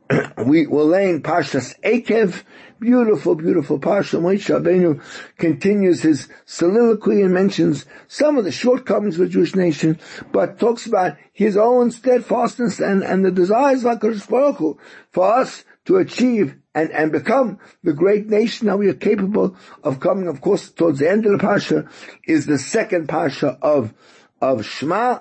we 0.45 0.67
will 0.67 0.87
lay 0.87 1.09
in 1.09 1.21
Pashas 1.21 1.79
Eikev, 1.81 2.43
beautiful, 2.79 3.35
beautiful 3.35 3.79
Pasha. 3.79 4.17
Moshe 4.17 4.49
Rabbeinu 4.49 5.01
continues 5.37 6.01
his 6.01 6.29
soliloquy 6.45 7.21
and 7.21 7.33
mentions 7.33 7.85
some 8.07 8.37
of 8.37 8.45
the 8.45 8.51
shortcomings 8.51 9.15
of 9.15 9.27
the 9.27 9.33
Jewish 9.33 9.55
nation, 9.55 9.99
but 10.31 10.59
talks 10.59 10.85
about 10.85 11.17
his 11.33 11.57
own 11.57 11.91
steadfastness 11.91 12.79
and, 12.79 13.03
and 13.03 13.23
the 13.23 13.31
desires 13.31 13.85
of 13.85 13.99
HaKadosh 13.99 14.77
for 15.11 15.33
us 15.33 15.63
to 15.85 15.97
achieve 15.97 16.55
and, 16.75 16.91
and 16.91 17.11
become 17.11 17.59
the 17.83 17.93
great 17.93 18.27
nation 18.27 18.67
that 18.67 18.77
we 18.77 18.87
are 18.87 18.93
capable 18.93 19.55
of 19.83 19.99
coming. 19.99 20.27
Of 20.27 20.41
course, 20.41 20.69
towards 20.69 20.99
the 20.99 21.09
end 21.09 21.25
of 21.25 21.31
the 21.33 21.39
Pasha 21.39 21.89
is 22.25 22.45
the 22.45 22.59
second 22.59 23.09
Pasha 23.09 23.57
of, 23.61 23.93
of 24.41 24.65
Shema. 24.65 25.19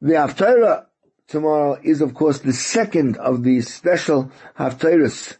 The 0.00 0.14
Haftarah 0.14 0.86
tomorrow 1.28 1.78
is 1.82 2.00
of 2.00 2.12
course 2.12 2.40
the 2.40 2.52
second 2.52 3.16
of 3.16 3.42
these 3.42 3.72
special 3.72 4.30
Haftarahs 4.58 5.36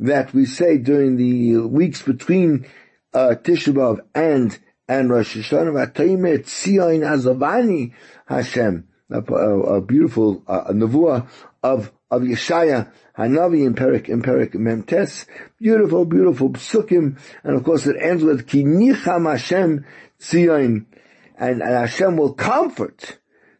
that 0.00 0.34
we 0.34 0.44
say 0.44 0.78
during 0.78 1.16
the 1.16 1.58
weeks 1.58 2.02
between 2.02 2.66
uh, 3.14 3.36
Tisha 3.42 3.72
B'Av 3.72 4.00
and 4.14 4.58
and 4.88 5.10
Rosh 5.10 5.36
Hashanah. 5.36 5.92
Azavani 5.92 7.92
Hashem, 8.26 8.88
a, 9.10 9.20
a, 9.20 9.60
a 9.76 9.80
beautiful 9.80 10.42
uh, 10.46 10.70
nevuah 10.70 11.28
of 11.62 11.92
of 12.10 12.22
Yeshaya 12.22 12.90
Hanavi 13.18 13.66
in 13.66 13.74
Perik 13.74 14.08
in 14.08 14.22
Perik 14.22 14.54
Memtes. 14.54 15.26
Beautiful, 15.58 16.04
beautiful 16.04 16.50
psukim, 16.50 17.18
and 17.42 17.56
of 17.56 17.64
course 17.64 17.86
it 17.86 17.96
ends 18.00 18.22
with 18.22 18.46
Ki 18.46 18.62
Hashem 18.62 19.84
Tzion, 20.20 20.86
and, 21.36 21.62
and 21.62 21.62
Hashem 21.62 22.16
will 22.16 22.34
comfort. 22.34 23.18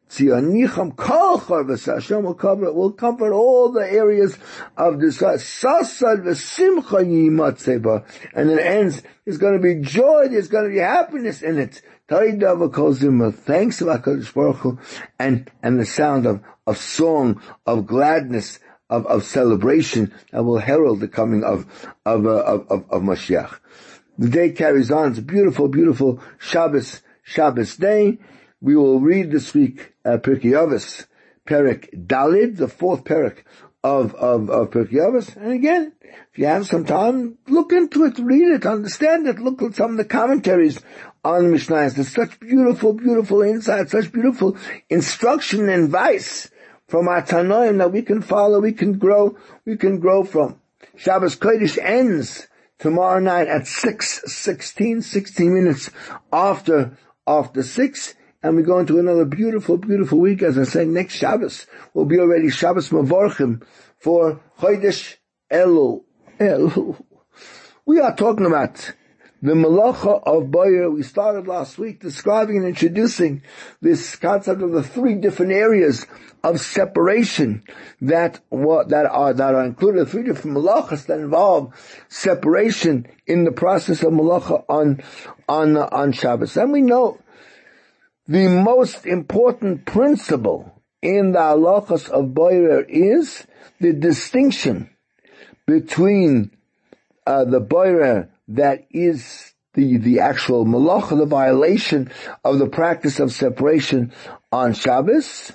Tzionicham 0.09 0.97
kol 0.97 1.39
charvas 1.41 1.93
Hashem 1.93 2.23
will 2.23 2.35
cover 2.35 2.73
will 2.73 2.93
comfort 2.93 3.33
all 3.33 3.73
the 3.73 3.91
areas 3.91 4.39
of 4.77 5.01
the 5.01 5.07
sasad 5.07 6.23
v'simcha 6.23 7.05
yimatzeba, 7.05 8.05
and 8.35 8.51
it 8.51 8.61
ends. 8.61 9.03
There's 9.25 9.39
going 9.39 9.55
to 9.55 9.63
be 9.63 9.81
joy. 9.81 10.29
There's 10.29 10.49
going 10.49 10.65
to 10.65 10.71
be 10.71 10.79
happiness 10.79 11.43
in 11.43 11.59
it. 11.59 11.83
Thanks 12.09 12.39
to 12.39 13.85
Hakadosh 13.85 14.33
Baruch 14.33 14.57
Hu, 14.59 14.79
and 15.19 15.51
and 15.63 15.81
the 15.81 15.87
sound 15.87 16.27
of 16.27 16.41
of 16.67 16.79
song, 16.79 17.41
of 17.65 17.87
gladness, 17.87 18.59
of, 18.91 19.07
of 19.07 19.25
celebration 19.25 20.13
that 20.33 20.45
will 20.45 20.59
herald 20.59 21.01
the 21.01 21.09
coming 21.09 21.45
of, 21.45 21.67
of, 22.05 22.27
uh, 22.27 22.31
of, 22.31 22.67
of, 22.69 22.91
of 22.91 23.03
Mashiach. 23.03 23.59
The 24.19 24.29
day 24.29 24.51
carries 24.51 24.91
on. 24.91 25.11
It's 25.11 25.19
a 25.19 25.23
beautiful, 25.23 25.69
beautiful 25.69 26.21
Shabbos, 26.39 27.03
Shabbos 27.23 27.77
day. 27.77 28.19
We 28.61 28.75
will 28.75 29.01
read 29.01 29.31
this 29.31 29.53
week, 29.53 29.93
uh, 30.05 30.17
Avos, 30.17 31.07
Perik 31.47 32.07
Dalid, 32.07 32.57
the 32.57 32.69
fourth 32.69 33.05
Perik 33.05 33.45
of, 33.85 34.15
of, 34.15 34.49
of 34.49 34.71
Avos. 34.71 35.37
And 35.37 35.53
again, 35.53 35.93
if 36.01 36.39
you 36.39 36.47
have 36.47 36.67
some 36.67 36.85
time, 36.85 37.37
look 37.49 37.73
into 37.73 38.05
it, 38.05 38.19
read 38.19 38.49
it, 38.49 38.65
understand 38.65 39.27
it, 39.27 39.39
look 39.39 39.63
at 39.63 39.77
some 39.77 39.93
of 39.93 39.97
the 39.99 40.05
commentaries 40.05 40.81
on 41.23 41.51
Mishnah. 41.51 41.91
There's 41.91 42.13
such 42.13 42.41
beautiful, 42.41 42.95
beautiful 42.95 43.43
insight, 43.43 43.91
such 43.91 44.11
beautiful 44.11 44.57
instruction 44.89 45.69
and 45.69 45.85
advice 45.85 46.51
from 46.89 47.09
our 47.09 47.23
Tanoim 47.23 47.79
that 47.79 47.93
we 47.93 48.03
can 48.03 48.23
follow, 48.23 48.61
we 48.61 48.73
can 48.73 48.97
grow, 48.99 49.37
we 49.65 49.77
can 49.77 49.99
grow 49.99 50.25
from. 50.25 50.61
Shabbos 50.97 51.37
Kodesh 51.37 51.79
ends 51.79 52.47
tomorrow 52.79 53.19
night 53.19 53.49
at 53.49 53.67
6, 53.67 54.23
16, 54.27 55.03
16 55.03 55.55
minutes 55.55 55.91
after, 56.33 56.97
after 57.27 57.63
6, 57.63 58.15
and 58.47 58.57
we 58.57 58.63
go 58.63 58.79
into 58.79 59.01
another 59.01 59.25
beautiful, 59.25 59.77
beautiful 59.77 60.21
week. 60.21 60.41
As 60.43 60.57
I 60.57 60.63
say, 60.63 60.85
next 60.85 61.15
Shabbos 61.15 61.67
will 61.95 62.05
be 62.05 62.21
already 62.21 62.49
Shabbos 62.49 62.91
Mevorchim 62.91 63.67
for 63.99 64.41
Chodesh 64.61 65.17
Elul. 65.51 66.05
Elul. 66.39 67.03
We 67.85 67.99
are 67.99 68.15
talking 68.15 68.47
about 68.47 68.93
the 69.43 69.53
malacha 69.53 70.23
of 70.25 70.45
Boirer, 70.45 70.93
we 70.93 71.03
started 71.03 71.47
last 71.47 71.77
week 71.77 72.01
describing 72.01 72.57
and 72.59 72.67
introducing 72.67 73.43
this 73.81 74.17
concept 74.17 74.63
of 74.63 74.73
the 74.73 74.83
three 74.83 75.17
different 75.17 75.53
areas 75.53 76.07
of 76.43 76.61
separation 76.61 77.63
that 78.01 78.41
what 78.49 78.91
that 78.91 79.07
are 79.07 79.35
that 79.35 79.55
are 79.55 79.65
included, 79.65 80.09
three 80.09 80.23
different 80.23 80.57
malachas 80.57 81.07
that 81.07 81.19
involve 81.19 81.75
separation 82.09 83.07
in 83.27 83.45
the 83.45 83.53
process 83.53 84.03
of 84.03 84.13
malacha 84.13 84.65
on 84.69 85.03
on 85.49 85.77
on 85.77 86.13
Shabbos. 86.13 86.57
And 86.57 86.73
we 86.73 86.81
know 86.81 87.19
the 88.29 88.49
most 88.49 89.07
important 89.07 89.85
principle 89.87 90.83
in 91.03 91.33
the 91.33 91.39
halachas 91.39 92.09
of 92.09 92.27
boirer 92.31 92.85
is 92.89 93.47
the 93.81 93.93
distinction 93.93 94.91
between 95.67 96.51
uh, 97.27 97.45
the 97.45 97.61
boirer 97.61 98.29
that 98.49 98.87
is 98.91 99.53
the, 99.75 99.99
the 99.99 100.21
actual 100.21 100.65
malacha, 100.65 101.17
the 101.17 101.27
violation 101.27 102.11
of 102.45 102.59
the 102.59 102.67
practice 102.67 103.21
of 103.21 103.31
separation 103.31 104.13
on 104.51 104.73
Shabbos, 104.73 105.53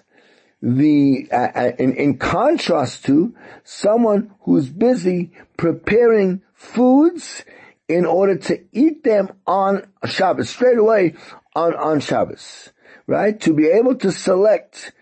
the, 0.61 1.27
uh, 1.31 1.35
uh, 1.35 1.71
in, 1.79 1.95
in 1.95 2.17
contrast 2.17 3.05
to 3.05 3.35
someone 3.63 4.31
who's 4.41 4.69
busy 4.69 5.31
preparing 5.57 6.41
foods 6.53 7.43
in 7.91 8.05
order 8.05 8.37
to 8.37 8.63
eat 8.71 9.03
them 9.03 9.29
on 9.45 9.85
Shabbos, 10.05 10.49
straight 10.49 10.77
away 10.77 11.15
on, 11.55 11.75
on 11.75 11.99
Shabbos, 11.99 12.71
right? 13.05 13.39
To 13.41 13.53
be 13.53 13.67
able 13.67 13.95
to 13.95 14.11
select 14.11 14.93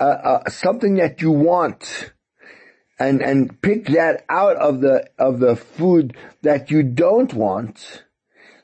uh, 0.00 0.04
uh, 0.04 0.50
something 0.50 0.94
that 0.94 1.20
you 1.20 1.32
want 1.32 2.12
and, 2.98 3.20
and 3.22 3.60
pick 3.60 3.86
that 3.88 4.24
out 4.28 4.56
of 4.56 4.80
the, 4.80 5.08
of 5.18 5.40
the 5.40 5.56
food 5.56 6.16
that 6.42 6.70
you 6.70 6.82
don't 6.82 7.34
want, 7.34 8.04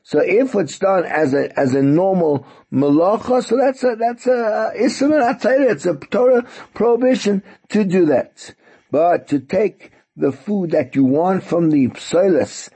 so 0.07 0.21
if 0.21 0.55
it's 0.55 0.79
done 0.79 1.07
as 1.07 1.33
a 1.33 1.59
as 1.59 1.73
a 1.73 1.81
normal 1.81 2.47
malacha, 2.71 3.43
so 3.43 3.57
that's 3.57 3.83
a 3.83 3.97
that's 3.99 4.27
a 4.27 4.73
ism 4.77 5.15
and 5.15 5.39
It's 5.43 5.87
a 5.87 5.95
Torah 5.95 6.47
prohibition 6.75 7.43
to 7.71 7.85
do 7.85 8.05
that. 8.05 8.55
But 8.91 9.29
to 9.29 9.41
take 9.41 9.93
the 10.15 10.31
food 10.31 10.73
that 10.73 10.95
you 10.95 11.05
want 11.05 11.43
from 11.43 11.71
the 11.71 11.89
psolis 11.89 12.69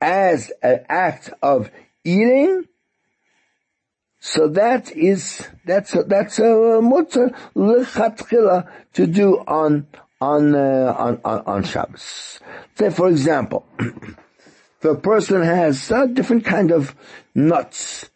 as 0.00 0.52
an 0.62 0.84
act 0.88 1.30
of 1.42 1.70
eating, 2.04 2.64
so 4.18 4.48
that 4.48 4.92
is 4.92 5.48
that's 5.64 5.94
a, 5.94 6.02
that's 6.02 6.38
a 6.38 6.80
mutter 6.82 7.30
lechatchila 7.54 8.68
to 8.94 9.06
do 9.06 9.38
on 9.38 9.86
on, 10.20 10.54
uh, 10.54 10.94
on 10.98 11.20
on 11.24 11.42
on 11.46 11.64
Shabbos. 11.64 12.40
Say 12.74 12.90
for 12.90 13.08
example. 13.08 13.66
a 14.84 14.94
person 14.94 15.42
has 15.42 15.90
a 15.90 16.06
different 16.08 16.44
kind 16.44 16.70
of 16.70 16.94
nuts, 17.34 18.08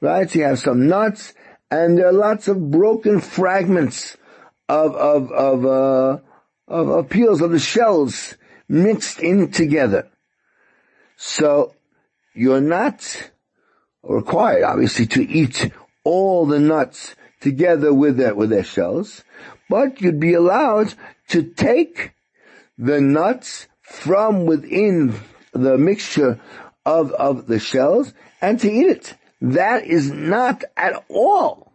right? 0.00 0.32
You 0.34 0.44
have 0.44 0.58
some 0.58 0.88
nuts, 0.88 1.34
and 1.70 1.98
there 1.98 2.08
are 2.08 2.12
lots 2.12 2.48
of 2.48 2.70
broken 2.70 3.20
fragments 3.20 4.16
of 4.68 4.94
of 4.96 5.30
of 5.32 5.64
uh, 5.64 6.18
of, 6.66 6.88
of 6.88 7.08
peels 7.08 7.40
of 7.40 7.50
the 7.50 7.58
shells 7.58 8.34
mixed 8.68 9.20
in 9.20 9.50
together. 9.50 10.08
So 11.18 11.74
you're 12.32 12.60
not 12.60 13.30
required, 14.04 14.62
obviously, 14.62 15.06
to 15.06 15.28
eat 15.28 15.70
all 16.04 16.46
the 16.46 16.60
nuts 16.60 17.16
together 17.40 17.92
with 17.92 18.16
their 18.16 18.36
with 18.36 18.50
their 18.50 18.62
shells, 18.62 19.24
but 19.68 20.00
you'd 20.00 20.20
be 20.20 20.34
allowed 20.34 20.94
to 21.30 21.42
take 21.42 22.12
the 22.78 23.00
nuts 23.00 23.66
from 23.82 24.46
within 24.46 25.12
the 25.52 25.76
mixture 25.76 26.40
of, 26.86 27.10
of 27.12 27.48
the 27.48 27.58
shells 27.58 28.14
and 28.40 28.60
to 28.60 28.70
eat 28.70 28.86
it. 28.86 29.14
That 29.40 29.84
is 29.84 30.10
not 30.12 30.62
at 30.76 31.04
all. 31.08 31.72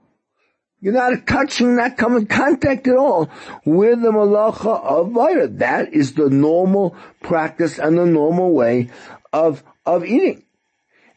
You're 0.79 0.93
not 0.93 1.27
touching, 1.27 1.75
not 1.75 1.97
coming 1.97 2.21
in 2.21 2.27
contact 2.27 2.87
at 2.87 2.95
all 2.95 3.29
with 3.65 4.01
the 4.01 4.11
malacha 4.11 4.83
of 4.83 5.13
fire. 5.13 5.47
That 5.47 5.93
is 5.93 6.13
the 6.13 6.29
normal 6.29 6.95
practice 7.21 7.79
and 7.79 7.97
the 7.97 8.05
normal 8.05 8.51
way 8.51 8.89
of, 9.33 9.63
of 9.85 10.05
eating. 10.05 10.43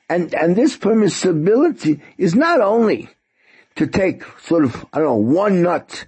And, 0.08 0.34
and 0.34 0.56
this 0.56 0.76
permissibility 0.76 2.00
is 2.16 2.34
not 2.34 2.60
only 2.60 3.10
to 3.76 3.86
take 3.86 4.24
sort 4.40 4.64
of, 4.64 4.86
I 4.92 4.98
don't 4.98 5.06
know, 5.06 5.14
one 5.16 5.62
nut 5.62 6.06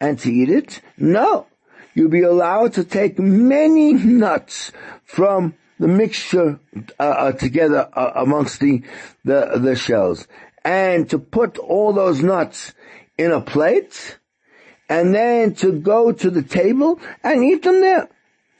and 0.00 0.18
to 0.20 0.32
eat 0.32 0.50
it. 0.50 0.80
No. 0.96 1.46
You'll 1.94 2.08
be 2.08 2.22
allowed 2.22 2.72
to 2.74 2.84
take 2.84 3.18
many 3.18 3.92
nuts 3.92 4.72
from 5.04 5.54
the 5.80 5.88
mixture 5.88 6.60
uh, 6.98 7.02
uh, 7.02 7.32
together 7.32 7.88
uh, 7.92 8.12
amongst 8.14 8.60
the, 8.60 8.82
the 9.24 9.58
the 9.58 9.74
shells, 9.74 10.28
and 10.62 11.08
to 11.08 11.18
put 11.18 11.56
all 11.56 11.94
those 11.94 12.22
nuts 12.22 12.74
in 13.16 13.32
a 13.32 13.40
plate, 13.40 14.18
and 14.88 15.14
then 15.14 15.54
to 15.54 15.72
go 15.72 16.12
to 16.12 16.30
the 16.30 16.42
table 16.42 17.00
and 17.24 17.42
eat 17.42 17.62
them 17.62 17.80
there, 17.80 18.08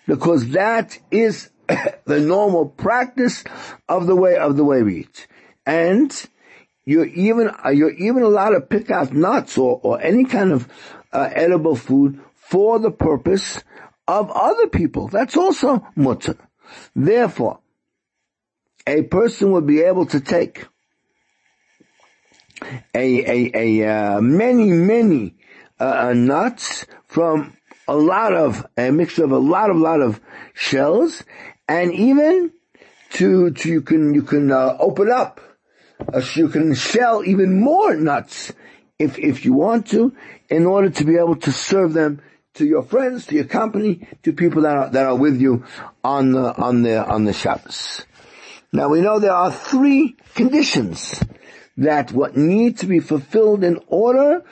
because 0.06 0.48
that 0.50 0.98
is 1.10 1.50
the 2.04 2.20
normal 2.20 2.66
practice 2.66 3.44
of 3.88 4.06
the 4.06 4.16
way 4.16 4.36
of 4.36 4.56
the 4.56 4.64
way 4.64 4.82
we 4.82 5.00
eat, 5.00 5.26
and 5.66 6.28
you're 6.84 7.06
even 7.06 7.50
you're 7.72 7.94
even 7.94 8.22
allowed 8.22 8.50
to 8.50 8.60
pick 8.60 8.90
out 8.90 9.12
nuts 9.12 9.58
or 9.58 9.80
or 9.82 10.00
any 10.00 10.24
kind 10.24 10.52
of 10.52 10.68
uh, 11.12 11.28
edible 11.32 11.76
food 11.76 12.20
for 12.34 12.78
the 12.78 12.90
purpose 12.90 13.62
of 14.08 14.30
other 14.30 14.66
people. 14.66 15.08
That's 15.08 15.36
also 15.36 15.86
mutter. 15.94 16.36
Therefore, 16.94 17.60
a 18.86 19.02
person 19.02 19.52
would 19.52 19.66
be 19.66 19.82
able 19.82 20.06
to 20.06 20.20
take 20.20 20.66
a, 22.62 22.74
a, 22.94 23.50
a, 23.54 23.88
uh, 23.88 24.20
many, 24.20 24.70
many, 24.70 25.36
uh, 25.78 26.08
uh, 26.08 26.12
nuts 26.12 26.86
from 27.06 27.56
a 27.88 27.96
lot 27.96 28.34
of, 28.34 28.66
a 28.76 28.90
mixture 28.90 29.24
of 29.24 29.32
a 29.32 29.38
lot 29.38 29.70
of, 29.70 29.76
lot 29.76 30.00
of 30.00 30.20
shells, 30.54 31.24
and 31.70 31.94
even 31.94 32.52
to, 33.10 33.52
to 33.52 33.68
you 33.68 33.80
can, 33.80 34.12
you 34.12 34.22
can, 34.22 34.50
uh, 34.50 34.76
open 34.80 35.08
up, 35.08 35.40
uh, 36.12 36.20
you 36.34 36.48
can 36.48 36.74
shell 36.74 37.22
even 37.24 37.60
more 37.60 37.94
nuts 37.94 38.52
if, 38.98 39.16
if 39.20 39.44
you 39.44 39.52
want 39.52 39.86
to, 39.90 40.12
in 40.48 40.66
order 40.66 40.90
to 40.90 41.04
be 41.04 41.16
able 41.16 41.36
to 41.36 41.52
serve 41.52 41.92
them 41.92 42.20
to 42.54 42.66
your 42.66 42.82
friends, 42.82 43.26
to 43.26 43.36
your 43.36 43.44
company, 43.44 44.08
to 44.24 44.32
people 44.32 44.62
that 44.62 44.76
are, 44.76 44.90
that 44.90 45.06
are 45.06 45.14
with 45.14 45.40
you 45.40 45.64
on 46.02 46.32
the, 46.32 46.56
on 46.56 46.82
the, 46.82 47.06
on 47.06 47.24
the 47.24 47.32
Shabbos. 47.32 48.04
Now 48.72 48.88
we 48.88 49.00
know 49.00 49.20
there 49.20 49.32
are 49.32 49.52
three 49.52 50.16
conditions 50.34 51.22
that 51.76 52.10
what 52.10 52.36
need 52.36 52.78
to 52.78 52.86
be 52.86 52.98
fulfilled 52.98 53.62
in 53.62 53.78
order 53.86 54.42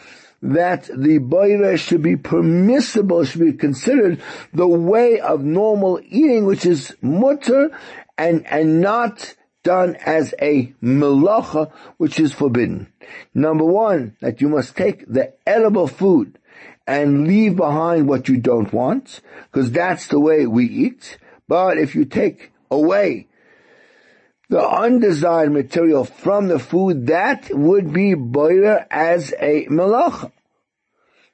that 0.42 0.88
the 0.94 1.18
boire 1.18 1.76
should 1.76 2.02
be 2.02 2.16
permissible, 2.16 3.24
should 3.24 3.40
be 3.40 3.52
considered 3.52 4.20
the 4.52 4.68
way 4.68 5.20
of 5.20 5.42
normal 5.42 6.00
eating, 6.08 6.46
which 6.46 6.64
is 6.64 6.94
mutter 7.00 7.70
and, 8.16 8.46
and 8.46 8.80
not 8.80 9.34
done 9.62 9.96
as 10.06 10.34
a 10.40 10.72
melacha, 10.82 11.70
which 11.96 12.20
is 12.20 12.32
forbidden. 12.32 12.92
Number 13.34 13.64
one, 13.64 14.16
that 14.20 14.40
you 14.40 14.48
must 14.48 14.76
take 14.76 15.06
the 15.06 15.34
edible 15.46 15.88
food 15.88 16.38
and 16.86 17.26
leave 17.26 17.56
behind 17.56 18.08
what 18.08 18.28
you 18.28 18.38
don't 18.38 18.72
want, 18.72 19.20
because 19.50 19.70
that's 19.70 20.06
the 20.08 20.20
way 20.20 20.46
we 20.46 20.66
eat. 20.66 21.18
But 21.46 21.78
if 21.78 21.94
you 21.94 22.04
take 22.04 22.52
away 22.70 23.27
the 24.48 24.60
undesired 24.60 25.52
material 25.52 26.04
from 26.04 26.48
the 26.48 26.58
food, 26.58 27.08
that 27.08 27.50
would 27.50 27.92
be 27.92 28.14
boirer 28.14 28.86
as 28.90 29.34
a 29.40 29.66
malacha. 29.66 30.32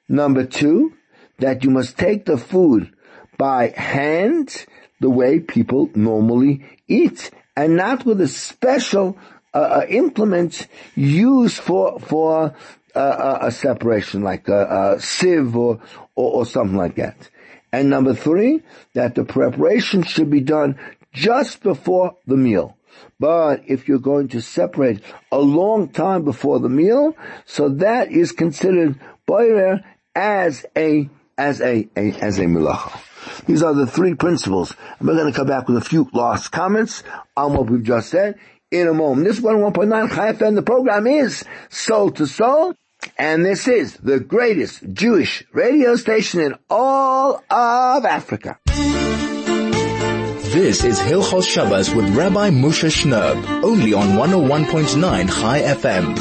Number 0.07 0.45
two, 0.45 0.93
that 1.39 1.63
you 1.63 1.69
must 1.69 1.97
take 1.97 2.25
the 2.25 2.37
food 2.37 2.91
by 3.37 3.69
hand, 3.69 4.65
the 4.99 5.09
way 5.09 5.39
people 5.39 5.89
normally 5.95 6.65
eat, 6.87 7.31
and 7.55 7.75
not 7.75 8.05
with 8.05 8.21
a 8.21 8.27
special 8.27 9.17
uh, 9.53 9.57
uh 9.57 9.85
implement 9.87 10.67
used 10.95 11.57
for 11.57 11.99
for 11.99 12.53
uh, 12.95 13.37
a 13.41 13.51
separation, 13.51 14.23
like 14.23 14.47
a, 14.47 14.95
a 14.95 15.01
sieve 15.01 15.55
or, 15.55 15.79
or, 16.15 16.31
or 16.31 16.45
something 16.45 16.77
like 16.77 16.95
that. 16.95 17.29
And 17.71 17.89
number 17.89 18.13
three, 18.13 18.61
that 18.93 19.15
the 19.15 19.25
preparation 19.25 20.03
should 20.03 20.29
be 20.29 20.39
done 20.39 20.79
just 21.11 21.61
before 21.61 22.15
the 22.25 22.37
meal. 22.37 22.77
But 23.19 23.63
if 23.67 23.87
you're 23.87 23.99
going 23.99 24.27
to 24.29 24.41
separate 24.41 25.01
a 25.31 25.39
long 25.39 25.89
time 25.89 26.23
before 26.23 26.59
the 26.59 26.69
meal, 26.69 27.15
so 27.45 27.69
that 27.69 28.11
is 28.11 28.31
considered 28.31 28.99
boirer 29.27 29.83
as 30.15 30.65
a 30.77 31.09
as 31.37 31.61
a, 31.61 31.87
a 31.95 32.11
as 32.21 32.39
a 32.39 32.43
milacha. 32.43 32.99
These 33.45 33.63
are 33.63 33.73
the 33.73 33.87
three 33.87 34.13
principles. 34.13 34.73
And 34.99 35.07
we're 35.07 35.15
going 35.15 35.31
to 35.31 35.37
come 35.37 35.47
back 35.47 35.67
with 35.67 35.77
a 35.77 35.81
few 35.81 36.09
last 36.13 36.51
comments 36.51 37.03
on 37.35 37.53
what 37.53 37.69
we've 37.69 37.83
just 37.83 38.09
said 38.09 38.35
in 38.71 38.87
a 38.87 38.93
moment. 38.93 39.27
This 39.27 39.39
one 39.39 39.57
1.9 39.57 40.13
Chai 40.13 40.33
FM, 40.33 40.55
the 40.55 40.61
program 40.61 41.07
is 41.07 41.43
Soul 41.69 42.11
to 42.11 42.27
Soul. 42.27 42.75
And 43.17 43.45
this 43.45 43.67
is 43.67 43.97
the 43.97 44.19
greatest 44.19 44.83
Jewish 44.93 45.43
radio 45.53 45.95
station 45.95 46.41
in 46.41 46.55
all 46.69 47.43
of 47.49 48.05
Africa. 48.05 48.57
This 50.55 50.85
is 50.85 50.97
Hilchos 51.01 51.43
Shabbos 51.49 51.93
with 51.93 52.15
Rabbi 52.15 52.49
Moshe 52.49 52.89
Shnerb, 52.89 53.61
only 53.61 53.93
on 53.93 54.15
101.9 54.15 55.29
Chai 55.29 55.61
FM. 55.61 56.15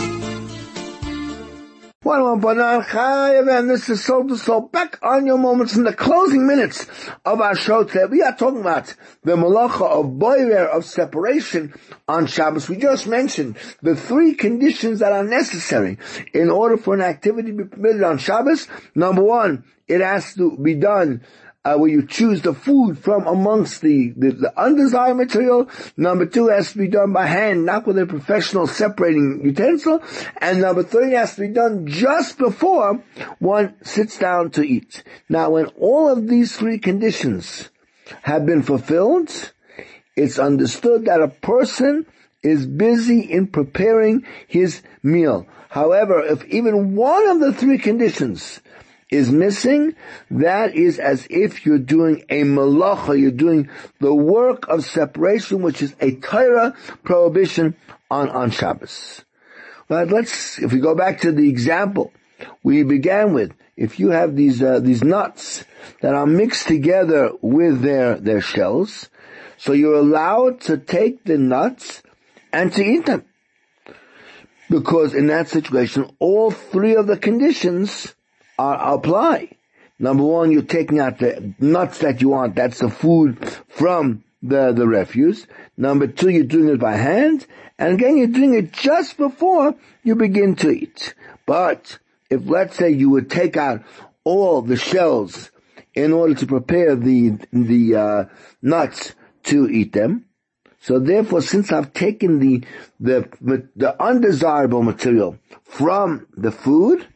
101.9 2.02 2.24
Shalom, 2.34 2.40
Banan 2.40 2.82
Chayev, 2.82 3.58
and 3.58 3.70
this 3.70 3.88
is 3.88 4.02
Soul 4.02 4.26
to 4.26 4.36
Soul. 4.36 4.62
Back 4.62 4.98
on 5.02 5.24
your 5.24 5.38
moments 5.38 5.76
in 5.76 5.84
the 5.84 5.92
closing 5.92 6.48
minutes 6.48 6.86
of 7.24 7.40
our 7.40 7.54
show 7.54 7.84
today. 7.84 8.06
We 8.10 8.22
are 8.22 8.34
talking 8.34 8.60
about 8.60 8.92
the 9.22 9.36
malacha 9.36 9.82
of 9.82 10.06
boirer, 10.18 10.66
of 10.66 10.84
separation 10.84 11.74
on 12.08 12.26
Shabbos. 12.26 12.68
We 12.68 12.76
just 12.76 13.06
mentioned 13.06 13.56
the 13.82 13.94
three 13.94 14.34
conditions 14.34 14.98
that 14.98 15.12
are 15.12 15.22
necessary 15.22 15.98
in 16.32 16.50
order 16.50 16.76
for 16.76 16.94
an 16.94 17.02
activity 17.02 17.52
to 17.52 17.56
be 17.56 17.64
permitted 17.64 18.02
on 18.02 18.18
Shabbos. 18.18 18.66
Number 18.96 19.22
one, 19.22 19.64
it 19.86 20.00
has 20.00 20.34
to 20.34 20.56
be 20.56 20.74
done 20.74 21.22
uh, 21.64 21.76
where 21.76 21.90
you 21.90 22.06
choose 22.06 22.42
the 22.42 22.52
food 22.52 22.98
from 22.98 23.26
amongst 23.26 23.80
the, 23.80 24.12
the, 24.16 24.32
the, 24.32 24.60
undesired 24.60 25.16
material. 25.16 25.68
Number 25.96 26.26
two 26.26 26.48
has 26.48 26.72
to 26.72 26.78
be 26.78 26.88
done 26.88 27.12
by 27.12 27.26
hand, 27.26 27.64
not 27.64 27.86
with 27.86 27.98
a 27.98 28.06
professional 28.06 28.66
separating 28.66 29.40
utensil. 29.42 30.02
And 30.38 30.60
number 30.60 30.82
three 30.82 31.12
has 31.12 31.34
to 31.36 31.42
be 31.42 31.48
done 31.48 31.86
just 31.86 32.36
before 32.38 33.02
one 33.38 33.74
sits 33.82 34.18
down 34.18 34.50
to 34.52 34.62
eat. 34.62 35.02
Now 35.28 35.50
when 35.50 35.66
all 35.78 36.10
of 36.10 36.28
these 36.28 36.56
three 36.56 36.78
conditions 36.78 37.70
have 38.22 38.44
been 38.44 38.62
fulfilled, 38.62 39.52
it's 40.16 40.38
understood 40.38 41.06
that 41.06 41.22
a 41.22 41.28
person 41.28 42.06
is 42.42 42.66
busy 42.66 43.20
in 43.20 43.46
preparing 43.46 44.24
his 44.46 44.82
meal. 45.02 45.46
However, 45.70 46.20
if 46.20 46.44
even 46.44 46.94
one 46.94 47.26
of 47.26 47.40
the 47.40 47.52
three 47.52 47.78
conditions 47.78 48.60
is 49.14 49.30
missing, 49.30 49.94
that 50.30 50.74
is 50.74 50.98
as 50.98 51.26
if 51.30 51.64
you're 51.64 51.78
doing 51.78 52.24
a 52.28 52.42
malacha, 52.42 53.18
you're 53.18 53.30
doing 53.30 53.70
the 54.00 54.14
work 54.14 54.68
of 54.68 54.84
separation, 54.84 55.62
which 55.62 55.80
is 55.80 55.94
a 56.00 56.16
Torah 56.16 56.74
prohibition 57.04 57.76
on, 58.10 58.28
on 58.28 58.50
Shabbos. 58.50 59.24
But 59.88 60.08
let's, 60.08 60.58
if 60.58 60.72
we 60.72 60.80
go 60.80 60.94
back 60.94 61.20
to 61.20 61.32
the 61.32 61.48
example 61.48 62.12
we 62.62 62.82
began 62.82 63.32
with, 63.32 63.52
if 63.76 63.98
you 63.98 64.10
have 64.10 64.36
these, 64.36 64.62
uh, 64.62 64.80
these 64.80 65.02
nuts 65.02 65.64
that 66.00 66.14
are 66.14 66.26
mixed 66.26 66.66
together 66.66 67.30
with 67.40 67.82
their, 67.82 68.16
their 68.16 68.40
shells, 68.40 69.08
so 69.56 69.72
you're 69.72 69.94
allowed 69.94 70.60
to 70.62 70.78
take 70.78 71.24
the 71.24 71.38
nuts 71.38 72.02
and 72.52 72.72
to 72.72 72.84
eat 72.84 73.06
them. 73.06 73.24
Because 74.70 75.14
in 75.14 75.26
that 75.28 75.48
situation, 75.48 76.10
all 76.18 76.50
three 76.50 76.96
of 76.96 77.06
the 77.06 77.16
conditions 77.16 78.13
are 78.58 78.94
apply. 78.94 79.50
Number 79.98 80.24
one, 80.24 80.50
you're 80.50 80.62
taking 80.62 80.98
out 80.98 81.18
the 81.18 81.54
nuts 81.58 81.98
that 81.98 82.20
you 82.20 82.30
want. 82.30 82.56
That's 82.56 82.80
the 82.80 82.90
food 82.90 83.38
from 83.68 84.24
the, 84.42 84.72
the 84.72 84.86
refuse. 84.86 85.46
Number 85.76 86.06
two, 86.06 86.28
you're 86.28 86.44
doing 86.44 86.68
it 86.68 86.80
by 86.80 86.96
hand. 86.96 87.46
And 87.78 87.94
again, 87.94 88.16
you're 88.16 88.26
doing 88.26 88.54
it 88.54 88.72
just 88.72 89.16
before 89.16 89.74
you 90.02 90.14
begin 90.16 90.56
to 90.56 90.70
eat. 90.70 91.14
But 91.46 91.98
if 92.30 92.42
let's 92.44 92.76
say 92.76 92.90
you 92.90 93.10
would 93.10 93.30
take 93.30 93.56
out 93.56 93.82
all 94.24 94.62
the 94.62 94.76
shells 94.76 95.50
in 95.94 96.12
order 96.12 96.34
to 96.34 96.46
prepare 96.46 96.96
the, 96.96 97.38
the, 97.52 97.94
uh, 97.94 98.24
nuts 98.62 99.14
to 99.44 99.68
eat 99.68 99.92
them, 99.92 100.26
so 100.80 100.98
therefore, 100.98 101.40
since 101.40 101.72
I've 101.72 101.94
taken 101.94 102.40
the, 102.40 102.62
the, 103.00 103.66
the 103.74 104.02
undesirable 104.02 104.82
material 104.82 105.38
from 105.62 106.26
the 106.36 106.52
food, 106.52 107.06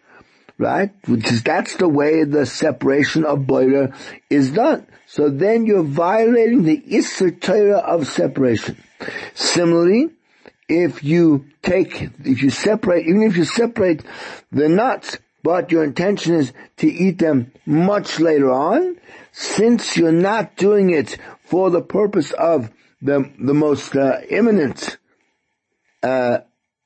right? 0.59 0.91
Which 1.07 1.31
is, 1.31 1.43
that's 1.43 1.77
the 1.77 1.89
way 1.89 2.25
the 2.25 2.45
separation 2.45 3.25
of 3.25 3.41
boirer 3.41 3.95
is 4.29 4.51
done. 4.51 4.87
So 5.07 5.31
then 5.31 5.65
you're 5.65 5.83
violating 5.83 6.65
the 6.65 6.81
Isser 6.81 7.71
of 7.73 8.07
separation. 8.09 8.77
Similarly, 9.35 10.11
if 10.69 11.03
you 11.03 11.47
take, 11.63 12.03
if 12.25 12.43
you 12.43 12.51
separate, 12.51 13.07
even 13.07 13.23
if 13.23 13.37
you 13.37 13.45
separate 13.45 14.03
the 14.53 14.69
nuts, 14.69 15.17
but 15.43 15.73
your 15.73 15.85
intention 15.85 16.35
is 16.35 16.53
to 16.79 16.89
eat 16.89 17.19
them 17.19 17.53
much 17.65 18.21
later 18.21 18.51
on, 18.51 18.97
since 19.33 19.97
you're 19.97 20.13
not 20.13 20.57
doing 20.57 20.91
it 20.91 21.17
for 21.45 21.71
the 21.71 21.81
purpose 21.81 22.33
of 22.33 22.71
the, 23.01 23.31
the 23.39 23.55
most 23.55 23.95
uh, 23.97 24.21
imminent 24.29 24.99
uh, 26.03 26.39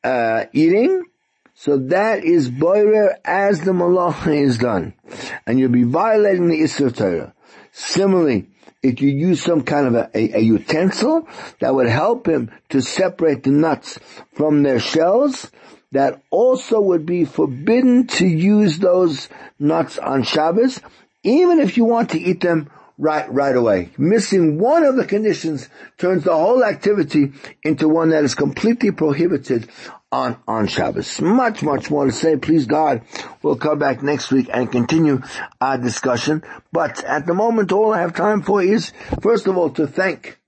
uh, 0.04 0.44
eating, 0.52 1.02
so 1.62 1.76
that 1.76 2.24
is 2.24 2.50
boirer 2.50 3.14
as 3.24 3.60
the 3.60 3.70
malacha 3.70 4.34
is 4.34 4.58
done. 4.58 4.94
And 5.46 5.60
you'll 5.60 5.70
be 5.70 5.84
violating 5.84 6.48
the 6.48 6.60
Isser 6.60 6.92
Torah. 6.92 7.34
Similarly, 7.70 8.48
if 8.82 9.00
you 9.00 9.10
use 9.10 9.40
some 9.40 9.62
kind 9.62 9.86
of 9.86 9.94
a, 9.94 10.10
a, 10.12 10.38
a, 10.38 10.40
utensil 10.40 11.28
that 11.60 11.72
would 11.72 11.86
help 11.86 12.26
him 12.26 12.50
to 12.70 12.80
separate 12.80 13.44
the 13.44 13.52
nuts 13.52 14.00
from 14.32 14.64
their 14.64 14.80
shells, 14.80 15.52
that 15.92 16.20
also 16.30 16.80
would 16.80 17.06
be 17.06 17.24
forbidden 17.24 18.08
to 18.08 18.26
use 18.26 18.80
those 18.80 19.28
nuts 19.60 19.98
on 19.98 20.24
Shabbos, 20.24 20.80
even 21.22 21.60
if 21.60 21.76
you 21.76 21.84
want 21.84 22.10
to 22.10 22.20
eat 22.20 22.40
them 22.40 22.72
right, 22.98 23.32
right 23.32 23.54
away. 23.54 23.90
Missing 23.96 24.58
one 24.58 24.82
of 24.82 24.96
the 24.96 25.04
conditions 25.04 25.68
turns 25.96 26.24
the 26.24 26.34
whole 26.34 26.64
activity 26.64 27.34
into 27.62 27.88
one 27.88 28.10
that 28.10 28.24
is 28.24 28.34
completely 28.34 28.90
prohibited 28.90 29.70
on, 30.12 30.36
on 30.46 30.68
Shabbos. 30.68 31.20
Much, 31.20 31.62
much 31.62 31.90
more 31.90 32.04
to 32.04 32.12
say. 32.12 32.36
Please 32.36 32.66
God, 32.66 33.02
we'll 33.42 33.56
come 33.56 33.78
back 33.78 34.02
next 34.02 34.30
week 34.30 34.48
and 34.52 34.70
continue 34.70 35.22
our 35.60 35.78
discussion. 35.78 36.44
But 36.70 37.02
at 37.02 37.26
the 37.26 37.34
moment, 37.34 37.72
all 37.72 37.92
I 37.92 38.00
have 38.00 38.14
time 38.14 38.42
for 38.42 38.62
is, 38.62 38.92
first 39.20 39.46
of 39.46 39.56
all, 39.56 39.70
to 39.70 39.86
thank 39.86 40.38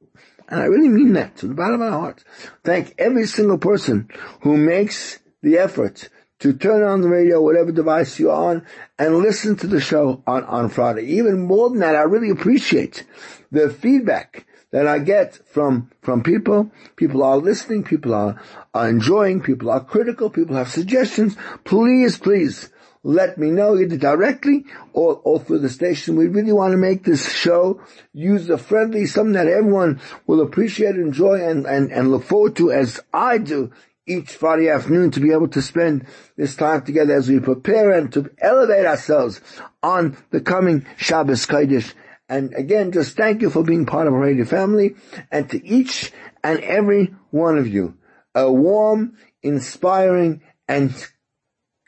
and 0.49 0.61
I 0.61 0.67
really 0.67 0.89
mean 0.89 1.15
that 1.15 1.37
to 1.39 1.47
the 1.47 1.55
bottom 1.55 1.81
of 1.81 1.81
my 1.81 1.89
heart. 1.89 2.23
Thank 2.65 2.95
every 2.99 3.27
single 3.27 3.59
person 3.59 4.11
who 4.43 4.57
makes 4.57 5.19
the 5.43 5.59
effort 5.59 6.09
to 6.41 6.53
turn 6.53 6.83
on 6.83 7.01
the 7.01 7.09
radio, 7.09 7.41
whatever 7.41 7.73
device 7.73 8.19
you're 8.19 8.33
on, 8.33 8.67
and 8.99 9.19
listen 9.19 9.57
to 9.57 9.67
the 9.67 9.81
show 9.81 10.23
on, 10.27 10.45
on 10.45 10.69
Friday. 10.69 11.07
Even 11.07 11.41
more 11.41 11.71
than 11.71 11.79
that, 11.81 11.97
I 11.97 12.03
really 12.03 12.31
appreciate 12.31 13.05
the 13.51 13.71
feedback 13.71 14.47
that 14.75 14.89
I 14.89 14.99
get 14.99 15.37
from, 15.47 15.89
from 16.03 16.25
people. 16.25 16.73
People 16.97 17.23
are 17.23 17.37
listening, 17.37 17.85
people 17.85 18.13
are, 18.13 18.43
are 18.75 18.89
enjoying, 18.89 19.41
people 19.41 19.71
are 19.71 19.79
critical, 19.79 20.31
people 20.31 20.57
have 20.57 20.69
suggestions. 20.69 21.37
Please, 21.63 22.19
please, 22.19 22.71
let 23.05 23.39
me 23.39 23.53
know 23.53 23.79
either 23.79 23.97
directly 23.97 24.65
or, 24.93 25.21
or 25.23 25.39
through 25.39 25.61
the 25.61 25.69
station. 25.69 26.17
We 26.17 26.27
really 26.27 26.53
want 26.53 26.73
to 26.73 26.77
make 26.77 27.05
this 27.05 27.33
show 27.33 27.83
user 28.13 28.57
friendly, 28.57 29.07
something 29.07 29.35
that 29.35 29.47
everyone 29.47 30.01
will 30.27 30.41
appreciate, 30.41 30.97
enjoy, 30.97 31.49
and, 31.49 31.67
and, 31.67 31.93
and 31.93 32.11
look 32.11 32.25
forward 32.25 32.57
to 32.57 32.73
as 32.73 32.99
I 33.13 33.39
do 33.39 33.71
each 34.07 34.33
Friday 34.33 34.71
afternoon 34.71 35.13
to 35.13 35.21
be 35.21 35.31
able 35.31 35.49
to 35.49 35.63
spend 35.63 36.05
this 36.37 36.57
time 36.57 36.83
together 36.83 37.15
as 37.15 37.29
we 37.29 37.39
prepare 37.39 37.93
and 37.93 38.13
to 38.13 38.29
elevate 38.39 38.87
ourselves 38.87 39.41
on 39.85 40.17
the 40.31 40.41
coming 40.41 40.85
Shabbos 40.97 41.47
Kodesh 41.47 41.95
and 42.29 42.55
again, 42.55 42.93
just 42.93 43.17
thank 43.17 43.43
you 43.43 43.51
for 43.51 43.63
being 43.63 43.87
part 43.87 44.07
of 44.07 44.15
our 44.15 44.21
radio 44.21 44.45
family 44.45 44.97
and 45.31 45.49
to 45.51 45.65
each 45.67 46.13
and 46.43 46.61
every 46.61 47.15
one 47.31 47.59
of 47.59 47.69
you, 47.69 47.97
a 48.35 48.51
warm, 48.51 49.17
inspiring, 49.43 50.43
and 50.67 50.95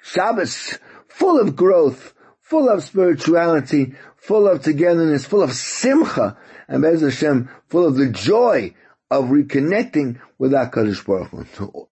Shabbos 0.03 0.79
full 1.09 1.41
of 1.41 1.57
growth, 1.57 2.15
full 2.41 2.69
of 2.69 2.85
spirituality, 2.85 3.95
full 4.17 4.47
of 4.47 4.63
togetherness, 4.63 5.25
full 5.25 5.43
of 5.43 5.53
simcha, 5.53 6.37
and 6.69 6.83
Bez 6.83 7.01
Hashem, 7.01 7.49
full 7.69 7.87
of 7.87 7.97
the 7.97 8.11
joy 8.11 8.75
of 9.11 9.27
reconnecting 9.27 10.21
with 10.39 10.55
our 10.55 10.71
Kadosh 10.71 11.05
Baruch 11.05 11.31
Hu. 11.57 11.85